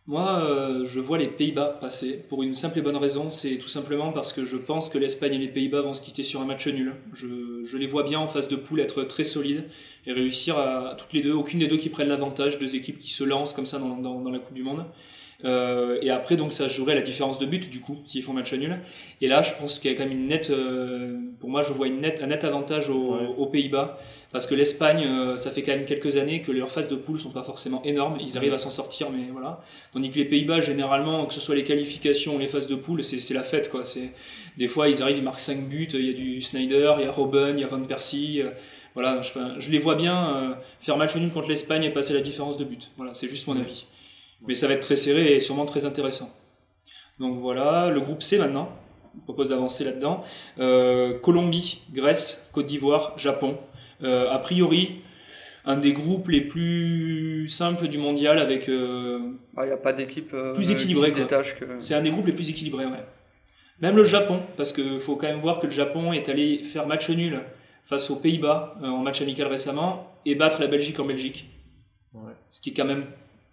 Moi, 0.07 0.39
euh, 0.41 0.85
je 0.85 1.01
vois 1.01 1.17
les 1.17 1.27
Pays-Bas 1.27 1.79
passer 1.81 2.13
pour 2.29 2.41
une 2.41 2.55
simple 2.55 2.79
et 2.79 2.81
bonne 2.81 2.95
raison, 2.95 3.29
c'est 3.29 3.57
tout 3.57 3.67
simplement 3.67 4.13
parce 4.13 4.31
que 4.31 4.45
je 4.45 4.55
pense 4.55 4.89
que 4.89 4.97
l'Espagne 4.97 5.33
et 5.33 5.37
les 5.37 5.49
Pays-Bas 5.49 5.81
vont 5.81 5.93
se 5.93 6.01
quitter 6.01 6.23
sur 6.23 6.39
un 6.39 6.45
match 6.45 6.65
nul. 6.65 6.93
Je, 7.13 7.75
les 7.75 7.87
vois 7.87 8.03
bien 8.03 8.17
en 8.19 8.27
phase 8.29 8.47
de 8.47 8.55
poule 8.55 8.79
être 8.79 9.03
très 9.03 9.25
solides 9.25 9.65
et 10.05 10.13
réussir 10.13 10.57
à, 10.57 10.95
toutes 10.97 11.11
les 11.11 11.21
deux, 11.21 11.33
aucune 11.33 11.59
des 11.59 11.67
deux 11.67 11.75
qui 11.75 11.89
prennent 11.89 12.07
l'avantage, 12.07 12.57
deux 12.57 12.73
équipes 12.77 12.99
qui 12.99 13.11
se 13.11 13.25
lancent 13.25 13.53
comme 13.53 13.65
ça 13.65 13.79
dans 13.79 14.31
la 14.31 14.39
Coupe 14.39 14.55
du 14.55 14.63
Monde. 14.63 14.85
Euh, 15.45 15.99
et 16.01 16.09
après, 16.09 16.35
donc, 16.35 16.51
ça 16.51 16.67
jouerait 16.67 16.95
la 16.95 17.01
différence 17.01 17.37
de 17.37 17.45
but, 17.45 17.69
du 17.69 17.79
coup, 17.79 17.97
s'ils 18.05 18.23
font 18.23 18.33
match 18.33 18.53
nul. 18.53 18.79
Et 19.21 19.27
là, 19.27 19.41
je 19.41 19.53
pense 19.59 19.79
qu'il 19.79 19.91
y 19.91 19.93
a 19.93 19.97
quand 19.97 20.03
même 20.03 20.17
une 20.17 20.27
nette, 20.27 20.49
euh, 20.49 21.17
pour 21.39 21.49
moi, 21.49 21.63
je 21.63 21.73
vois 21.73 21.87
une 21.87 22.01
nette, 22.01 22.21
un 22.23 22.27
net 22.27 22.43
avantage 22.43 22.89
aux, 22.89 23.45
Pays-Bas. 23.51 23.97
Parce 24.31 24.45
que 24.45 24.55
l'Espagne, 24.55 25.05
euh, 25.05 25.37
ça 25.37 25.51
fait 25.51 25.61
quand 25.61 25.71
même 25.71 25.85
quelques 25.85 26.17
années 26.17 26.41
que 26.41 26.51
leurs 26.51 26.69
phases 26.69 26.87
de 26.87 26.95
poule 26.95 27.19
sont 27.19 27.29
pas 27.29 27.43
forcément 27.43 27.81
énormes. 27.83 28.17
Ils 28.19 28.37
arrivent 28.37 28.53
à 28.53 28.57
s'en 28.57 28.69
sortir, 28.69 29.09
mais 29.09 29.31
voilà. 29.31 29.61
Tandis 29.93 30.09
que 30.09 30.15
les 30.15 30.25
Pays-Bas, 30.25 30.59
généralement, 30.59 31.25
que 31.25 31.33
ce 31.33 31.39
soit 31.39 31.55
les 31.55 31.63
qualifications 31.63 32.35
ou 32.35 32.39
les 32.39 32.47
phases 32.47 32.67
de 32.67 32.75
poule, 32.75 33.03
c'est 33.03 33.33
la 33.33 33.43
fête, 33.43 33.69
quoi. 33.69 33.83
Des 34.57 34.67
fois, 34.67 34.89
ils 34.89 35.01
arrivent, 35.01 35.17
ils 35.17 35.23
marquent 35.23 35.39
5 35.39 35.69
buts. 35.69 35.87
Il 35.93 36.05
y 36.05 36.09
a 36.09 36.13
du 36.13 36.41
Snyder, 36.41 36.95
il 36.97 37.05
y 37.05 37.07
a 37.07 37.11
Robben, 37.11 37.57
il 37.57 37.61
y 37.61 37.63
a 37.63 37.67
Van 37.67 37.81
Persie. 37.81 38.41
voilà, 38.93 39.21
je, 39.21 39.71
les 39.71 39.79
vois 39.79 39.95
bien 39.95 40.57
faire 40.81 40.97
match 40.97 41.15
nul 41.15 41.31
contre 41.31 41.47
l'Espagne 41.47 41.83
et 41.83 41.89
passer 41.89 42.13
la 42.13 42.21
différence 42.21 42.57
de 42.57 42.65
but. 42.65 42.91
Voilà, 42.97 43.13
c'est 43.13 43.29
juste 43.29 43.47
mon 43.47 43.57
avis. 43.57 43.85
Mais 44.45 44.55
ça 44.55 44.67
va 44.67 44.73
être 44.73 44.81
très 44.81 44.97
serré 44.97 45.35
et 45.35 45.39
sûrement 45.39 45.65
très 45.65 45.85
intéressant. 45.85 46.29
Donc 47.19 47.39
voilà, 47.39 47.89
le 47.89 48.01
groupe 48.01 48.21
C 48.21 48.37
maintenant. 48.37 48.69
Je 49.15 49.23
propose 49.23 49.49
d'avancer 49.49 49.83
là-dedans. 49.83 50.21
Euh, 50.59 51.17
Colombie, 51.19 51.79
Grèce, 51.91 52.47
Côte 52.51 52.67
d'Ivoire, 52.67 53.13
Japon. 53.17 53.57
Euh, 54.03 54.29
a 54.29 54.39
priori, 54.39 55.01
un 55.65 55.77
des 55.77 55.93
groupes 55.93 56.27
les 56.29 56.41
plus 56.41 57.47
simples 57.49 57.87
du 57.87 57.97
mondial 57.97 58.39
avec. 58.39 58.69
Euh, 58.69 59.33
ah, 59.55 59.63
il 59.63 59.67
n'y 59.67 59.73
a 59.73 59.77
pas 59.77 59.93
d'équipe 59.93 60.35
plus 60.53 60.71
équilibrée. 60.71 61.13
C'est 61.79 61.95
un 61.95 62.01
des 62.01 62.09
groupes 62.09 62.27
les 62.27 62.33
plus 62.33 62.49
équilibrés, 62.49 62.85
ouais. 62.85 63.03
Même 63.79 63.95
le 63.95 64.03
Japon, 64.03 64.39
parce 64.55 64.73
qu'il 64.73 64.99
faut 64.99 65.15
quand 65.15 65.27
même 65.27 65.39
voir 65.39 65.59
que 65.59 65.67
le 65.67 65.71
Japon 65.71 66.11
est 66.11 66.29
allé 66.29 66.63
faire 66.63 66.87
match 66.87 67.09
nul 67.09 67.41
face 67.83 68.09
aux 68.09 68.15
Pays-Bas 68.15 68.75
en 68.81 68.97
match 68.97 69.21
amical 69.21 69.47
récemment 69.47 70.11
et 70.25 70.33
battre 70.33 70.59
la 70.59 70.67
Belgique 70.67 70.99
en 70.99 71.05
Belgique. 71.05 71.45
Ouais. 72.13 72.33
Ce 72.49 72.59
qui 72.59 72.71
est 72.71 72.73
quand 72.73 72.85
même 72.85 73.05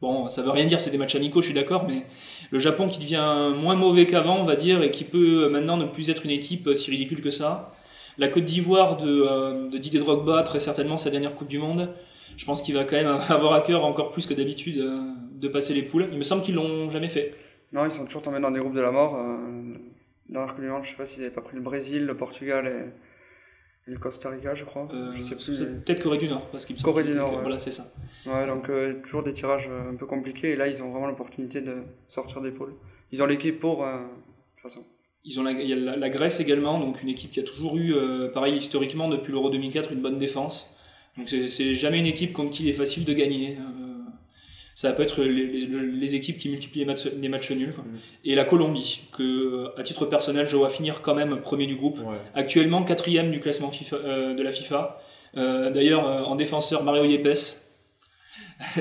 Bon, 0.04 0.28
ça 0.28 0.42
veut 0.42 0.50
rien 0.50 0.66
dire, 0.66 0.80
c'est 0.80 0.90
des 0.90 0.98
matchs 0.98 1.14
amicaux, 1.14 1.40
je 1.40 1.46
suis 1.46 1.54
d'accord, 1.54 1.86
mais 1.88 2.04
le 2.50 2.58
Japon 2.58 2.86
qui 2.88 2.98
devient 2.98 3.52
moins 3.56 3.74
mauvais 3.74 4.04
qu'avant, 4.04 4.36
on 4.38 4.44
va 4.44 4.54
dire, 4.54 4.82
et 4.82 4.90
qui 4.90 5.02
peut 5.02 5.48
maintenant 5.48 5.78
ne 5.78 5.86
plus 5.86 6.10
être 6.10 6.26
une 6.26 6.30
équipe 6.30 6.68
si 6.74 6.90
ridicule 6.90 7.22
que 7.22 7.30
ça. 7.30 7.72
La 8.18 8.28
Côte 8.28 8.44
d'Ivoire 8.44 8.96
de, 8.96 9.24
euh, 9.26 9.68
de, 9.68 9.78
Didier 9.78 10.00
Drogba, 10.00 10.42
très 10.42 10.58
certainement 10.60 10.96
sa 10.96 11.10
dernière 11.10 11.34
Coupe 11.34 11.48
du 11.48 11.58
Monde. 11.58 11.90
Je 12.36 12.44
pense 12.44 12.62
qu'il 12.62 12.74
va 12.74 12.84
quand 12.84 12.96
même 12.96 13.06
avoir 13.28 13.52
à 13.54 13.60
cœur 13.60 13.84
encore 13.84 14.10
plus 14.10 14.26
que 14.26 14.34
d'habitude 14.34 14.78
euh, 14.78 15.12
de 15.32 15.48
passer 15.48 15.74
les 15.74 15.82
poules. 15.82 16.06
Il 16.12 16.18
me 16.18 16.22
semble 16.22 16.42
qu'ils 16.42 16.54
l'ont 16.54 16.90
jamais 16.90 17.08
fait. 17.08 17.34
Non, 17.74 17.84
ils 17.86 17.92
sont 17.92 18.04
toujours 18.04 18.22
tombés 18.22 18.38
dans 18.40 18.52
des 18.52 18.60
groupes 18.60 18.74
de 18.74 18.80
la 18.80 18.92
mort. 18.92 19.16
Euh, 19.16 19.74
dans 20.28 20.46
la 20.46 20.52
Coupe 20.52 20.60
du 20.60 20.68
Monde, 20.68 20.84
je 20.84 20.90
sais 20.90 20.96
pas 20.96 21.06
s'ils 21.06 21.20
n'avaient 21.20 21.34
pas 21.34 21.42
pris 21.42 21.56
le 21.56 21.62
Brésil, 21.62 22.06
le 22.06 22.16
Portugal 22.16 22.66
et 22.66 23.90
le 23.90 23.98
Costa 23.98 24.30
Rica, 24.30 24.54
je 24.54 24.64
crois. 24.64 24.88
Euh, 24.94 25.12
peut-être 25.12 26.02
Corée 26.02 26.16
du 26.16 26.28
Nord, 26.28 26.48
parce 26.50 26.64
qu'il 26.64 26.76
me 26.76 26.78
semble 26.78 26.94
Corée 26.94 27.04
du 27.04 27.16
Nord, 27.16 27.40
voilà, 27.40 27.58
c'est 27.58 27.72
ça. 27.72 27.92
Ouais, 28.26 28.46
donc 28.46 28.70
euh, 28.70 29.02
toujours 29.02 29.24
des 29.24 29.34
tirages 29.34 29.68
un 29.68 29.96
peu 29.96 30.06
compliqués, 30.06 30.52
et 30.52 30.56
là, 30.56 30.68
ils 30.68 30.80
ont 30.82 30.90
vraiment 30.90 31.08
l'opportunité 31.08 31.60
de 31.60 31.82
sortir 32.08 32.40
des 32.40 32.52
pôles. 32.52 32.74
Ils 33.10 33.20
ont 33.22 33.26
l'équipe 33.26 33.58
pour, 33.58 33.84
de 33.84 33.90
toute 34.54 34.62
façon. 34.62 34.84
Ils 35.24 35.40
ont 35.40 35.42
la, 35.42 35.52
il 35.52 35.68
y 35.68 35.72
a 35.72 35.76
la, 35.76 36.10
Grèce 36.10 36.40
également, 36.40 36.78
donc 36.78 37.02
une 37.02 37.08
équipe 37.08 37.30
qui 37.30 37.40
a 37.40 37.42
toujours 37.42 37.76
eu, 37.76 37.94
pareil 38.34 38.56
historiquement, 38.56 39.08
depuis 39.08 39.32
l'Euro 39.32 39.48
2004, 39.48 39.92
une 39.92 40.02
bonne 40.02 40.18
défense. 40.18 40.70
Donc 41.16 41.28
c'est 41.28 41.74
jamais 41.74 41.98
une 41.98 42.06
équipe 42.06 42.32
contre 42.32 42.50
qui 42.50 42.64
il 42.64 42.68
est 42.68 42.74
facile 42.74 43.04
de 43.04 43.12
gagner. 43.14 43.56
Ça 44.74 44.92
peut 44.92 45.04
être 45.04 45.22
les, 45.22 46.14
équipes 46.16 46.36
qui 46.36 46.48
multiplient 46.48 46.84
les 47.20 47.28
matchs, 47.28 47.50
nuls. 47.52 47.68
Mm. 47.68 47.82
Et 48.24 48.34
la 48.34 48.44
Colombie, 48.44 49.02
que 49.16 49.68
à 49.78 49.82
titre 49.84 50.04
personnel, 50.04 50.46
je 50.46 50.56
vois 50.56 50.68
finir 50.68 51.00
quand 51.00 51.14
même 51.14 51.40
premier 51.40 51.66
du 51.66 51.76
groupe. 51.76 52.00
Actuellement 52.34 52.82
quatrième 52.82 53.30
du 53.30 53.38
classement 53.38 53.70
FIFA, 53.70 53.96
euh, 53.96 54.34
de 54.34 54.42
la 54.42 54.50
FIFA. 54.50 55.00
Euh, 55.36 55.70
d'ailleurs, 55.70 56.06
euh, 56.06 56.22
en 56.22 56.34
défenseur, 56.34 56.82
Mario 56.82 57.04
Yepes. 57.04 57.56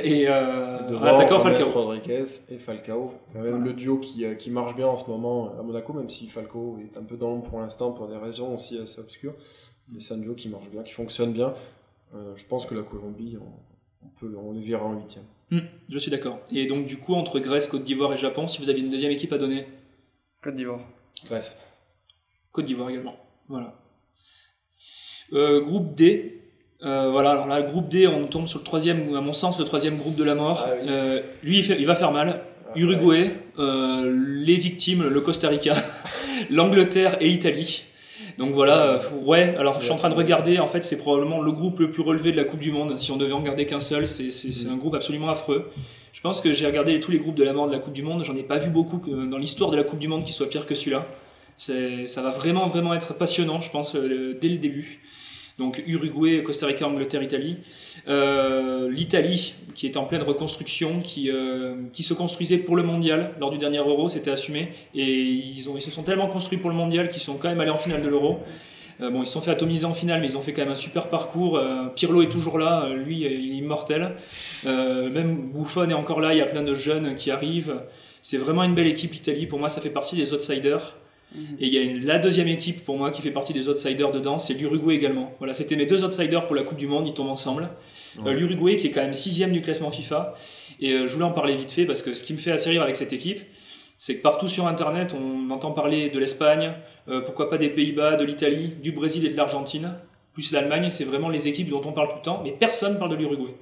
Et 0.03 0.29
en 0.29 1.03
attaquant 1.03 1.39
Falcao. 1.39 1.69
Rodriguez 1.69 2.23
et 2.49 2.57
Falcao. 2.57 3.13
Quand 3.31 3.39
même 3.39 3.63
le 3.63 3.73
duo 3.73 3.97
qui, 3.97 4.25
qui, 4.37 4.51
marche 4.51 4.75
bien 4.75 4.87
en 4.87 4.95
ce 4.95 5.09
moment 5.09 5.57
à 5.59 5.63
Monaco, 5.63 5.93
même 5.93 6.09
si 6.09 6.27
Falcao 6.27 6.77
est 6.83 6.97
un 6.97 7.03
peu 7.03 7.17
dans 7.17 7.29
l'ombre 7.29 7.49
pour 7.49 7.59
l'instant 7.59 7.91
pour 7.91 8.07
des 8.07 8.17
raisons 8.17 8.55
aussi 8.55 8.77
assez 8.77 8.99
obscures. 8.99 9.35
Mais 9.91 9.99
c'est 9.99 10.13
un 10.13 10.17
duo 10.17 10.33
qui 10.33 10.49
marche 10.49 10.69
bien, 10.69 10.83
qui 10.83 10.93
fonctionne 10.93 11.33
bien. 11.33 11.53
je 12.13 12.45
pense 12.45 12.65
que 12.65 12.75
la 12.75 12.83
Colombie, 12.83 13.37
on, 14.01 14.07
peut, 14.19 14.35
on 14.37 14.51
les 14.53 14.61
verra 14.61 14.85
en 14.85 14.93
huitième. 14.93 15.25
Hmm, 15.51 15.59
je 15.87 15.99
suis 15.99 16.09
d'accord. 16.09 16.39
Et 16.51 16.65
donc, 16.65 16.87
du 16.87 16.97
coup, 16.97 17.13
entre 17.13 17.39
Grèce, 17.39 17.67
Côte 17.67 17.83
d'Ivoire 17.83 18.11
et 18.13 18.17
Japon, 18.17 18.47
si 18.47 18.59
vous 18.59 18.69
aviez 18.69 18.83
une 18.83 18.89
deuxième 18.89 19.11
équipe 19.11 19.33
à 19.33 19.37
donner 19.37 19.67
Côte 20.41 20.55
d'Ivoire. 20.55 20.79
Grèce. 21.25 21.57
Côte 22.51 22.65
d'Ivoire 22.65 22.89
également. 22.89 23.15
Voilà. 23.47 23.75
Euh, 25.33 25.61
groupe 25.61 25.95
D. 25.95 26.42
Euh, 26.85 27.09
voilà, 27.11 27.31
alors 27.31 27.47
là, 27.47 27.59
le 27.59 27.67
groupe 27.67 27.87
D, 27.87 28.07
on 28.07 28.27
tombe 28.27 28.47
sur 28.47 28.59
le 28.59 28.65
troisième, 28.65 29.15
à 29.15 29.21
mon 29.21 29.33
sens, 29.33 29.57
le 29.59 29.65
troisième 29.65 29.97
groupe 29.97 30.15
de 30.15 30.23
la 30.23 30.35
mort. 30.35 30.63
Ah 30.67 30.71
oui. 30.81 30.87
Euh, 30.89 31.21
lui, 31.43 31.59
il, 31.59 31.63
fait- 31.63 31.77
il 31.79 31.85
va 31.85 31.95
faire 31.95 32.11
mal. 32.11 32.41
Ah, 32.67 32.71
Uruguay, 32.75 33.31
euh, 33.59 34.11
les 34.43 34.55
victimes, 34.55 35.07
le 35.07 35.21
Costa 35.21 35.47
Rica, 35.47 35.75
l'Angleterre 36.49 37.17
et 37.21 37.29
l'Italie. 37.29 37.83
Donc 38.39 38.51
voilà, 38.53 38.99
ouais, 39.25 39.55
alors 39.59 39.77
je 39.79 39.83
suis 39.83 39.93
en 39.93 39.95
train 39.95 40.09
de 40.09 40.15
regarder, 40.15 40.57
en 40.57 40.65
fait 40.65 40.83
c'est 40.83 40.97
probablement 40.97 41.39
le 41.39 41.51
groupe 41.51 41.79
le 41.79 41.91
plus 41.91 42.01
relevé 42.01 42.31
de 42.31 42.37
la 42.37 42.45
Coupe 42.45 42.59
du 42.61 42.71
Monde, 42.71 42.97
si 42.97 43.11
on 43.11 43.17
devait 43.17 43.31
en 43.33 43.41
garder 43.41 43.67
qu'un 43.67 43.79
seul, 43.79 44.07
c'est 44.07 44.31
c'est 44.31 44.67
un 44.69 44.75
groupe 44.77 44.95
absolument 44.95 45.29
affreux. 45.29 45.69
Je 46.13 46.21
pense 46.21 46.41
que 46.41 46.51
j'ai 46.51 46.65
regardé 46.65 46.99
tous 46.99 47.11
les 47.11 47.19
groupes 47.19 47.35
de 47.35 47.43
la 47.43 47.53
mort 47.53 47.67
de 47.67 47.71
la 47.73 47.77
Coupe 47.79 47.93
du 47.93 48.01
Monde, 48.01 48.23
j'en 48.23 48.35
ai 48.35 48.41
pas 48.41 48.57
vu 48.57 48.71
beaucoup 48.71 48.97
que- 48.97 49.27
dans 49.29 49.37
l'histoire 49.37 49.69
de 49.69 49.75
la 49.77 49.83
Coupe 49.83 49.99
du 49.99 50.07
Monde 50.07 50.23
qui 50.23 50.33
soit 50.33 50.49
pire 50.49 50.65
que 50.65 50.73
celui-là. 50.73 51.05
Ça 51.57 52.21
va 52.23 52.31
vraiment 52.31 52.65
vraiment 52.65 52.95
être 52.95 53.13
passionnant, 53.13 53.61
je 53.61 53.69
pense, 53.69 53.93
dès 53.95 54.49
le 54.49 54.57
début. 54.57 55.01
Donc 55.59 55.83
Uruguay, 55.85 56.41
Costa 56.43 56.65
Rica, 56.65 56.87
Angleterre, 56.87 57.21
Italie. 57.21 57.57
Euh, 58.07 58.89
L'Italie, 58.89 59.53
qui 59.75 59.85
est 59.85 59.97
en 59.97 60.05
pleine 60.05 60.23
reconstruction, 60.23 60.99
qui, 60.99 61.29
euh, 61.29 61.75
qui 61.93 62.03
se 62.03 62.13
construisait 62.13 62.57
pour 62.57 62.75
le 62.75 62.83
mondial 62.83 63.35
lors 63.39 63.51
du 63.51 63.57
dernier 63.57 63.77
Euro, 63.77 64.09
c'était 64.09 64.31
assumé. 64.31 64.69
Et 64.95 65.21
ils, 65.21 65.69
ont, 65.69 65.75
ils 65.75 65.81
se 65.81 65.91
sont 65.91 66.03
tellement 66.03 66.27
construits 66.27 66.57
pour 66.57 66.69
le 66.69 66.75
mondial 66.75 67.09
qu'ils 67.09 67.21
sont 67.21 67.35
quand 67.35 67.49
même 67.49 67.59
allés 67.59 67.69
en 67.69 67.77
finale 67.77 68.01
de 68.01 68.09
l'Euro. 68.09 68.39
Euh, 69.01 69.09
bon, 69.09 69.21
ils 69.21 69.27
se 69.27 69.33
sont 69.33 69.41
fait 69.41 69.51
atomiser 69.51 69.85
en 69.85 69.93
finale, 69.93 70.21
mais 70.21 70.27
ils 70.27 70.37
ont 70.37 70.41
fait 70.41 70.53
quand 70.53 70.63
même 70.63 70.71
un 70.71 70.75
super 70.75 71.09
parcours. 71.09 71.59
Pirlo 71.95 72.21
est 72.21 72.29
toujours 72.29 72.57
là, 72.57 72.89
lui, 72.89 73.21
il 73.21 73.25
est 73.25 73.57
immortel. 73.57 74.13
Même 74.65 75.51
Buffon 75.53 75.89
est 75.89 75.93
encore 75.93 76.19
là, 76.21 76.33
il 76.33 76.39
y 76.39 76.41
a 76.41 76.45
plein 76.45 76.63
de 76.63 76.75
jeunes 76.75 77.15
qui 77.15 77.29
arrivent. 77.29 77.81
C'est 78.21 78.37
vraiment 78.37 78.63
une 78.63 78.73
belle 78.73 78.87
équipe, 78.87 79.11
l'Italie. 79.11 79.45
Pour 79.45 79.59
moi, 79.59 79.69
ça 79.69 79.81
fait 79.81 79.89
partie 79.89 80.15
des 80.15 80.33
outsiders. 80.33 80.95
Et 81.59 81.67
il 81.67 81.73
y 81.73 81.77
a 81.77 81.81
une- 81.81 82.05
la 82.05 82.19
deuxième 82.19 82.47
équipe 82.47 82.83
pour 82.85 82.97
moi 82.97 83.09
qui 83.11 83.21
fait 83.21 83.31
partie 83.31 83.53
des 83.53 83.67
outsiders 83.69 84.11
dedans, 84.11 84.37
c'est 84.37 84.53
l'Uruguay 84.53 84.95
également. 84.95 85.33
Voilà, 85.39 85.53
c'était 85.53 85.75
mes 85.75 85.85
deux 85.85 86.03
outsiders 86.03 86.45
pour 86.45 86.55
la 86.55 86.63
Coupe 86.63 86.77
du 86.77 86.87
Monde, 86.87 87.07
ils 87.07 87.13
tombent 87.13 87.29
ensemble. 87.29 87.69
Euh. 88.25 88.33
L'Uruguay 88.33 88.75
qui 88.75 88.87
est 88.87 88.91
quand 88.91 89.01
même 89.01 89.13
sixième 89.13 89.51
du 89.51 89.61
classement 89.61 89.89
FIFA. 89.89 90.35
Et 90.79 90.91
euh, 90.93 91.07
je 91.07 91.13
voulais 91.13 91.25
en 91.25 91.31
parler 91.31 91.55
vite 91.55 91.71
fait 91.71 91.85
parce 91.85 92.01
que 92.03 92.13
ce 92.13 92.23
qui 92.23 92.33
me 92.33 92.37
fait 92.39 92.51
assez 92.51 92.69
rire 92.69 92.81
avec 92.83 92.95
cette 92.95 93.13
équipe, 93.13 93.39
c'est 93.97 94.17
que 94.17 94.21
partout 94.21 94.47
sur 94.47 94.67
Internet, 94.67 95.15
on 95.19 95.49
entend 95.51 95.71
parler 95.71 96.09
de 96.09 96.19
l'Espagne, 96.19 96.71
euh, 97.09 97.21
pourquoi 97.21 97.49
pas 97.49 97.57
des 97.57 97.69
Pays-Bas, 97.69 98.15
de 98.15 98.25
l'Italie, 98.25 98.73
du 98.81 98.91
Brésil 98.91 99.25
et 99.25 99.29
de 99.29 99.37
l'Argentine, 99.37 99.93
plus 100.33 100.51
l'Allemagne. 100.51 100.89
C'est 100.91 101.03
vraiment 101.05 101.29
les 101.29 101.47
équipes 101.47 101.69
dont 101.69 101.81
on 101.85 101.91
parle 101.93 102.09
tout 102.09 102.17
le 102.17 102.21
temps, 102.21 102.41
mais 102.43 102.51
personne 102.51 102.97
parle 102.99 103.11
de 103.11 103.15
l'Uruguay. 103.15 103.53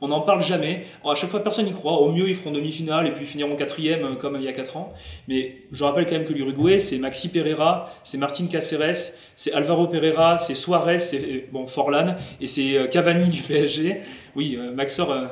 On 0.00 0.08
n'en 0.08 0.20
parle 0.20 0.42
jamais. 0.42 0.84
Alors, 1.00 1.12
à 1.12 1.14
chaque 1.14 1.30
fois, 1.30 1.42
personne 1.42 1.64
n'y 1.64 1.72
croit. 1.72 1.94
Au 1.94 2.12
mieux, 2.12 2.28
ils 2.28 2.34
feront 2.34 2.50
demi-finale 2.50 3.06
et 3.06 3.12
puis 3.12 3.24
finiront 3.24 3.56
quatrième 3.56 4.04
euh, 4.04 4.14
comme 4.14 4.36
il 4.36 4.42
y 4.42 4.48
a 4.48 4.52
4 4.52 4.76
ans. 4.76 4.92
Mais 5.28 5.62
je 5.72 5.82
rappelle 5.84 6.06
quand 6.06 6.16
même 6.16 6.24
que 6.24 6.32
l'Uruguay, 6.32 6.78
c'est 6.78 6.98
Maxi 6.98 7.28
Pereira, 7.28 7.90
c'est 8.04 8.18
Martin 8.18 8.46
Caceres, 8.46 9.12
c'est 9.34 9.52
Alvaro 9.52 9.86
Pereira, 9.86 10.38
c'est 10.38 10.54
Suarez, 10.54 10.98
c'est 10.98 11.48
bon, 11.50 11.66
Forlan 11.66 12.16
et 12.40 12.46
c'est 12.46 12.76
euh, 12.76 12.86
Cavani 12.86 13.28
du 13.30 13.42
PSG. 13.42 14.00
Oui, 14.34 14.56
euh, 14.58 14.72
Maxor, 14.72 15.10
euh, 15.10 15.26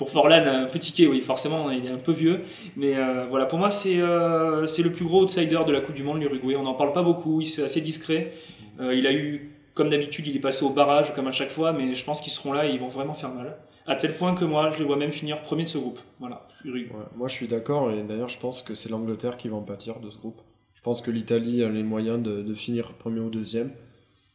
pour 0.00 0.08
Forlan, 0.08 0.46
un 0.46 0.64
peu 0.64 0.78
tiqué, 0.78 1.06
oui, 1.06 1.20
forcément, 1.20 1.70
il 1.70 1.84
est 1.84 1.90
un 1.90 1.98
peu 1.98 2.12
vieux. 2.12 2.40
Mais 2.74 2.96
euh, 2.96 3.26
voilà, 3.28 3.44
pour 3.44 3.58
moi, 3.58 3.68
c'est 3.68 3.98
euh, 3.98 4.62
le 4.62 4.90
plus 4.90 5.04
gros 5.04 5.24
outsider 5.24 5.58
de 5.66 5.72
la 5.72 5.82
Coupe 5.82 5.94
du 5.94 6.02
Monde, 6.02 6.22
l'Uruguay. 6.22 6.56
On 6.56 6.62
n'en 6.62 6.72
parle 6.72 6.92
pas 6.92 7.02
beaucoup, 7.02 7.42
il 7.42 7.48
est 7.48 7.62
assez 7.62 7.82
discret. 7.82 8.32
Euh, 8.80 8.94
il 8.94 9.06
a 9.06 9.12
eu, 9.12 9.50
comme 9.74 9.90
d'habitude, 9.90 10.26
il 10.26 10.34
est 10.34 10.40
passé 10.40 10.64
au 10.64 10.70
barrage, 10.70 11.12
comme 11.12 11.28
à 11.28 11.32
chaque 11.32 11.50
fois, 11.50 11.74
mais 11.74 11.94
je 11.94 12.02
pense 12.02 12.22
qu'ils 12.22 12.32
seront 12.32 12.54
là 12.54 12.64
et 12.66 12.70
ils 12.70 12.80
vont 12.80 12.88
vraiment 12.88 13.12
faire 13.12 13.28
mal. 13.28 13.58
À 13.90 13.96
tel 13.96 14.14
point 14.14 14.34
que 14.34 14.44
moi, 14.44 14.70
je 14.70 14.78
les 14.78 14.84
vois 14.84 14.96
même 14.96 15.12
finir 15.12 15.42
premier 15.42 15.64
de 15.64 15.68
ce 15.68 15.78
groupe. 15.78 15.98
Voilà. 16.20 16.46
Ouais, 16.64 16.86
moi 17.16 17.28
je 17.28 17.34
suis 17.34 17.48
d'accord 17.48 17.90
et 17.90 18.02
d'ailleurs 18.02 18.28
je 18.28 18.38
pense 18.38 18.62
que 18.62 18.74
c'est 18.74 18.88
l'Angleterre 18.88 19.36
qui 19.36 19.48
va 19.48 19.56
en 19.56 19.62
pâtir 19.62 20.00
de 20.00 20.08
ce 20.10 20.18
groupe. 20.18 20.40
Je 20.74 20.80
pense 20.82 21.00
que 21.00 21.10
l'Italie 21.10 21.62
a 21.64 21.68
les 21.68 21.82
moyens 21.82 22.22
de, 22.22 22.40
de 22.42 22.54
finir 22.54 22.92
premier 22.94 23.20
ou 23.20 23.28
deuxième. 23.30 23.70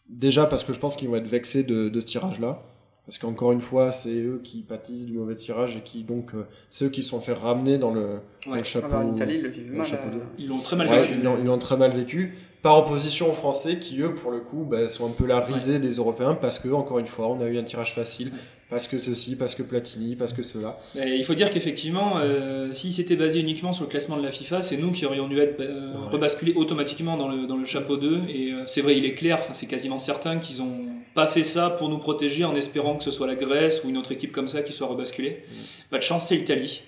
Déjà 0.10 0.46
parce 0.46 0.64
que 0.64 0.74
je 0.74 0.80
pense 0.80 0.96
qu'ils 0.96 1.10
vont 1.10 1.16
être 1.16 1.28
vexés 1.28 1.64
de, 1.64 1.90
de 1.90 2.00
ce 2.00 2.06
tirage-là. 2.06 2.62
Parce 3.06 3.20
qu'encore 3.20 3.52
une 3.52 3.62
fois, 3.62 3.92
c'est 3.92 4.16
eux 4.16 4.42
qui 4.44 4.64
pâtissent 4.64 5.06
du 5.06 5.14
mauvais 5.14 5.36
tirage 5.36 5.78
et 5.78 5.82
qui 5.82 6.04
donc 6.04 6.34
euh, 6.34 6.48
c'est 6.72 6.86
eux 6.86 6.90
qui 6.90 7.04
se 7.04 7.10
sont 7.10 7.20
fait 7.20 7.34
ramener 7.34 7.78
dans 7.78 7.92
le, 7.92 8.20
dans 8.46 8.52
Ouais. 8.54 8.58
le 8.60 8.64
chapeau. 8.64 9.14
Italie, 9.16 9.36
ils 9.36 9.42
le 9.44 9.50
vivent 9.50 9.70
le 9.72 9.78
mal. 9.78 9.86
chapeau 9.86 10.08
euh, 10.10 10.12
d'eau. 10.16 10.22
Ils 10.40 10.48
l'ont 10.50 10.58
très 10.60 10.76
mal 10.76 10.88
Ouais, 10.90 11.00
vécu. 11.02 11.14
ils 11.14 11.24
l'ont- 11.24 11.38
ils 11.38 11.46
l'ont 11.46 11.58
très 11.60 11.78
mal 11.78 11.92
vécu. 11.92 12.36
Par 12.64 12.80
opposition 12.80 13.30
aux 13.30 13.34
Français 13.36 13.78
qui, 13.78 14.02
eux, 14.02 14.16
pour 14.16 14.32
le 14.32 14.40
coup, 14.40 14.66
bah, 14.68 14.90
sont 14.90 15.06
un 15.08 15.12
peu 15.12 15.28
la 15.28 15.40
risée 15.40 15.78
des 15.78 15.92
Européens 15.98 16.34
parce 16.34 16.58
que, 16.58 16.68
encore 16.70 16.98
une 16.98 17.06
fois, 17.06 17.28
on 17.28 17.40
a 17.42 17.46
eu 17.46 17.60
un 17.60 17.64
tirage 17.64 17.94
facile. 17.94 18.32
Parce 18.70 18.88
que 18.88 18.98
ceci, 18.98 19.36
parce 19.36 19.54
que 19.54 19.62
Platini, 19.62 20.16
parce 20.16 20.34
que 20.34 20.42
cela. 20.42 20.80
Il 20.96 21.24
faut 21.24 21.36
dire 21.36 21.52
qu'effectivement, 21.52 22.14
euh, 22.18 22.72
s'ils 22.72 22.94
s'étaient 22.94 23.16
basés 23.16 23.40
uniquement 23.40 23.74
sur 23.74 23.84
le 23.86 23.90
classement 23.92 24.18
de 24.18 24.24
la 24.24 24.32
FIFA, 24.32 24.64
c'est 24.64 24.78
nous 24.78 24.92
qui 24.92 25.06
aurions 25.06 25.28
dû 25.28 25.38
être 25.40 25.60
euh, 25.60 25.92
Ouais. 25.94 26.08
rebasculés 26.08 26.54
automatiquement 26.56 27.16
dans 27.16 27.28
le, 27.28 27.46
dans 27.46 27.58
le 27.58 27.66
chapeau 27.66 27.96
2. 27.98 28.22
Et 28.28 28.52
euh, 28.54 28.64
c'est 28.66 28.82
vrai, 28.82 28.98
il 28.98 29.06
est 29.06 29.14
clair, 29.14 29.38
c'est 29.54 29.68
quasiment 29.68 30.00
certain 30.00 30.40
qu'ils 30.40 30.64
ont 30.64 30.80
pas 31.14 31.28
fait 31.28 31.44
ça 31.44 31.70
pour 31.70 31.90
nous 31.90 32.00
protéger 32.00 32.44
en 32.44 32.56
espérant 32.56 32.96
que 32.98 33.04
ce 33.04 33.12
soit 33.12 33.28
la 33.28 33.36
Grèce 33.36 33.84
ou 33.84 33.90
une 33.90 33.98
autre 34.00 34.12
équipe 34.12 34.32
comme 34.32 34.48
ça 34.48 34.64
qui 34.64 34.74
soit 34.74 34.88
rebasculée. 34.88 35.44
Pas 35.92 36.00
de 36.00 36.04
chance, 36.04 36.28
c'est 36.28 36.36
l'Italie. 36.36 36.82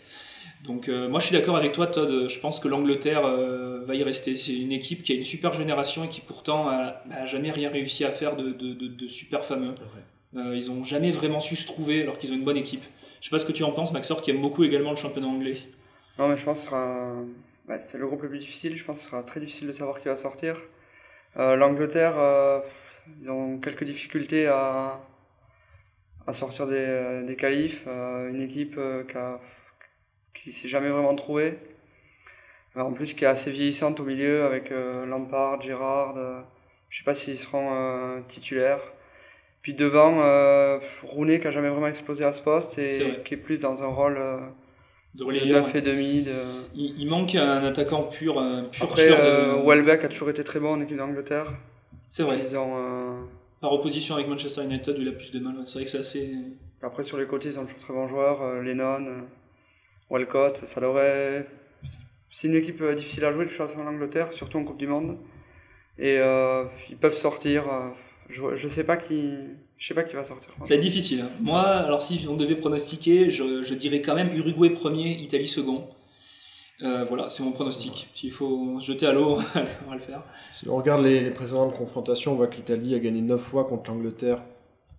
Donc 0.65 0.89
euh, 0.89 1.07
moi 1.07 1.19
je 1.19 1.27
suis 1.27 1.35
d'accord 1.35 1.55
avec 1.55 1.71
toi 1.73 1.85
Todd, 1.85 2.27
je 2.27 2.39
pense 2.39 2.59
que 2.59 2.67
l'Angleterre 2.67 3.21
va 3.85 3.93
y 3.95 4.01
rester. 4.03 4.33
C'est 4.33 4.55
une 4.57 4.71
équipe 4.71 5.03
qui 5.03 5.11
a 5.11 5.15
une 5.15 5.23
super 5.23 5.53
génération 5.53 6.03
et 6.03 6.07
qui 6.09 6.21
pourtant 6.21 6.67
a, 6.67 7.03
a 7.11 7.25
jamais 7.27 7.51
rien 7.51 7.69
réussi 7.69 8.03
à 8.03 8.09
faire 8.09 8.35
de, 8.35 8.49
de- 8.49 8.73
de- 8.73 8.87
de 8.87 9.07
super 9.07 9.43
fameux. 9.45 9.73
Ils 10.55 10.71
ont 10.71 10.83
jamais 10.83 11.11
vraiment 11.11 11.39
su 11.39 11.55
se 11.55 11.65
trouver 11.65 12.01
alors 12.03 12.17
qu'ils 12.17 12.31
ont 12.31 12.35
une 12.35 12.43
bonne 12.45 12.57
équipe. 12.57 12.83
Je 13.19 13.25
sais 13.25 13.31
pas 13.31 13.39
ce 13.39 13.45
que 13.45 13.51
tu 13.51 13.63
en 13.63 13.71
penses 13.71 13.93
Maxor 13.93 14.21
qui 14.21 14.31
aime 14.31 14.41
beaucoup 14.41 14.63
également 14.63 14.91
le 14.91 14.95
championnat 14.95 15.27
anglais. 15.27 15.57
Non, 16.19 16.27
mais 16.29 16.37
je 16.37 16.43
pense 16.43 16.59
que 16.61 16.65
sera. 16.65 17.13
c'est 17.81 17.97
le 17.97 18.07
groupe 18.07 18.21
le 18.23 18.29
plus 18.29 18.39
difficile. 18.39 18.77
Je 18.77 18.83
pense 18.83 18.97
que 18.97 19.03
ce 19.03 19.09
sera 19.09 19.23
très 19.23 19.39
difficile 19.39 19.67
de 19.67 19.73
savoir 19.73 19.99
qui 19.99 20.07
va 20.07 20.15
sortir. 20.17 20.57
Euh, 21.37 21.55
L'Angleterre, 21.55 22.13
euh, 22.17 22.59
ils 23.21 23.29
ont 23.29 23.57
quelques 23.59 23.83
difficultés 23.83 24.47
à, 24.47 24.99
sortir 26.33 26.67
des, 26.67 26.75
euh, 26.75 27.23
des 27.25 27.35
qualifs. 27.35 27.81
Euh, 27.87 28.29
une 28.29 28.41
équipe 28.41 28.75
euh, 28.77 29.03
qui, 29.03 29.17
a- 29.17 29.39
s'est 30.53 30.67
jamais 30.69 30.89
vraiment 30.89 31.15
trouvée. 31.15 31.57
Euh, 32.75 32.81
en 32.81 32.91
plus, 32.93 33.13
qui 33.13 33.23
est 33.23 33.27
assez 33.27 33.51
vieillissante 33.51 33.99
au 33.99 34.03
milieu 34.03 34.43
avec 34.45 34.71
euh, 34.71 35.05
Lampard, 35.05 35.61
Gerrard. 35.61 36.17
euh, 36.17 36.41
je 36.89 36.99
sais 36.99 37.03
pas 37.03 37.15
s'ils 37.15 37.39
seront 37.39 37.69
euh, 37.73 38.19
titulaires. 38.29 38.81
Puis 39.67 39.75
devant, 39.75 40.21
euh, 40.21 40.79
Rooney 41.03 41.41
qui 41.41 41.47
a 41.47 41.51
jamais 41.51 41.67
vraiment 41.67 41.87
explosé 41.87 42.23
à 42.23 42.31
ce 42.31 42.41
poste 42.41 42.79
et 42.79 42.87
qui 43.25 43.33
est 43.33 43.37
plus 43.37 43.57
dans 43.57 43.83
un 43.83 43.87
rôle. 43.87 44.15
euh, 44.17 44.37
De 45.13 45.25
relayeur. 45.25 45.63
9 45.63 45.75
et 45.75 45.81
demi. 45.81 46.21
De... 46.21 46.31
Il, 46.73 46.97
il 47.01 47.09
manque 47.09 47.35
un 47.35 47.61
attaquant 47.65 48.03
pur, 48.03 48.39
un 48.39 48.63
pur 48.63 48.85
Après, 48.85 49.07
tueur 49.07 49.17
de. 49.19 49.25
euh, 49.25 49.63
Welbeck 49.65 50.05
a 50.05 50.07
toujours 50.07 50.29
été 50.29 50.45
très 50.45 50.61
bon 50.61 50.71
en 50.75 50.79
équipe 50.79 50.95
d'Angleterre. 50.95 51.51
C'est 52.07 52.23
vrai. 52.23 52.45
Ils 52.49 52.55
ont, 52.55 52.77
euh, 52.77 53.19
Par 53.59 53.73
opposition 53.73 54.15
avec 54.15 54.29
Manchester 54.29 54.63
United 54.63 54.97
où 54.97 55.01
il 55.01 55.09
a 55.09 55.11
plus 55.11 55.31
de 55.31 55.39
mal. 55.41 55.55
C'est 55.65 55.79
vrai 55.79 55.83
que 55.83 55.89
c'est 55.89 55.97
assez. 55.97 56.29
Après, 56.81 57.03
sur 57.03 57.17
les 57.17 57.25
côtés, 57.25 57.49
ils 57.49 57.59
ont 57.59 57.65
toujours 57.65 57.79
très 57.81 57.93
bons 57.93 58.07
joueurs. 58.07 58.41
euh, 58.43 58.61
Lennon, 58.63 59.05
euh, 59.05 59.19
Walcott. 60.09 60.63
Ça 60.67 60.79
devrait... 60.79 61.45
C'est 62.31 62.47
une 62.47 62.55
équipe 62.55 62.81
euh, 62.81 62.95
difficile 62.95 63.25
à 63.25 63.33
jouer, 63.33 63.43
de 63.43 63.49
toute 63.49 63.57
façon, 63.57 63.83
l'Angleterre, 63.83 64.31
surtout 64.31 64.59
en 64.59 64.63
Coupe 64.63 64.77
du 64.77 64.87
Monde. 64.87 65.17
Et 65.99 66.19
euh, 66.19 66.63
ils 66.89 66.95
peuvent 66.95 67.17
sortir. 67.17 67.65
Je, 68.29 68.41
je 68.57 68.67
sais 68.67 68.83
pas 68.83 68.97
qui. 68.97 69.33
Je 69.77 69.87
sais 69.87 69.93
pas 69.93 70.03
qui 70.03 70.15
va 70.15 70.23
sortir. 70.25 70.49
Ça 70.63 70.69
va 70.69 70.75
être 70.75 70.81
difficile. 70.81 71.21
hein. 71.21 71.29
Moi, 71.39 71.61
alors 71.61 72.01
si 72.01 72.27
on 72.27 72.35
devait 72.35 72.55
pronostiquer, 72.55 73.29
je, 73.29 73.61
je 73.61 73.73
dirais 73.75 74.01
quand 74.01 74.15
même 74.15 74.35
Uruguay 74.35 74.71
premier, 74.71 75.11
Italie 75.11 75.47
second. 75.47 75.85
Euh, 76.83 77.05
voilà, 77.07 77.29
c'est 77.29 77.43
mon 77.43 77.51
pronostic. 77.51 78.07
S'il 78.13 78.31
faut 78.31 78.79
se 78.79 78.85
jeter 78.85 79.05
à 79.07 79.11
l'eau, 79.13 79.37
on 79.85 79.89
va 79.89 79.95
le 79.95 80.01
faire. 80.01 80.23
Si 80.51 80.67
on 80.69 80.75
regarde 80.75 81.03
les, 81.03 81.21
les 81.21 81.31
précédentes 81.31 81.75
confrontations, 81.75 82.33
on 82.33 82.35
voit 82.35 82.47
que 82.47 82.55
l'Italie 82.55 82.93
a 82.95 82.99
gagné 82.99 83.21
9 83.21 83.39
fois 83.41 83.65
contre 83.65 83.89
l'Angleterre, 83.91 84.39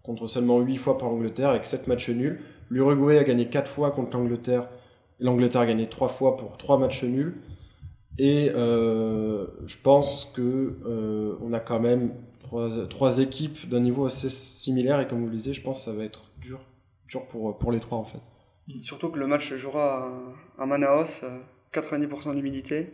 contre 0.02 0.26
seulement 0.26 0.58
8 0.60 0.76
fois 0.76 0.96
par 0.98 1.08
l'Angleterre, 1.08 1.50
avec 1.50 1.66
7 1.66 1.86
matchs 1.88 2.10
nuls. 2.10 2.40
L'Uruguay 2.70 3.18
a 3.18 3.24
gagné 3.24 3.48
4 3.48 3.70
fois 3.70 3.90
contre 3.92 4.16
l'Angleterre, 4.16 4.68
et 5.20 5.24
l'Angleterre 5.24 5.62
a 5.62 5.66
gagné 5.66 5.86
3 5.88 6.08
fois 6.08 6.36
pour 6.36 6.56
3 6.56 6.78
matchs 6.78 7.02
nuls. 7.04 7.34
Et 8.18 8.50
euh, 8.54 9.46
je 9.66 9.76
pense 9.82 10.32
que 10.34 10.74
euh, 10.84 11.36
on 11.42 11.52
a 11.52 11.60
quand 11.60 11.78
même 11.78 12.12
trois, 12.48 12.86
trois 12.88 13.18
équipes 13.18 13.68
d'un 13.68 13.80
niveau 13.80 14.06
assez 14.06 14.28
similaire, 14.28 15.00
et 15.00 15.06
comme 15.06 15.20
vous 15.20 15.26
le 15.26 15.32
disiez, 15.36 15.52
je 15.52 15.62
pense 15.62 15.78
que 15.80 15.84
ça 15.90 15.96
va 15.96 16.04
être 16.04 16.30
dur, 16.40 16.60
dur 17.08 17.26
pour, 17.26 17.58
pour 17.58 17.72
les 17.72 17.80
trois 17.80 17.98
en 17.98 18.04
fait. 18.04 18.20
Surtout 18.82 19.08
que 19.10 19.18
le 19.18 19.26
match 19.26 19.48
se 19.48 19.56
jouera 19.58 20.10
à, 20.58 20.62
à 20.62 20.66
Manaus, 20.66 21.06
euh, 21.22 21.38
90% 21.72 22.34
d'humidité. 22.34 22.92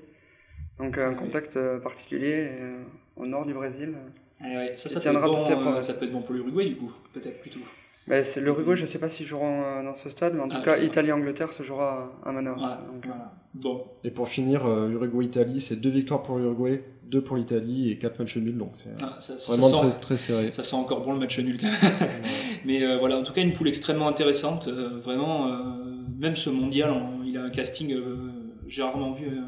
Donc 0.79 0.99
un 0.99 1.14
contexte 1.14 1.57
euh, 1.57 1.79
particulier 1.79 2.49
euh, 2.61 2.83
au 3.17 3.27
nord 3.27 3.47
du 3.47 3.55
Brésil. 3.55 3.95
Ouais, 4.40 4.73
ça, 4.77 4.88
ça, 4.88 5.01
peut 5.01 5.12
bon, 5.12 5.45
euh, 5.49 5.81
ça 5.81 5.95
peut 5.95 6.05
être 6.07 6.12
bon 6.12 6.23
pour 6.23 6.35
l'Uruguay 6.35 6.67
du 6.67 6.77
coup, 6.77 6.93
peut-être 7.12 7.40
plutôt. 7.40 7.61
Mais 8.07 8.25
c'est 8.25 8.40
l'Uruguay, 8.40 8.77
je 8.77 8.87
sais 8.87 8.99
pas 8.99 9.09
s'ils 9.09 9.27
joueront 9.27 9.62
euh, 9.62 9.83
dans 9.83 9.95
ce 9.97 10.11
stade, 10.11 10.35
mais 10.35 10.43
en 10.43 10.49
tout 10.49 10.57
Ah, 10.61 10.64
cas. 10.64 10.79
Italie-Angleterre 10.83 11.53
se 11.53 11.62
jouera 11.62 12.12
à 12.25 12.33
Manaus. 12.33 12.57
Voilà, 12.59 12.83
Donc, 12.93 13.07
voilà. 13.07 13.33
Bon, 13.55 13.85
Et 14.03 14.11
pour 14.11 14.29
finir, 14.29 14.67
euh, 14.67 14.90
Uruguay-Italie, 14.90 15.61
c'est 15.61 15.77
2 15.77 15.88
victoires 15.90 16.23
pour 16.25 16.38
l'Uruguay, 16.38 16.83
2 17.05 17.21
pour 17.23 17.37
l'Italie 17.37 17.90
et 17.90 17.99
4 17.99 18.19
matchs 18.19 18.37
nuls, 18.37 18.59
donc 18.59 18.71
c'est 18.75 18.88
ah, 19.01 19.17
ça, 19.21 19.38
ça 19.38 19.53
vraiment 19.53 19.69
sent, 19.69 19.88
très, 19.90 20.01
très 20.01 20.17
serré. 20.17 20.51
ça 20.53 20.64
sent 20.64 20.75
encore 20.75 21.03
bon 21.03 21.12
le 21.12 21.21
match 21.21 21.38
nul. 21.38 21.59
Mais 22.64 22.83
euh, 22.83 22.99
voilà, 22.99 23.19
en 23.19 23.23
tout 23.23 23.33
cas, 23.33 23.43
une 23.43 23.53
poule 23.53 23.69
extrêmement 23.69 24.09
intéressante. 24.09 24.67
euh, 24.69 24.99
vraiment, 25.01 25.47
euh, 25.53 25.59
même 26.19 26.35
ce 26.35 26.51
mondial, 26.51 26.90
on- 26.90 27.23
il 27.25 27.37
a 27.38 27.45
un 27.45 27.51
casting, 27.51 27.93
euh, 27.93 28.17
j'ai 28.67 28.83
rarement 28.83 29.12
vu 29.12 29.27
euh, 29.27 29.40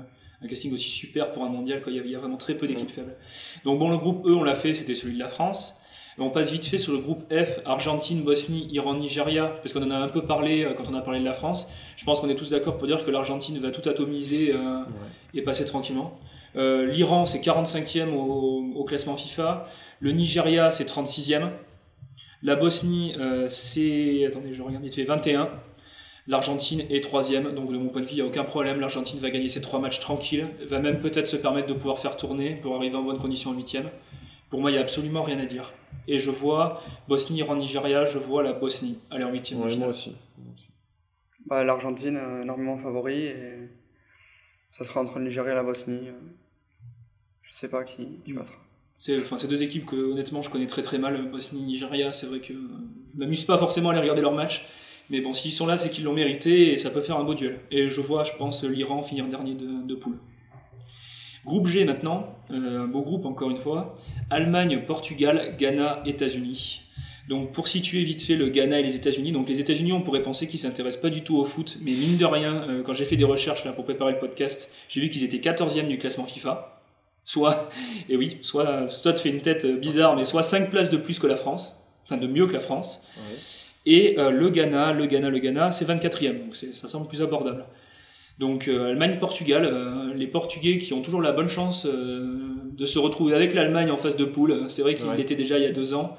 un 0.43 0.47
casting 0.47 0.73
aussi 0.73 0.89
super 0.91 1.33
pour 1.33 1.43
un 1.45 1.49
mondial, 1.49 1.83
quand 1.83 1.91
il 1.91 1.97
y 1.97 2.01
a, 2.01 2.05
il 2.05 2.11
y 2.11 2.15
a 2.15 2.19
vraiment 2.19 2.37
très 2.37 2.55
peu 2.55 2.69
d'équipes 2.69 2.91
faibles. 2.91 3.17
Donc 3.65 3.79
bon, 3.81 3.91
le 3.91 3.97
groupe 3.97 4.25
E, 4.27 4.31
on 4.31 4.45
l'a 4.45 4.55
fait, 4.55 4.75
c'était 4.77 4.95
celui 4.95 5.15
de 5.15 5.19
la 5.19 5.29
France. 5.29 5.75
On 6.19 6.31
passe 6.31 6.51
vite 6.51 6.65
fait 6.65 6.79
sur 6.79 6.93
le 6.93 6.99
groupe 6.99 7.25
F, 7.31 7.61
Argentine, 7.67 8.23
Bosnie, 8.23 8.69
Iran, 8.71 8.95
Nigeria, 8.95 9.47
parce 9.63 9.75
qu'on 9.75 9.83
en 9.83 9.91
a 9.91 9.97
un 9.99 10.09
peu 10.09 10.23
parlé 10.23 10.65
euh, 10.65 10.73
quand 10.73 10.85
on 10.91 10.95
a 10.95 11.03
parlé 11.03 11.21
de 11.21 11.25
la 11.25 11.35
France. 11.35 11.69
Je 11.97 12.05
pense 12.07 12.21
qu'on 12.21 12.29
est 12.31 12.35
tous 12.35 12.51
d'accord 12.51 12.79
pour 12.79 12.87
dire 12.87 13.05
que 13.05 13.11
l'Argentine 13.11 13.59
va 13.59 13.71
tout 13.71 13.87
atomiser 13.87 14.55
euh, 14.55 14.83
et 15.35 15.43
passer 15.43 15.67
tranquillement. 15.67 16.19
Euh, 16.57 16.87
L'Iran, 16.87 17.27
c'est 17.27 17.39
45e 17.39 18.15
au, 18.15 18.65
au 18.75 18.85
classement 18.85 19.17
FIFA. 19.17 19.69
Le 20.01 20.13
Nigeria, 20.13 20.71
c'est 20.71 20.89
36e. 20.89 21.51
La 22.43 22.57
Bosnie, 22.57 23.15
euh, 23.19 23.49
c'est. 23.49 24.25
Attendez, 24.27 24.55
je 24.55 24.63
regarde, 24.63 24.85
il 24.85 24.93
fait 24.93 25.05
21. 25.05 25.49
L'Argentine 26.29 26.83
est 26.91 27.03
troisième, 27.03 27.55
donc 27.55 27.73
de 27.73 27.79
mon 27.79 27.89
point 27.89 28.01
de 28.01 28.07
vue, 28.07 28.13
il 28.13 28.17
n'y 28.17 28.23
a 28.23 28.27
aucun 28.27 28.43
problème. 28.43 28.81
L'Argentine 28.81 29.19
va 29.21 29.31
gagner 29.31 29.49
ses 29.49 29.61
trois 29.61 29.79
matchs 29.79 30.01
tranquilles, 30.01 30.47
va 30.69 30.81
même 30.81 30.99
peut-être 30.99 31.27
se 31.27 31.37
permettre 31.37 31.69
de 31.69 31.73
pouvoir 31.73 31.99
faire 31.99 32.17
tourner 32.17 32.57
pour 32.57 32.75
arriver 32.75 32.97
en 32.97 33.03
bonne 33.03 33.19
condition 33.19 33.51
en 33.51 33.55
huitième. 33.55 33.89
Pour 34.51 34.61
moi, 34.61 34.71
il 34.71 34.75
n'y 34.75 34.79
a 34.79 34.83
absolument 34.83 35.23
rien 35.23 35.39
à 35.39 35.47
dire. 35.47 35.73
Et 36.09 36.19
je 36.19 36.31
vois 36.31 36.81
Bosnie, 37.09 37.39
Iran, 37.39 37.57
Nigeria, 37.57 38.05
je 38.05 38.19
vois 38.19 38.43
la 38.43 38.53
Bosnie 38.53 38.99
aller 39.11 39.25
en 39.25 39.33
huitième 39.33 39.59
de 39.61 39.65
Ouais, 39.65 39.71
finale. 39.71 39.87
moi 39.87 39.91
aussi. 39.91 40.15
Bah, 41.47 41.65
L'Argentine, 41.65 42.17
euh, 42.17 42.43
énormément 42.43 42.77
favori, 42.79 43.23
et 43.27 43.69
ça 44.79 44.85
sera 44.85 45.01
entre 45.01 45.19
le 45.19 45.27
Nigeria 45.27 45.53
et 45.53 45.55
la 45.57 45.63
Bosnie. 45.63 46.09
euh. 46.09 46.13
Je 47.43 47.55
sais 47.55 47.69
pas 47.69 47.85
qui, 47.85 48.07
qui 48.25 48.33
Mm. 48.33 48.37
passera. 48.37 48.57
C'est 48.99 49.21
enfin, 49.21 49.37
c'est 49.37 49.47
deux 49.49 49.63
équipes 49.63 49.85
que 49.85 49.97
honnêtement 49.97 50.41
je 50.43 50.49
connais 50.49 50.67
très 50.67 50.81
très 50.83 50.99
mal, 50.99 51.31
Bosnie, 51.31 51.63
Nigeria. 51.63 52.13
C'est 52.13 52.27
vrai 52.27 52.41
que 52.41 52.53
euh, 52.53 52.57
je 53.15 53.19
m'amuse 53.19 53.45
pas 53.45 53.59
forcément 53.59 53.89
à 53.91 53.93
aller 53.93 54.01
regarder 54.01 54.23
leurs 54.23 54.33
matchs, 54.35 54.65
mais 55.11 55.21
bon, 55.21 55.33
s'ils 55.35 55.53
sont 55.53 55.67
là, 55.67 55.77
c'est 55.77 55.91
qu'ils 55.91 56.05
l'ont 56.05 56.15
mérité 56.15 56.73
et 56.73 56.77
ça 56.77 56.91
peut 56.91 57.01
faire 57.03 57.19
un 57.19 57.25
beau 57.25 57.35
duel. 57.35 57.61
Et 57.71 57.89
je 57.89 58.01
vois, 58.01 58.25
je 58.25 58.33
pense, 58.39 58.65
l'Iran 58.65 59.03
finir 59.03 59.27
dernier 59.29 59.55
de, 59.55 59.87
de 59.87 59.95
poule. 59.95 60.19
Groupe 61.47 61.67
G 61.67 61.85
maintenant, 61.85 62.35
euh, 62.51 62.85
un 62.85 62.87
beau 62.87 63.01
groupe 63.01 63.25
encore 63.25 63.51
une 63.51 63.57
fois. 63.57 63.97
Allemagne, 64.29 64.83
Portugal, 64.87 65.55
Ghana, 65.57 66.03
États-Unis. 66.05 66.83
Donc 67.29 67.53
pour 67.53 67.67
situer 67.67 68.05
vite 68.05 68.23
fait 68.23 68.37
le 68.37 68.49
Ghana 68.49 68.79
et 68.79 68.83
les 68.83 68.95
États-Unis, 68.95 69.33
donc 69.33 69.49
les 69.49 69.61
États-Unis 69.61 69.93
on 69.93 70.01
pourrait 70.01 70.23
penser 70.23 70.47
qu'ils 70.47 70.61
s'intéressent 70.61 71.03
pas 71.03 71.11
du 71.11 71.23
tout 71.23 71.37
au 71.37 71.45
foot, 71.45 71.79
mais 71.81 71.91
mine 71.91 72.17
de 72.19 72.25
rien, 72.25 72.65
euh, 72.69 72.83
quand 72.85 72.93
j'ai 72.93 73.05
fait 73.05 73.17
des 73.17 73.25
recherches 73.25 73.65
là 73.65 73.73
pour 73.73 73.85
préparer 73.85 74.13
le 74.13 74.19
podcast, 74.19 74.71
j'ai 74.89 75.01
vu 75.01 75.09
qu'ils 75.09 75.25
étaient 75.25 75.39
14e 75.39 75.89
du 75.89 75.99
classement 75.99 76.27
FIFA. 76.27 76.81
Soit, 77.25 77.69
et 78.09 78.17
oui, 78.17 78.39
soit, 78.43 78.89
soit 78.89 79.13
tu 79.15 79.25
fais 79.25 79.31
une 79.31 79.41
tête 79.41 79.65
euh, 79.65 79.77
bizarre, 79.77 80.15
mais 80.15 80.25
soit 80.25 80.45
5 80.45 80.71
places 80.71 80.91
de 80.91 80.97
plus 80.97 81.19
que 81.19 81.27
la 81.27 81.37
France, 81.37 81.77
enfin 82.05 82.17
de 82.17 82.29
mieux 82.29 82.47
que 82.47 82.53
la 82.53 82.61
France. 82.61 83.03
Ouais. 83.17 83.37
Et 83.87 84.19
euh, 84.19 84.31
le 84.31 84.51
Ghana, 84.51 84.93
le 84.93 85.07
Ghana, 85.07 85.29
le 85.29 85.39
Ghana, 85.39 85.73
c'est 85.73 85.85
24e, 85.85 86.41
donc 86.41 86.55
ça 86.55 86.89
semble 86.89 87.09
plus 87.09 87.23
abordable. 87.23 87.65
Donc 88.39 88.69
euh, 88.69 88.91
Allemagne-Portugal, 88.91 89.65
euh, 89.65 90.13
les 90.15 90.27
Portugais 90.27 90.77
qui 90.79 90.93
ont 90.93 91.01
toujours 91.01 91.23
la 91.23 91.33
bonne 91.33 91.49
chance 91.49 91.87
euh, 91.87 92.39
de 92.73 92.85
se 92.87 92.99
retrouver 92.99 93.35
avec 93.35 93.55
l'Allemagne 93.55 93.91
en 93.91 93.97
phase 93.97 94.17
de 94.17 94.25
poule, 94.27 94.65
c'est 94.69 94.83
vrai 94.83 94.95
qu'il 94.95 95.07
Ouais. 95.09 95.17
l'était 95.17 95.35
déjà 95.37 95.57
il 95.59 95.63
y 95.65 95.67
a 95.67 95.73
deux 95.73 95.95
ans. 95.95 96.15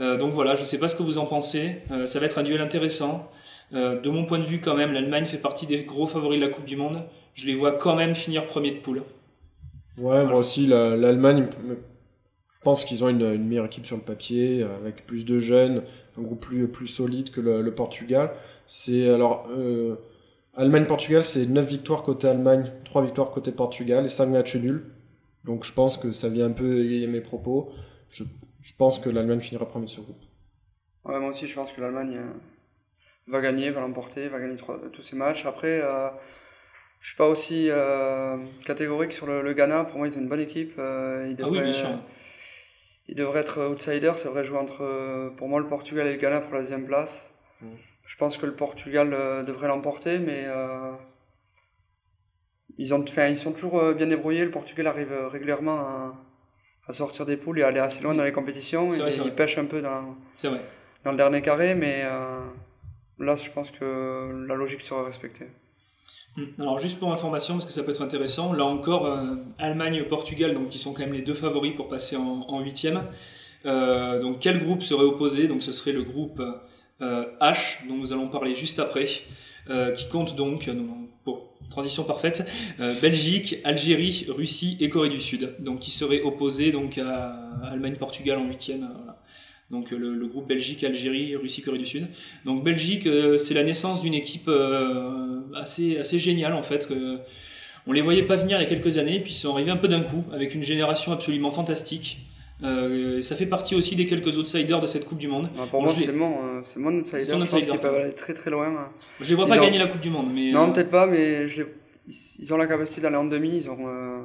Euh, 0.00 0.16
donc 0.16 0.32
voilà, 0.32 0.54
je 0.54 0.60
ne 0.60 0.66
sais 0.66 0.78
pas 0.78 0.88
ce 0.88 0.94
que 0.94 1.02
vous 1.02 1.18
en 1.18 1.26
pensez, 1.26 1.78
Euh, 1.90 2.06
ça 2.06 2.20
va 2.20 2.26
être 2.26 2.38
un 2.38 2.42
duel 2.44 2.60
intéressant. 2.60 3.28
Euh, 3.74 4.00
de 4.00 4.08
mon 4.10 4.24
point 4.26 4.38
de 4.38 4.44
vue 4.44 4.60
quand 4.60 4.74
même, 4.76 4.92
l'Allemagne 4.92 5.24
fait 5.24 5.38
partie 5.38 5.66
des 5.66 5.82
gros 5.82 6.06
favoris 6.06 6.38
de 6.38 6.44
la 6.44 6.52
Coupe 6.52 6.66
du 6.66 6.76
Monde. 6.76 7.02
Je 7.34 7.46
les 7.46 7.54
vois 7.54 7.72
quand 7.72 7.96
même 7.96 8.14
finir 8.14 8.46
premier 8.46 8.70
de 8.70 8.76
poule. 8.76 9.02
Ouais, 9.98 10.24
moi 10.24 10.38
aussi, 10.38 10.66
la- 10.68 10.96
l'Allemagne, 10.96 11.48
je 11.68 12.60
pense 12.62 12.84
qu'ils 12.84 13.02
ont 13.02 13.08
une, 13.08 13.22
une 13.22 13.44
meilleure 13.48 13.66
équipe 13.66 13.86
sur 13.86 13.96
le 13.96 14.02
papier, 14.02 14.62
avec 14.80 15.04
plus 15.06 15.24
de 15.24 15.38
jeunes, 15.40 15.82
un 16.18 16.22
groupe 16.22 16.40
plus, 16.40 16.68
plus 16.68 16.86
solide 16.86 17.30
que 17.30 17.40
le, 17.40 17.62
le 17.62 17.74
Portugal. 17.74 18.30
C'est 18.66 19.08
alors 19.08 19.48
Allemagne-Portugal, 20.56 21.24
c'est 21.26 21.46
9 21.46 21.66
victoires 21.66 22.02
côté 22.02 22.28
Allemagne, 22.28 22.72
3 22.84 23.02
victoires 23.04 23.30
côté 23.30 23.52
Portugal 23.52 24.06
et 24.06 24.08
5 24.08 24.26
matchs 24.26 24.56
nuls. 24.56 24.84
Donc 25.44 25.64
je 25.64 25.72
pense 25.72 25.96
que 25.96 26.12
ça 26.12 26.28
vient 26.28 26.46
un 26.46 26.52
peu 26.52 26.80
égayer 26.84 27.06
mes 27.06 27.20
propos. 27.20 27.70
Je, 28.10 28.24
je 28.62 28.72
pense 28.78 28.98
que 28.98 29.10
l'Allemagne 29.10 29.40
finira 29.40 29.66
premier 29.68 29.84
de 29.86 29.90
ce 29.90 30.00
groupe. 30.00 30.22
Ouais, 31.04 31.18
moi 31.20 31.30
aussi, 31.30 31.46
je 31.46 31.54
pense 31.54 31.70
que 31.72 31.80
l'Allemagne 31.80 32.16
euh, 32.16 32.32
va 33.28 33.40
gagner, 33.40 33.70
va 33.70 33.80
l'emporter, 33.80 34.28
va 34.28 34.40
gagner 34.40 34.56
trois- 34.56 34.80
tous 34.92 35.02
ses 35.02 35.14
matchs. 35.14 35.44
Après, 35.46 35.80
euh, 35.82 36.08
je 37.00 37.08
suis 37.08 37.16
pas 37.16 37.28
aussi 37.28 37.68
euh, 37.70 38.36
catégorique 38.64 39.12
sur 39.12 39.26
le, 39.26 39.42
le 39.42 39.52
Ghana. 39.52 39.84
Pour 39.84 39.98
moi, 39.98 40.08
ils 40.08 40.14
ont 40.16 40.20
une 40.20 40.28
bonne 40.28 40.40
équipe. 40.40 40.72
euh, 40.78 41.26
ils 41.28 41.36
Ah 41.40 41.44
oui, 41.44 41.50
devraient- 41.58 41.62
bien 41.64 41.72
sûr. 41.72 41.88
Ils 43.08 43.14
devraient 43.14 43.40
être 43.40 43.68
outsiders. 43.70 44.18
C'est 44.18 44.28
vrai 44.28 44.44
jouer 44.44 44.58
entre, 44.58 45.30
pour 45.36 45.48
moi, 45.48 45.60
le 45.60 45.68
Portugal 45.68 46.06
et 46.08 46.14
le 46.14 46.18
Ghana 46.18 46.40
pour 46.40 46.54
la 46.54 46.62
deuxième 46.62 46.86
place. 46.86 47.30
Mm. 47.60 47.66
Je 48.06 48.16
pense 48.16 48.36
que 48.36 48.46
le 48.46 48.54
Portugal 48.54 49.12
euh, 49.12 49.42
devrait 49.42 49.68
l'emporter, 49.68 50.18
mais 50.18 50.44
euh, 50.46 50.92
ils, 52.78 52.94
ont, 52.94 53.02
enfin, 53.02 53.26
ils 53.26 53.38
sont 53.38 53.52
toujours 53.52 53.78
euh, 53.78 53.94
bien 53.94 54.06
débrouillés. 54.06 54.44
Le 54.44 54.50
Portugal 54.50 54.86
arrive 54.86 55.12
régulièrement 55.30 55.78
à, 55.78 56.14
à 56.88 56.92
sortir 56.92 57.26
des 57.26 57.36
poules 57.36 57.58
et 57.58 57.62
à 57.62 57.68
aller 57.68 57.80
assez 57.80 58.02
loin 58.02 58.14
dans 58.14 58.24
les 58.24 58.32
compétitions. 58.32 58.88
Vrai, 58.88 59.12
ils 59.12 59.34
pêchent 59.34 59.58
un 59.58 59.66
peu 59.66 59.82
dans, 59.82 60.16
C'est 60.32 60.48
vrai. 60.48 60.60
dans 61.04 61.10
le 61.10 61.16
dernier 61.16 61.42
carré, 61.42 61.74
mais 61.74 62.04
là, 63.18 63.36
je 63.36 63.50
pense 63.50 63.70
que 63.72 64.46
la 64.46 64.54
logique 64.54 64.82
sera 64.82 65.04
respectée. 65.04 65.46
Mm. 66.36 66.44
Alors 66.60 66.78
juste 66.78 66.98
pour 66.98 67.12
information, 67.12 67.54
parce 67.54 67.66
que 67.66 67.72
ça 67.72 67.82
peut 67.82 67.90
être 67.90 68.02
intéressant, 68.02 68.52
là 68.52 68.64
encore, 68.64 69.06
euh, 69.06 69.36
Allemagne 69.58 69.94
et 69.94 70.02
Portugal, 70.02 70.54
donc 70.54 70.68
qui 70.68 70.78
sont 70.78 70.92
quand 70.92 71.02
même 71.02 71.14
les 71.14 71.22
deux 71.22 71.34
favoris 71.34 71.74
pour 71.74 71.88
passer 71.88 72.16
en, 72.16 72.60
huitième. 72.60 73.02
Euh, 73.64 74.20
donc 74.20 74.38
quel 74.40 74.60
groupe 74.60 74.82
serait 74.82 75.04
opposé? 75.04 75.48
Donc 75.48 75.62
ce 75.62 75.72
serait 75.72 75.92
le 75.92 76.02
groupe 76.02 76.42
H, 77.00 77.86
dont 77.88 77.96
nous 77.96 78.12
allons 78.12 78.28
parler 78.28 78.54
juste 78.54 78.78
après, 78.78 79.06
euh, 79.68 79.92
qui 79.92 80.08
compte 80.08 80.36
donc, 80.36 80.68
euh, 80.68 80.74
non, 80.74 81.08
bon, 81.24 81.40
transition 81.70 82.04
parfaite, 82.04 82.46
euh, 82.80 82.98
Belgique, 83.00 83.56
Algérie, 83.64 84.26
Russie 84.28 84.76
et 84.80 84.88
Corée 84.88 85.08
du 85.08 85.20
Sud, 85.20 85.54
donc 85.58 85.80
qui 85.80 85.90
serait 85.90 86.22
opposé 86.22 86.70
donc 86.70 86.98
à 86.98 87.36
Allemagne-Portugal 87.70 88.38
en 88.38 88.46
huitième. 88.46 88.84
euh. 88.84 89.12
Donc 89.70 89.92
euh, 89.92 89.96
le, 89.98 90.26
groupe 90.28 90.46
Belgique, 90.46 90.84
Algérie, 90.84 91.34
Russie, 91.34 91.60
Corée 91.62 91.78
du 91.78 91.86
Sud. 91.86 92.06
Donc 92.44 92.62
Belgique, 92.62 93.06
euh, 93.06 93.36
c'est 93.36 93.54
la 93.54 93.64
naissance 93.64 94.00
d'une 94.00 94.14
équipe 94.14 94.46
euh, 94.48 95.40
assez, 95.54 95.98
assez 95.98 96.18
géniale 96.18 96.52
en 96.52 96.62
fait. 96.62 96.88
on 97.86 97.92
les 97.92 98.00
voyait 98.00 98.22
pas 98.22 98.36
venir 98.36 98.58
il 98.58 98.62
y 98.62 98.64
a 98.64 98.68
quelques 98.68 98.98
années, 98.98 99.18
puis 99.18 99.32
ils 99.32 99.36
sont 99.36 99.52
arrivés 99.52 99.72
un 99.72 99.76
peu 99.76 99.88
d'un 99.88 100.00
coup, 100.00 100.24
avec 100.32 100.54
une 100.54 100.62
génération 100.62 101.12
absolument 101.12 101.50
fantastique. 101.50 102.18
Euh, 102.62 103.20
ça 103.20 103.36
fait 103.36 103.46
partie 103.46 103.74
aussi 103.74 103.96
des 103.96 104.06
quelques 104.06 104.38
outsiders 104.38 104.80
de 104.80 104.86
cette 104.86 105.04
Coupe 105.04 105.18
du 105.18 105.28
Monde. 105.28 105.50
Bah, 105.56 105.64
pour 105.70 105.80
Bon, 105.80 105.86
moi, 105.86 105.94
l'ai- 105.98 106.06
c'est 106.06 106.12
mon, 106.12 106.32
euh, 106.32 106.62
mon 106.76 106.98
outsider. 107.00 107.20
C'est 107.20 107.26
ton 107.26 107.36
Je 107.36 107.42
pense 107.42 107.52
outsider, 107.52 107.70
qu'ils 107.72 107.80
toi. 107.80 107.90
peuvent 107.90 108.00
aller 108.00 108.14
très 108.14 108.32
très 108.34 108.50
loin. 108.50 108.66
hein. 108.68 108.88
Je 109.20 109.28
les 109.28 109.34
vois 109.34 109.44
Ils 109.44 109.48
pas 109.50 109.58
ont- 109.58 109.62
gagner 109.62 109.78
la 109.78 109.86
Coupe 109.88 110.00
du 110.00 110.08
Monde, 110.10 110.30
mais 110.32 110.52
Non, 110.52 110.70
euh, 110.70 110.72
peut-être 110.72 110.90
pas, 110.90 111.06
mais 111.06 111.48
je 111.50 111.62
les- 111.62 111.68
ils- 112.38 112.52
ont 112.54 112.56
la 112.56 112.66
capacité 112.66 113.02
d'aller 113.02 113.16
en 113.16 113.24
demi. 113.26 113.58
Ils 113.58 113.68
ont 113.68 113.86
euh, 113.88 114.20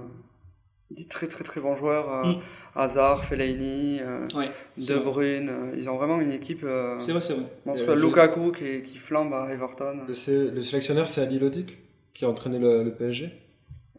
des 0.91 1.04
très 1.06 1.28
très 1.28 1.44
très 1.44 1.60
bons 1.60 1.76
joueurs. 1.76 2.10
euh, 2.26 2.32
Mm. 2.34 2.36
Hazard, 2.74 3.26
Fellaini, 3.26 4.00
euh, 4.00 4.28
ouais, 4.34 4.50
De. 4.78 4.96
Bruyne. 5.00 5.50
euh, 5.50 5.76
ils 5.78 5.89
ont 5.89 5.98
vraiment 5.98 6.22
une 6.22 6.32
équipe. 6.32 6.63
Euh, 6.63 6.94
C'est 6.98 7.12
vrai, 7.12 7.20
c'est 7.20 7.34
vrai. 7.34 7.44
Euh, 7.67 7.98
je- 7.98 8.06
Lukaku 8.06 8.54
qui, 8.54 8.84
qui 8.84 8.98
flambe 8.98 9.34
à 9.34 9.50
Everton. 9.52 9.98
Le, 10.08 10.13
sé- 10.13 10.50
le 10.52 10.62
sélectionneur, 10.62 11.10
c'est 11.10 11.22
Ali 11.22 11.38
Lodik, 11.38 11.80
qui 12.13 12.24
a 12.24 12.30
entraîné 12.30 12.60
le, 12.60 12.84
le 12.84 12.94
PSG 12.94 13.30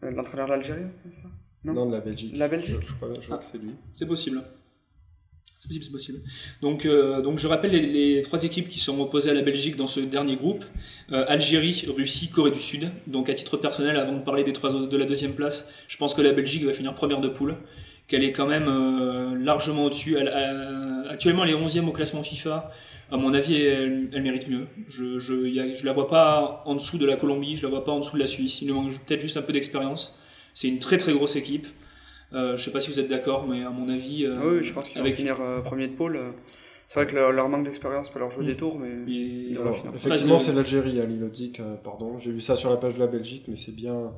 Euh, 0.03 0.09
L'entraîneur 0.09 0.47
de 0.47 0.53
l'Algérie, 0.53 0.81
c'est 1.03 1.21
ça? 1.21 1.27
Non. 1.65 1.73
Non, 1.73 1.85
de 1.87 1.93
la 1.93 2.01
Belgique. 2.01 2.31
La 2.35 2.47
Belgique 2.47 2.75
je 2.87 2.93
crois, 2.93 3.09
je 3.15 3.21
crois 3.21 3.37
que 3.37 3.45
c'est 3.45 3.57
lui. 3.57 3.71
C'est 3.91 4.05
possible. 4.07 4.41
C'est 5.59 5.67
possible, 5.69 5.85
c'est 5.85 5.91
possible. 5.91 6.19
Donc, 6.61 6.85
euh, 6.85 7.21
donc 7.21 7.39
je 7.39 7.47
rappelle 7.47 7.71
les, 7.71 7.87
les 8.15 8.21
trois 8.21 8.43
équipes 8.43 8.67
qui 8.67 8.79
sont 8.79 8.99
opposées 8.99 9.29
à 9.29 9.33
la 9.33 9.41
Belgique 9.41 9.77
dans 9.77 9.87
ce 9.87 10.01
dernier 10.01 10.35
groupe 10.35 10.65
Euh, 11.13 11.23
Algérie, 11.29 11.85
Russie, 11.87 12.27
Corée 12.29 12.51
du 12.51 12.59
Sud. 12.59 12.91
Donc, 13.07 13.29
à 13.29 13.33
titre 13.33 13.55
personnel, 13.55 13.95
avant 13.95 14.11
de 14.13 14.23
parler 14.23 14.43
des 14.43 14.51
trois, 14.51 14.73
de 14.73 14.97
la 14.97 15.05
deuxième 15.05 15.33
place, 15.33 15.65
je 15.87 15.95
pense 15.95 16.13
que 16.13 16.21
la 16.21 16.33
Belgique 16.33 16.63
va 16.65 16.73
finir 16.73 16.93
première 16.95 17.21
de 17.21 17.29
poule, 17.29 17.55
qu'elle 18.07 18.25
est 18.25 18.33
quand 18.33 18.45
même 18.47 18.67
euh, 18.67 19.35
largement 19.41 19.85
au-dessus. 19.85 20.17
Elle, 20.17 20.27
actuellement, 21.09 21.45
elle 21.45 21.51
est 21.51 21.53
11e 21.53 21.87
au 21.87 21.93
classement 21.93 22.23
FIFA. 22.23 22.69
À 23.09 23.15
mon 23.15 23.33
avis, 23.33 23.55
elle, 23.55 24.09
elle 24.11 24.21
mérite 24.23 24.49
mieux. 24.49 24.65
Je, 24.89 25.17
a- 25.59 25.73
je 25.73 25.85
la 25.85 25.93
vois 25.93 26.07
pas 26.09 26.61
en 26.65 26.75
dessous 26.75 26.97
de 26.97 27.05
la 27.05 27.15
Colombie, 27.15 27.55
je 27.55 27.63
la 27.63 27.69
vois 27.69 27.85
pas 27.85 27.91
en 27.93 27.99
dessous 27.99 28.15
de 28.15 28.21
la 28.21 28.27
Suisse. 28.27 28.61
Il 28.61 28.73
manque 28.73 28.91
peut-être 29.05 29.21
juste 29.21 29.37
un 29.37 29.41
peu 29.43 29.53
d'expérience. 29.53 30.17
C'est 30.53 30.67
une 30.67 30.79
très 30.79 30.97
très 30.97 31.13
grosse 31.13 31.35
équipe. 31.35 31.67
Euh, 32.33 32.57
je 32.57 32.63
sais 32.63 32.71
pas 32.71 32.79
si 32.79 32.89
vous 32.89 32.99
êtes 32.99 33.09
d'accord, 33.09 33.47
mais 33.47 33.63
à 33.63 33.69
mon 33.69 33.89
avis, 33.89 34.25
euh, 34.25 34.37
Ah 34.41 34.47
Oui, 34.47 34.63
je 34.63 34.73
pense 34.73 34.85
qu'ils 34.87 34.95
vont 34.95 35.01
avec 35.01 35.15
finir 35.17 35.37
euh, 35.41 35.61
premier 35.61 35.87
de 35.87 35.93
pôle. 35.93 36.15
euh. 36.15 36.31
C'est 36.87 36.95
vrai 36.95 37.07
que 37.07 37.15
leur, 37.15 37.31
leur 37.31 37.47
manque 37.49 37.65
d'expérience 37.65 38.09
peut 38.09 38.19
leur 38.19 38.31
jouer 38.31 38.43
Mm. 38.43 38.47
des 38.47 38.55
tours, 38.55 38.77
mais. 38.79 39.57
Alors, 39.57 39.77
effectivement, 39.95 40.37
c'est 40.37 40.53
l'Algérie, 40.53 40.99
Ali 40.99 41.17
Lodik, 41.19 41.59
euh, 41.59 41.75
pardon. 41.75 42.17
J'ai 42.19 42.31
vu 42.31 42.41
ça 42.41 42.55
sur 42.55 42.69
la 42.69 42.77
page 42.77 42.95
de 42.95 42.99
la 42.99 43.07
Belgique, 43.07 43.45
mais 43.47 43.55
c'est 43.55 43.71
bien 43.75 44.11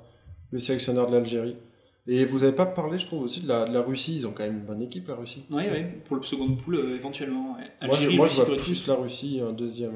le 0.51 0.59
sélectionneur 0.59 1.07
de 1.07 1.13
l'Algérie. 1.13 1.55
Et 2.07 2.23
vous 2.25 2.43
avez 2.43 2.53
pas 2.53 2.65
parlé, 2.67 2.97
je 2.99 3.05
trouve, 3.05 3.23
aussi 3.23 3.41
de 3.41 3.47
la, 3.47 3.65
de 3.65 3.73
la 3.73 3.81
Russie. 3.81 4.15
Ils 4.15 4.27
ont 4.27 4.31
quand 4.31 4.43
même 4.43 4.57
une 4.59 4.65
bonne 4.65 4.81
équipe, 4.81 5.07
la 5.07 5.15
Russie. 5.15 5.43
Ouais, 5.49 5.69
ouais, 5.71 5.85
pour 6.05 6.17
le 6.17 6.21
second 6.23 6.55
pool, 6.55 6.75
euh, 6.75 6.95
éventuellement. 6.95 7.41
Moi, 7.53 7.59
je, 7.81 7.85
Algérie, 7.87 8.15
moi, 8.15 8.27
je 8.27 8.31
Russie, 8.31 8.35
vois 8.37 8.45
Corée 8.45 8.57
du 8.57 8.63
plus 8.63 8.75
Sud. 8.75 8.87
la 8.87 8.95
Russie 8.95 9.41
en 9.47 9.51
deuxième. 9.51 9.93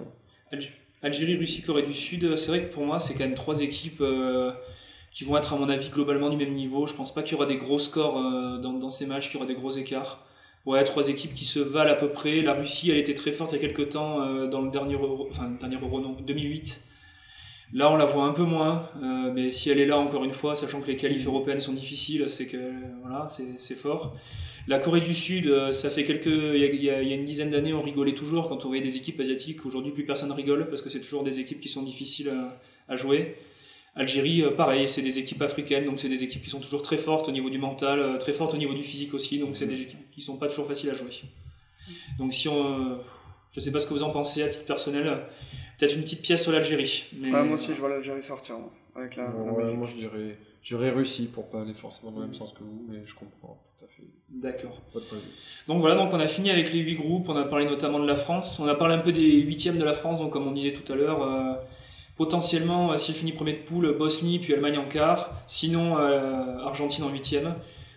Algérie, 1.01 1.35
Russie, 1.37 1.61
Corée 1.61 1.83
du 1.83 1.93
Sud. 1.93 2.35
C'est 2.35 2.49
vrai 2.49 2.63
que 2.63 2.73
pour 2.73 2.85
moi, 2.85 2.99
c'est 2.99 3.13
quand 3.13 3.23
même 3.23 3.35
trois 3.35 3.61
équipes 3.61 4.01
euh, 4.01 4.51
qui 5.11 5.23
vont 5.23 5.37
être, 5.37 5.53
à 5.53 5.57
mon 5.57 5.69
avis, 5.69 5.89
globalement 5.89 6.29
du 6.29 6.37
même 6.37 6.53
niveau. 6.53 6.85
Je 6.85 6.93
pense 6.93 7.13
pas 7.13 7.21
qu'il 7.21 7.33
y 7.33 7.35
aura 7.35 7.45
des 7.45 7.57
gros 7.57 7.79
scores 7.79 8.17
euh, 8.17 8.57
dans, 8.57 8.89
ces 8.89 9.05
matchs, 9.05 9.29
qu'il 9.29 9.35
y 9.35 9.37
aura 9.37 9.47
des 9.47 9.55
gros 9.55 9.71
écarts. 9.71 10.25
Ouais, 10.65 10.83
trois 10.83 11.07
équipes 11.07 11.33
qui 11.33 11.45
se 11.45 11.59
valent 11.59 11.91
à 11.91 11.95
peu 11.95 12.09
près. 12.09 12.41
La 12.41 12.53
Russie, 12.53 12.91
elle 12.91 12.97
était 12.97 13.13
très 13.13 13.31
forte 13.31 13.51
il 13.51 13.55
y 13.55 13.57
a 13.57 13.61
quelques 13.61 13.89
temps 13.89 14.21
euh, 14.21 14.47
dans 14.47 14.61
le 14.61 14.69
dernier 14.69 14.95
Euro, 14.95 15.27
enfin, 15.29 15.49
dernier 15.59 15.77
Euro, 15.77 15.99
non, 15.99 16.15
2008. 16.21 16.81
Là, 17.73 17.91
on 17.91 17.97
la 17.97 18.05
voit 18.05 18.23
un 18.23 18.33
peu 18.33 18.43
moins, 18.43 18.89
euh, 19.03 19.31
mais 19.31 19.51
si 19.51 19.69
elle 19.69 19.79
est 19.79 19.85
là 19.85 19.97
encore 19.97 20.23
une 20.23 20.33
fois, 20.33 20.55
sachant 20.55 20.81
que 20.81 20.87
les 20.87 20.95
qualifs 20.95 21.27
européennes 21.27 21.61
sont 21.61 21.73
difficiles, 21.73 22.27
c'est 22.27 22.47
que 22.47 22.57
voilà, 23.01 23.27
c'est 23.29 23.75
fort. 23.75 24.15
La 24.67 24.79
Corée 24.79 25.01
du 25.01 25.13
Sud, 25.13 25.71
ça 25.71 25.91
fait 25.91 26.03
quelques, 26.03 26.25
il 26.25 26.83
y, 26.83 26.89
a, 26.89 27.01
une 27.01 27.25
dizaine 27.25 27.51
d'années, 27.51 27.73
on 27.73 27.81
rigolait 27.81 28.13
toujours 28.13 28.49
quand 28.49 28.65
on 28.65 28.67
voyait 28.69 28.83
des 28.83 28.97
équipes 28.97 29.19
asiatiques. 29.19 29.65
Aujourd'hui, 29.67 29.91
plus 29.91 30.03
personne 30.03 30.31
rigole 30.31 30.67
parce 30.67 30.81
que 30.81 30.89
c'est 30.89 30.99
toujours 30.99 31.23
des 31.23 31.39
équipes 31.39 31.59
qui 31.59 31.69
sont 31.69 31.83
difficiles 31.83 32.31
à, 32.87 32.95
jouer. 32.95 33.35
Algérie, 33.99 34.41
euh, 34.41 34.51
pareil, 34.51 34.89
c'est 34.89 35.01
des 35.01 35.19
équipes 35.19 35.41
africaines, 35.41 35.85
donc 35.85 35.99
c'est 35.99 36.09
des 36.09 36.23
équipes 36.23 36.41
qui 36.41 36.49
sont 36.49 36.59
toujours 36.59 36.81
très 36.81 36.97
fortes 36.97 37.27
au 37.27 37.31
niveau 37.31 37.49
du 37.49 37.59
mental, 37.59 38.17
très 38.19 38.33
fortes 38.33 38.53
au 38.53 38.57
niveau 38.57 38.73
du 38.73 38.83
physique 38.83 39.13
aussi, 39.13 39.37
donc 39.37 39.55
c'est 39.57 39.67
des 39.67 39.81
équipes 39.81 40.09
qui 40.09 40.21
sont 40.21 40.37
pas 40.37 40.47
toujours 40.47 40.67
faciles 40.67 40.89
à 40.89 40.93
jouer. 40.93 41.09
Donc 42.17 42.33
si 42.33 42.47
on, 42.47 42.99
je 43.51 43.59
sais 43.59 43.71
pas 43.71 43.79
ce 43.79 43.87
que 43.87 43.93
vous 43.93 44.03
en 44.03 44.11
pensez 44.11 44.43
à 44.43 44.47
titre 44.47 44.65
personnel. 44.65 45.05
Peut-être 45.77 45.95
une 45.95 46.03
petite 46.03 46.21
pièce 46.21 46.43
sur 46.43 46.51
l'Algérie. 46.51 47.05
Mais... 47.17 47.29
moi 47.29 47.55
aussi, 47.55 47.67
je 47.67 47.79
vois 47.79 47.89
l'Algérie 47.89 48.21
sortir. 48.21 48.55
Avec 48.95 49.15
la, 49.15 49.27
moi, 49.27 49.87
je 49.87 49.95
dirais, 49.95 50.37
dirais 50.63 50.89
Russie 50.89 51.29
pour 51.33 51.49
pas 51.49 51.61
aller 51.61 51.73
forcément 51.73 52.11
dans 52.11 52.19
le 52.19 52.25
même 52.25 52.33
sens 52.33 52.51
que 52.53 52.63
vous, 52.63 52.85
mais 52.89 52.99
je 53.05 53.15
comprends 53.15 53.57
tout 53.77 53.85
à 53.85 53.87
fait. 53.87 54.03
D'accord. 54.29 54.81
Donc 55.67 55.79
voilà, 55.79 55.95
donc 55.95 56.11
on 56.11 56.19
a 56.19 56.27
fini 56.27 56.51
avec 56.51 56.73
les 56.73 56.79
huit 56.79 56.95
groupes. 56.95 57.29
On 57.29 57.35
a 57.37 57.45
parlé 57.45 57.65
notamment 57.65 57.99
de 57.99 58.07
la 58.07 58.15
France. 58.15 58.59
On 58.59 58.67
a 58.67 58.75
parlé 58.75 58.95
un 58.95 58.99
peu 58.99 59.13
des 59.13 59.39
huitièmes 59.41 59.77
de 59.77 59.85
la 59.85 59.93
France. 59.93 60.19
Donc 60.19 60.33
comme 60.33 60.47
on 60.47 60.51
disait 60.51 60.73
tout 60.73 60.91
à 60.91 60.95
l'heure, 60.95 61.21
euh, 61.21 61.53
potentiellement, 62.19 62.91
euh, 62.91 62.97
s'il 62.97 63.15
finit 63.15 63.31
premier 63.31 63.53
de 63.53 63.63
poule, 63.63 63.95
Bosnie 63.97 64.37
puis 64.37 64.53
Allemagne 64.53 64.77
en 64.77 64.85
quart. 64.87 65.31
Sinon, 65.47 65.97
euh, 65.97 66.59
Argentine 66.59 67.03
en 67.05 67.09
huitième. 67.09 67.55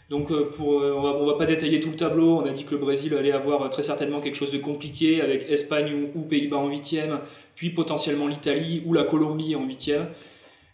Donc 0.08 0.32
pour, 0.50 0.68
on 0.68 1.00
va, 1.00 1.12
va 1.12 1.38
pas 1.38 1.46
détailler 1.46 1.80
tout 1.80 1.88
le 1.88 1.96
tableau. 1.96 2.38
On 2.38 2.46
a 2.46 2.50
dit 2.50 2.64
que 2.64 2.72
le 2.72 2.78
Brésil 2.78 3.14
allait 3.14 3.32
avoir 3.32 3.68
très 3.70 3.82
certainement 3.82 4.20
quelque 4.20 4.34
chose 4.34 4.52
de 4.52 4.58
compliqué 4.58 5.22
avec 5.22 5.50
Espagne 5.50 6.10
ou, 6.14 6.20
Pays-Bas 6.20 6.58
en 6.58 6.68
huitième 6.68 7.20
puis 7.54 7.70
potentiellement 7.70 8.26
l'Italie 8.26 8.82
ou 8.86 8.92
la 8.92 9.04
Colombie 9.04 9.54
en 9.54 9.64
huitième, 9.64 10.08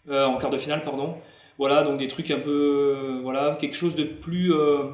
euh, 0.09 0.25
en 0.25 0.37
quart 0.37 0.49
de 0.49 0.57
finale, 0.57 0.83
pardon. 0.83 1.15
Voilà, 1.57 1.83
donc 1.83 1.99
des 1.99 2.07
trucs 2.07 2.31
un 2.31 2.39
peu, 2.39 2.95
euh, 2.97 3.19
voilà, 3.21 3.55
quelque 3.59 3.75
chose 3.75 3.95
de 3.95 4.03
plus, 4.03 4.53
euh, 4.53 4.85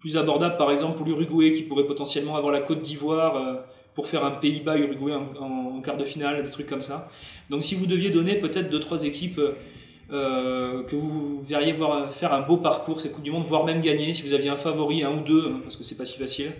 plus 0.00 0.16
abordable, 0.16 0.56
par 0.56 0.70
exemple 0.70 0.96
pour 0.96 1.06
l'Uruguay 1.06 1.52
qui 1.52 1.62
pourrait 1.62 1.86
potentiellement 1.86 2.36
avoir 2.36 2.52
la 2.52 2.60
Côte 2.60 2.80
d'Ivoire 2.80 3.64
pour 3.96 4.06
faire 4.06 4.24
un 4.24 4.30
Pays-Bas-Uruguay 4.30 5.14
en, 5.40 5.80
quart 5.80 5.96
de 5.96 6.04
finale, 6.04 6.44
des 6.44 6.50
trucs 6.50 6.68
comme 6.68 6.82
ça. 6.82 7.08
Donc 7.50 7.64
si 7.64 7.74
vous 7.74 7.86
deviez 7.86 8.10
donner 8.10 8.38
peut-être 8.38 8.70
deux 8.70 8.78
trois 8.78 9.02
équipes 9.04 9.40
que 10.10 10.94
vous 10.94 11.42
verriez 11.42 11.72
voir 11.72 12.14
faire 12.14 12.32
un 12.32 12.42
beau 12.42 12.58
parcours 12.58 13.00
cette 13.00 13.12
Coupe 13.12 13.24
du 13.24 13.32
Monde, 13.32 13.44
voire 13.44 13.64
même 13.64 13.80
gagner, 13.80 14.12
si 14.12 14.22
vous 14.22 14.34
aviez 14.34 14.50
un 14.50 14.56
favori, 14.56 15.02
un 15.02 15.10
ou 15.10 15.20
deux, 15.20 15.48
hein, 15.48 15.60
parce 15.64 15.76
que 15.76 15.82
c'est 15.82 15.96
pas 15.96 16.04
si 16.04 16.16
facile. 16.16 16.52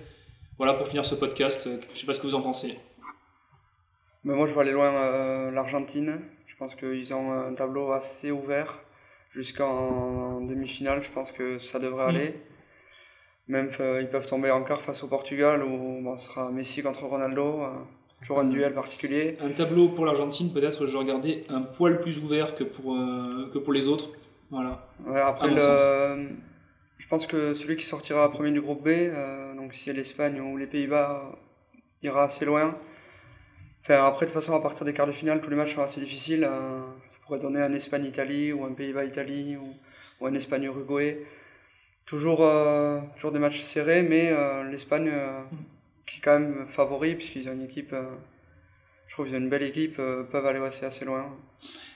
Voilà 0.59 0.75
pour 0.75 0.89
finir 0.89 1.05
ce 1.05 1.15
podcast. 1.15 1.69
Je 1.93 1.99
sais 1.99 2.07
pas 2.07 2.15
ce 2.15 2.21
que 2.21 2.27
vous 2.27 2.35
en 2.35 2.43
pensez 2.43 2.77
moi, 4.35 4.47
je 4.47 4.53
vois 4.53 4.63
aller 4.63 4.73
loin 4.73 4.93
euh, 4.93 5.51
l'Argentine. 5.51 6.21
Je 6.47 6.57
pense 6.57 6.75
qu'ils 6.75 7.13
ont 7.15 7.33
un 7.33 7.55
tableau 7.55 7.93
assez 7.93 8.31
ouvert 8.31 8.79
jusqu'en 9.35 10.41
demi-finale. 10.41 11.03
Je 11.05 11.11
pense 11.13 11.31
que 11.33 11.59
ça 11.61 11.79
devrait 11.79 12.07
mm. 12.07 12.17
aller. 12.17 12.35
Même 13.49 13.71
euh, 13.81 14.01
ils 14.01 14.09
peuvent 14.09 14.27
tomber 14.27 14.51
encore 14.51 14.83
face 14.83 15.03
au 15.05 15.09
Portugal 15.09 15.63
où 15.63 16.17
ce 16.19 16.27
sera 16.27 16.51
Messi 16.51 16.83
contre 16.83 17.05
Ronaldo. 17.05 17.63
Euh, 17.63 17.69
toujours 18.21 18.41
un 18.41 18.45
duel 18.45 18.75
particulier. 18.75 19.37
Un 19.41 19.51
tableau 19.51 19.89
pour 19.91 20.05
l'Argentine, 20.05 20.53
peut-être, 20.53 20.87
je 20.87 20.97
regardais 20.97 21.45
un 21.49 21.63
poil 21.63 22.01
plus 22.01 22.19
ouvert 22.19 22.55
que 22.55 22.65
pour, 22.65 22.97
que 23.53 23.59
pour 23.59 23.73
les 23.73 23.89
autres. 23.89 24.11
Voilà. 24.51 24.89
après, 25.27 25.51
je 25.61 27.09
pense 27.09 27.27
que 27.27 27.55
celui 27.55 27.77
qui 27.77 27.85
sortira 27.85 28.31
premier 28.33 28.53
du 28.53 28.61
groupe 28.61 28.83
B, 28.83 29.11
donc 29.57 29.75
si 29.75 29.85
c'est 29.85 29.93
l'Espagne 29.93 30.41
ou 30.41 30.57
les 30.57 30.67
Pays-Bas, 30.67 31.31
ira 32.03 32.25
assez 32.25 32.45
loin 32.45 32.75
après, 33.95 34.27
de 34.27 34.33
toute 34.33 34.41
façon, 34.41 34.55
à 34.55 34.61
partir 34.61 34.85
des 34.85 34.93
quarts 34.93 35.07
de 35.07 35.13
finale, 35.13 35.41
tous 35.41 35.51
les 35.51 35.57
matchs 35.57 35.75
sont 35.75 35.83
assez 35.83 36.01
difficiles. 36.01 36.45
Euh, 36.45 36.81
ça 37.09 37.17
pourrait 37.25 37.39
donner 37.39 37.61
un 37.61 37.73
Espagne-Italie 37.73 38.53
ou 38.53 38.65
un 38.65 38.73
Pays-Bas-Italie 38.73 39.57
ou, 39.57 40.27
un 40.27 40.35
Espagne-Uruguay. 40.35 41.19
Toujours, 42.07 42.39
euh, 42.43 43.01
toujours 43.17 43.33
des 43.33 43.39
matchs 43.39 43.63
serrés, 43.63 44.03
mais 44.03 44.31
euh, 44.31 44.63
l'Espagne 44.71 45.11
qui 46.07 46.19
est 46.19 46.23
quand 46.23 46.39
même 46.39 46.67
favori, 46.75 47.17
puisqu'ils 47.17 47.49
ont 47.49 47.53
une 47.53 47.65
équipe, 47.65 47.93
je 49.09 49.13
trouve 49.13 49.27
qu'ils 49.27 49.35
ont 49.35 49.39
une 49.39 49.49
belle 49.49 49.65
équipe, 49.65 49.97
peuvent 49.97 50.47
aller 50.47 50.61
assez, 50.61 50.87
assez 50.87 51.05
loin. 51.05 51.27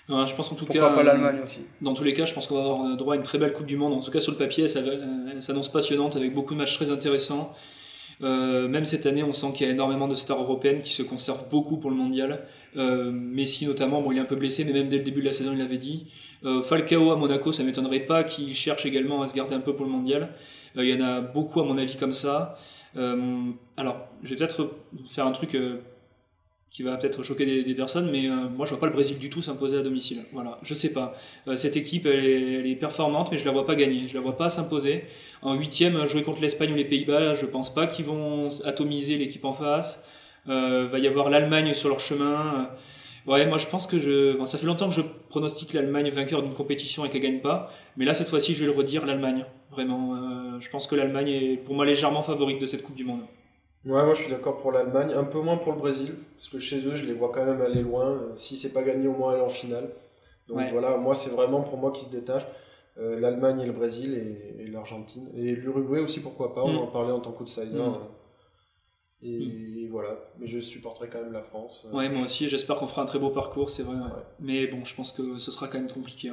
je 0.09 0.35
pense 0.35 0.51
en 0.51 0.57
tout 0.57 0.67
Pourquoi 0.67 0.89
cas. 0.91 0.95
pas 0.97 1.03
l'Allemagne 1.05 1.41
aussi. 1.45 1.61
Dans 1.81 1.95
tous 1.95 2.03
les 2.03 2.13
cas, 2.13 2.25
je 2.25 2.35
pense 2.35 2.49
qu'on 2.49 2.57
va 2.57 2.63
avoir 2.63 2.97
droit 2.97 3.15
à 3.15 3.17
une 3.17 3.23
très 3.23 3.39
belle 3.39 3.53
Coupe 3.53 3.67
du 3.67 3.77
Monde. 3.77 3.93
En 3.93 4.01
tout 4.01 4.11
cas, 4.11 4.19
sur 4.19 4.33
le 4.33 4.39
papier, 4.39 4.67
ça, 4.67 4.83
ça 4.83 5.41
s'annonce 5.41 5.71
passionnante 5.71 6.17
avec 6.17 6.35
beaucoup 6.35 6.55
de 6.55 6.59
matchs 6.59 6.75
très 6.75 6.91
intéressants. 6.91 7.55
Euh, 8.23 8.69
même 8.69 8.85
cette 8.85 9.07
année, 9.07 9.23
on 9.23 9.33
sent 9.33 9.53
qu'il 9.55 9.67
y 9.67 9.71
a 9.71 9.73
énormément 9.73 10.09
de 10.09 10.15
stars 10.15 10.41
européennes 10.41 10.83
qui 10.83 10.93
se 10.93 11.03
conservent 11.03 11.49
beaucoup 11.49 11.79
pour 11.79 11.91
le 11.91 11.97
mondial. 11.97 12.47
Euh, 12.77 13.11
Messi 13.11 13.67
notamment, 13.67 14.03
bon, 14.03 14.13
il 14.13 14.19
est 14.19 14.21
un 14.21 14.27
peu 14.27 14.37
blessé, 14.37 14.65
mais 14.65 14.73
même 14.73 14.89
dès 14.89 14.99
le 14.99 15.05
début 15.05 15.21
de 15.21 15.27
la 15.27 15.33
saison, 15.33 15.53
il 15.53 15.59
l'avait 15.59 15.79
dit. 15.79 16.07
Euh, 16.45 16.63
Falcao 16.63 17.13
à 17.13 17.17
Monaco, 17.17 17.53
ça 17.53 17.63
m'étonnerait 17.63 18.01
pas 18.01 18.25
qu'il 18.25 18.55
cherche 18.55 18.85
également 18.87 19.23
à 19.23 19.27
se 19.27 19.35
garder 19.35 19.55
un 19.55 19.61
peu 19.61 19.75
pour 19.75 19.87
le 19.87 19.93
mondial. 19.93 20.31
il 20.77 20.85
y 20.85 20.95
en 20.95 21.05
a 21.05 21.21
beaucoup, 21.21 21.61
à 21.61 21.65
mon 21.65 21.79
avis, 21.79 21.97
comme 21.97 22.13
ça. 22.13 22.57
alors, 22.97 24.09
je 24.23 24.31
vais 24.31 24.37
peut-être 24.37 24.71
faire 25.05 25.27
un 25.27 25.33
truc 25.33 25.57
qui 26.71 26.85
va 26.85 26.97
peut-être 26.97 27.23
choquer 27.25 27.65
des, 27.65 27.75
personnes, 27.75 28.11
mais 28.13 28.29
euh, 28.29 28.49
moi 28.49 28.65
je 28.65 28.71
vois 28.71 28.79
pas 28.79 28.87
le 28.87 28.93
Brésil 28.93 29.19
du 29.19 29.29
tout 29.29 29.43
s'imposer 29.43 29.77
à 29.77 29.83
domicile. 29.83 30.25
Voilà, 30.33 30.59
je 30.63 30.73
sais 30.73 30.93
pas. 30.93 31.15
Euh, 31.49 31.57
cette 31.57 31.77
équipe 31.77 32.07
elle 32.07 32.67
est, 32.67 32.77
performante, 32.77 33.33
mais 33.33 33.39
je 33.39 33.45
la 33.45 33.51
vois 33.51 33.67
pas 33.67 33.75
gagner. 33.75 34.07
Je 34.07 34.15
la 34.15 34.21
vois 34.21 34.37
pas 34.37 34.49
s'imposer. 34.49 35.05
En 35.43 35.55
huitième, 35.55 36.07
jouer 36.07 36.23
contre 36.23 36.41
l'Espagne 36.41 36.73
ou 36.73 36.77
les 36.77 36.85
Pays-Bas, 36.85 37.35
je 37.35 37.47
pense 37.47 37.75
pas 37.75 37.89
qu'ils 37.89 38.05
vont 38.05 38.49
atomiser 38.65 39.17
l'équipe 39.17 39.45
en 39.45 39.53
face. 39.53 40.01
Euh, 40.49 40.87
va 40.87 40.99
y 40.99 41.07
avoir 41.07 41.29
l'Allemagne 41.29 41.75
sur 41.75 41.89
leur 41.89 42.01
chemin. 42.01 42.71
Ouais, 43.27 43.47
moi 43.47 43.59
je 43.59 43.67
pense 43.67 43.87
que 43.87 43.99
je. 43.99 44.43
ça 44.45 44.57
fait 44.57 44.67
longtemps 44.67 44.89
que 44.89 44.95
je 44.95 45.03
pronostique 45.29 45.73
l'Allemagne 45.73 46.09
vainqueur 46.11 46.43
d'une 46.43 46.55
compétition 46.55 47.05
et 47.05 47.11
qu'elle 47.11 47.21
gagne 47.21 47.41
pas, 47.41 47.71
mais 47.97 48.05
là 48.05 48.15
cette 48.15 48.29
fois-ci 48.29 48.55
je 48.55 48.61
vais 48.61 48.71
le 48.71 48.77
redire 48.77 49.05
l'Allemagne. 49.05 49.45
Vraiment, 49.71 50.15
euh, 50.15 50.61
je 50.61 50.71
pense 50.71 50.87
que 50.87 50.95
l'Allemagne 50.95 51.29
est 51.29 51.57
pour 51.57 51.75
moi 51.75 51.85
légèrement 51.85 52.23
favorite 52.23 52.61
de 52.61 52.67
cette 52.67 52.83
Coupe 52.83 52.97
du 52.97 53.05
Monde. 53.05 53.21
Ouais, 53.87 54.05
moi 54.05 54.13
je 54.13 54.23
suis 54.23 54.31
d'accord 54.31 54.59
pour 54.59 54.73
l'Allemagne, 54.73 55.13
un 55.15 55.25
peu 55.25 55.41
moins 55.41 55.57
pour 55.57 55.73
le 55.73 55.79
Brésil, 55.79 56.15
parce 56.35 56.49
que 56.49 56.59
chez 56.59 56.87
eux 56.87 56.95
je 56.95 57.07
les 57.07 57.15
vois 57.15 57.31
quand 57.33 57.45
même 57.45 57.63
aller 57.63 57.83
loin. 57.83 58.11
Euh, 58.11 58.37
si 58.37 58.57
c'est 58.57 58.73
pas 58.73 58.83
gagné, 58.83 59.09
au 59.09 59.13
moins 59.13 59.33
aller 59.33 59.43
en 59.43 59.49
finale. 59.49 59.91
Donc 60.49 60.61
voilà, 60.73 60.97
moi 60.97 61.15
c'est 61.15 61.31
vraiment 61.31 61.63
pour 61.63 61.79
moi 61.79 61.91
qui 61.93 62.05
se 62.05 62.11
détache. 62.11 62.47
Euh, 62.99 63.19
L'Allemagne 63.19 63.61
et 63.61 63.67
le 63.67 63.73
Brésil 63.73 64.15
et, 64.59 64.67
l'Argentine. 64.67 65.29
Et 65.35 65.55
l'Uruguay 65.55 66.01
aussi, 66.01 66.21
pourquoi 66.21 66.55
pas, 66.55 66.63
on 66.63 66.73
mm. 66.73 66.79
en 66.79 66.87
parlait 66.89 67.13
en 67.13 67.21
tant 67.21 67.33
qu'outsider. 67.33 67.79
Mm. 67.79 67.97
Et, 69.23 69.87
mm. 69.87 69.91
voilà, 69.91 70.19
mais 70.39 70.47
je 70.47 70.59
supporterai 70.59 71.09
quand 71.09 71.23
même 71.23 71.33
la 71.33 71.43
France. 71.43 71.87
Ouais, 71.93 72.09
moi 72.09 72.25
aussi, 72.25 72.49
j'espère 72.49 72.77
qu'on 72.77 72.87
fera 72.87 73.03
un 73.03 73.07
très 73.07 73.19
beau 73.19 73.31
parcours, 73.31 73.71
c'est 73.71 73.85
vrai. 73.85 73.97
Mais 74.41 74.67
bon, 74.67 74.85
je 74.85 74.95
pense 74.95 75.13
que 75.13 75.39
ce 75.39 75.51
sera 75.51 75.69
quand 75.69 75.79
même 75.79 75.91
compliqué. 75.91 76.33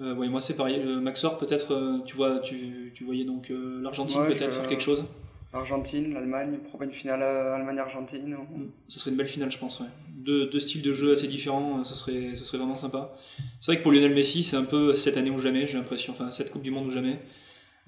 Euh, 0.00 0.14
moi 0.14 0.40
c'est 0.40 0.56
pareil. 0.56 0.82
Maxor, 0.84 1.38
peut-être, 1.38 2.02
tu, 2.04 2.16
vois, 2.16 2.40
tu, 2.40 2.92
tu, 2.94 3.04
voyais 3.04 3.24
donc 3.24 3.50
l'Argentine 3.50 4.26
peut-être 4.26 4.54
faire 4.54 4.66
quelque 4.66 4.82
chose? 4.82 5.04
Argentine, 5.52 6.14
l'Allemagne, 6.14 6.58
pour 6.70 6.80
une 6.82 6.92
finale 6.92 7.22
euh, 7.22 7.54
Allemagne-Argentine. 7.56 8.34
Mm. 8.34 8.66
Ce 8.86 9.00
serait 9.00 9.10
une 9.10 9.16
belle 9.16 9.26
finale, 9.26 9.50
je 9.50 9.58
pense. 9.58 9.80
Ouais. 9.80 9.86
Deux, 10.08 10.46
deux, 10.46 10.60
styles 10.60 10.82
de 10.82 10.92
jeu 10.92 11.12
assez 11.12 11.26
différents, 11.26 11.82
ce 11.82 11.94
serait, 11.94 12.34
ce 12.34 12.44
serait 12.44 12.58
vraiment 12.58 12.76
sympa. 12.76 13.12
C'est 13.58 13.72
vrai 13.72 13.78
que 13.78 13.82
pour 13.82 13.92
Lionel 13.92 14.14
Messi, 14.14 14.42
c'est 14.42 14.56
un 14.56 14.64
peu 14.64 14.94
cette 14.94 15.16
année 15.16 15.30
ou 15.30 15.38
jamais, 15.38 15.66
j'ai 15.66 15.76
l'impression, 15.76 16.12
enfin 16.12 16.30
cette 16.30 16.50
Coupe 16.50 16.62
du 16.62 16.70
Monde 16.70 16.86
ou 16.86 16.90
jamais. 16.90 17.20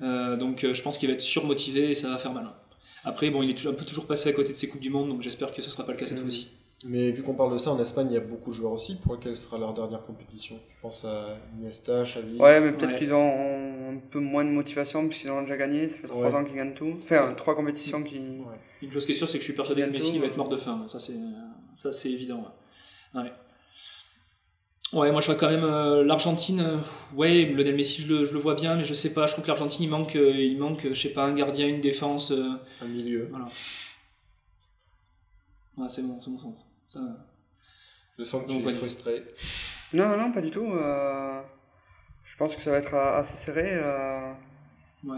Euh, 0.01 0.37
donc 0.37 0.65
euh, 0.65 0.75
je 0.75 0.83
pense 0.83 0.99
qu'il 0.99 1.09
va 1.09 1.15
être 1.15 1.21
surmotivé 1.21 1.91
et 1.91 1.95
ça 1.95 2.09
va 2.09 2.19
faire 2.19 2.33
mal. 2.33 2.49
Après, 3.05 3.31
bon, 3.31 3.43
il 3.43 3.51
est 3.51 3.67
un 3.67 3.75
peu 3.75 3.85
toujours 3.85 4.07
passé 4.07 4.29
à 4.29 4.33
côté 4.33 4.51
de 4.51 4.57
ces 4.57 4.69
Coupes 4.69 4.81
du 4.81 4.91
Monde, 4.91 5.09
donc 5.09 5.23
j'espère 5.23 5.53
que 5.53 5.61
ce 5.61 5.67
ne 5.67 5.73
sera 5.73 5.85
pas 5.85 5.93
le 5.93 5.99
cas 5.99 6.07
cette 6.07 6.19
mm. 6.19 6.23
fois-ci. 6.23 6.49
Mais 6.85 7.13
vu 7.13 7.23
qu'on 7.23 7.35
parle 7.35 7.53
de 7.53 7.59
ça, 7.59 7.71
en 7.71 7.79
Espagne, 7.79 8.09
il 8.11 8.15
y 8.15 8.17
a 8.17 8.21
beaucoup 8.21 8.51
de 8.51 8.57
joueurs 8.57 8.73
aussi 8.73 8.97
pour 8.97 9.15
lesquels 9.15 9.37
ce 9.37 9.45
sera 9.45 9.57
leur 9.57 9.73
dernière 9.73 10.05
compétition? 10.05 10.59
Je 10.69 10.81
pense 10.83 11.05
à 11.05 11.37
Iniesta, 11.57 12.03
Xavi? 12.03 12.39
Ouais, 12.39 12.61
mais 12.61 12.73
peut-être 12.73 12.99
qu'ils 12.99 13.13
ont 13.13 13.93
un 13.93 13.99
peu 14.11 14.19
moins 14.19 14.45
de 14.45 14.51
motivation 14.51 15.07
parce 15.07 15.21
qu'ils 15.21 15.31
ont 15.31 15.43
déjà 15.43 15.57
gagné. 15.57 15.89
Ça 15.89 15.97
fait 15.97 16.09
trois 16.09 16.35
ans 16.35 16.45
qu'ils 16.45 16.57
gagnent 16.57 16.75
tout. 16.75 16.95
Enfin, 17.05 17.35
trois 17.35 17.55
compétitions 17.55 18.03
qui. 18.03 18.21
Une 18.83 18.91
chose 18.91 19.07
qui 19.07 19.13
est 19.13 19.15
sûre, 19.15 19.29
c'est 19.29 19.39
que 19.39 19.43
je 19.43 19.49
suis 19.49 19.57
persuadé 19.57 19.83
que 19.83 19.91
Messi 19.91 20.19
va 20.19 20.27
être 20.27 20.37
mort 20.37 20.49
de 20.49 20.57
faim. 20.57 20.83
Ça, 20.89 20.99
c'est, 20.99 21.15
ça, 21.73 21.93
c'est 21.93 22.11
évident. 22.11 22.53
Ouais. 23.15 23.31
ouais. 24.93 25.13
moi 25.13 25.21
je 25.21 25.27
vois 25.27 25.37
quand 25.37 25.51
même 25.51 25.63
euh, 25.63 26.03
l'Argentine. 26.03 26.61
Euh, 26.61 26.79
ouais, 27.17 27.45
Lionel 27.45 27.77
Messi, 27.77 28.03
je 28.03 28.13
le, 28.13 28.25
je 28.25 28.33
le, 28.33 28.41
vois 28.41 28.57
bien, 28.57 28.75
mais 28.75 28.83
je 28.85 28.95
sais 28.95 29.15
pas. 29.15 29.29
Je 29.29 29.33
trouve 29.33 29.45
que 29.45 29.51
l'Argentine, 29.51 29.85
il 29.85 29.89
manque, 29.89 30.17
euh, 30.17 30.33
il 30.35 30.59
manque, 30.59 30.89
je 30.89 31.01
sais 31.01 31.13
pas, 31.13 31.23
un 31.23 31.33
gardien, 31.33 31.69
une 31.69 31.81
défense. 31.81 32.33
un 32.33 32.89
milieu. 32.89 33.29
Voilà. 33.31 33.47
Ouais, 35.77 35.89
c'est 35.89 36.03
bon, 36.03 36.21
c'est 36.21 36.31
bon 36.31 36.39
sens. 36.39 36.67
Je 38.19 38.25
sens 38.25 38.45
que 38.45 38.53
tu 38.53 38.69
es 38.69 38.75
frustré. 38.75 39.25
Non, 39.93 40.17
non, 40.17 40.33
pas 40.33 40.41
du 40.41 40.51
tout. 40.51 40.67
Euh, 40.67 41.41
je 42.25 42.37
pense 42.37 42.55
que 42.55 42.63
ça 42.63 42.71
va 42.71 42.79
être 42.79 42.95
assez 42.95 43.37
serré. 43.37 43.69
Euh, 43.69 44.33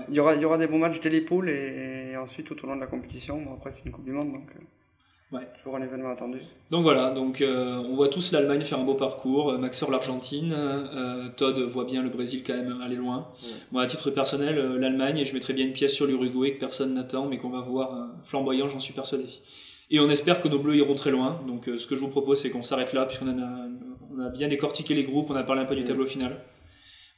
il, 0.08 0.14
y 0.14 0.20
aura, 0.20 0.34
il 0.34 0.42
y 0.42 0.44
aura 0.44 0.58
des 0.58 0.66
bons 0.66 0.78
matchs 0.78 1.00
dès 1.02 1.10
les 1.10 1.20
poules 1.20 1.50
et, 1.50 2.16
ensuite 2.16 2.46
tout 2.46 2.64
au 2.64 2.66
long 2.66 2.76
de 2.76 2.80
la 2.80 2.86
compétition. 2.86 3.40
après, 3.56 3.70
c'est 3.70 3.84
une 3.84 3.92
Coupe 3.92 4.04
du 4.04 4.12
Monde, 4.12 4.32
donc 4.32 4.48
euh, 4.56 5.36
ouais. 5.36 5.46
toujours 5.58 5.76
un 5.76 5.82
événement 5.82 6.10
attendu. 6.10 6.38
Donc 6.70 6.82
voilà, 6.82 7.10
donc, 7.10 7.44
on 7.46 7.94
voit 7.94 8.08
tous 8.08 8.32
l'Allemagne 8.32 8.62
faire 8.62 8.78
un 8.78 8.84
beau 8.84 8.94
parcours, 8.94 9.58
Maxor 9.58 9.90
l'Argentine, 9.90 10.54
Todd 11.36 11.58
voit 11.58 11.84
bien 11.84 12.02
le 12.02 12.08
Brésil 12.08 12.42
quand 12.46 12.54
même 12.54 12.80
aller 12.80 12.96
loin. 12.96 13.28
Moi, 13.72 13.82
à 13.82 13.86
titre 13.86 14.10
personnel, 14.10 14.76
l'Allemagne, 14.76 15.24
je 15.24 15.34
mettrais 15.34 15.52
bien 15.52 15.66
une 15.66 15.72
pièce 15.72 15.92
sur 15.92 16.06
l'Uruguay 16.06 16.54
que 16.54 16.60
personne 16.60 16.94
n'attend, 16.94 17.26
mais 17.26 17.38
qu'on 17.38 17.50
va 17.50 17.60
voir 17.60 18.08
flamboyant, 18.24 18.68
j'en 18.68 18.80
suis 18.80 18.94
persuadé. 18.94 19.26
Et 19.90 20.00
on 20.00 20.08
espère 20.08 20.40
que 20.40 20.48
nos 20.48 20.58
bleus 20.58 20.76
iront 20.76 20.94
très 20.94 21.10
loin. 21.10 21.40
Donc 21.46 21.68
euh, 21.68 21.76
ce 21.76 21.86
que 21.86 21.94
je 21.96 22.00
vous 22.00 22.08
propose, 22.08 22.40
c'est 22.40 22.50
qu'on 22.50 22.62
s'arrête 22.62 22.92
là, 22.92 23.04
puisqu'on 23.06 23.28
a, 23.28 23.68
on 24.14 24.18
a 24.20 24.30
bien 24.30 24.48
décortiqué 24.48 24.94
les 24.94 25.04
groupes, 25.04 25.30
on 25.30 25.34
a 25.34 25.42
parlé 25.42 25.62
un 25.62 25.66
peu 25.66 25.76
du 25.76 25.84
tableau 25.84 26.06
final. 26.06 26.40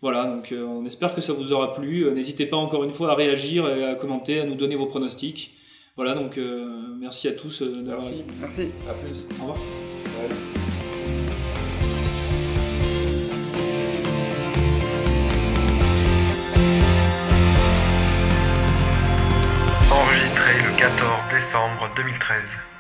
Voilà, 0.03 0.27
donc 0.27 0.53
euh, 0.53 0.65
on 0.65 0.85
espère 0.85 1.15
que 1.15 1.21
ça 1.21 1.33
vous 1.33 1.53
aura 1.53 1.73
plu. 1.73 2.05
Euh, 2.05 2.11
N'hésitez 2.13 2.47
pas 2.47 2.57
encore 2.57 2.85
une 2.85 2.93
fois 2.93 3.13
à 3.13 3.15
réagir 3.15 3.69
et 3.69 3.85
à 3.85 3.95
commenter, 3.95 4.41
à 4.41 4.45
nous 4.47 4.55
donner 4.57 4.77
vos 4.77 4.87
pronostics. 4.87 5.53
Voilà, 5.97 6.15
donc 6.15 6.39
merci 7.01 7.27
à 7.27 7.33
tous 7.33 7.63
d'avoir. 7.63 8.03
Merci. 8.11 8.25
Merci. 8.39 8.69
À 8.87 8.93
plus. 8.93 9.27
Au 9.41 9.47
revoir. 9.47 10.76
14 21.17 21.29
décembre 21.29 21.89
2013. 21.97 22.76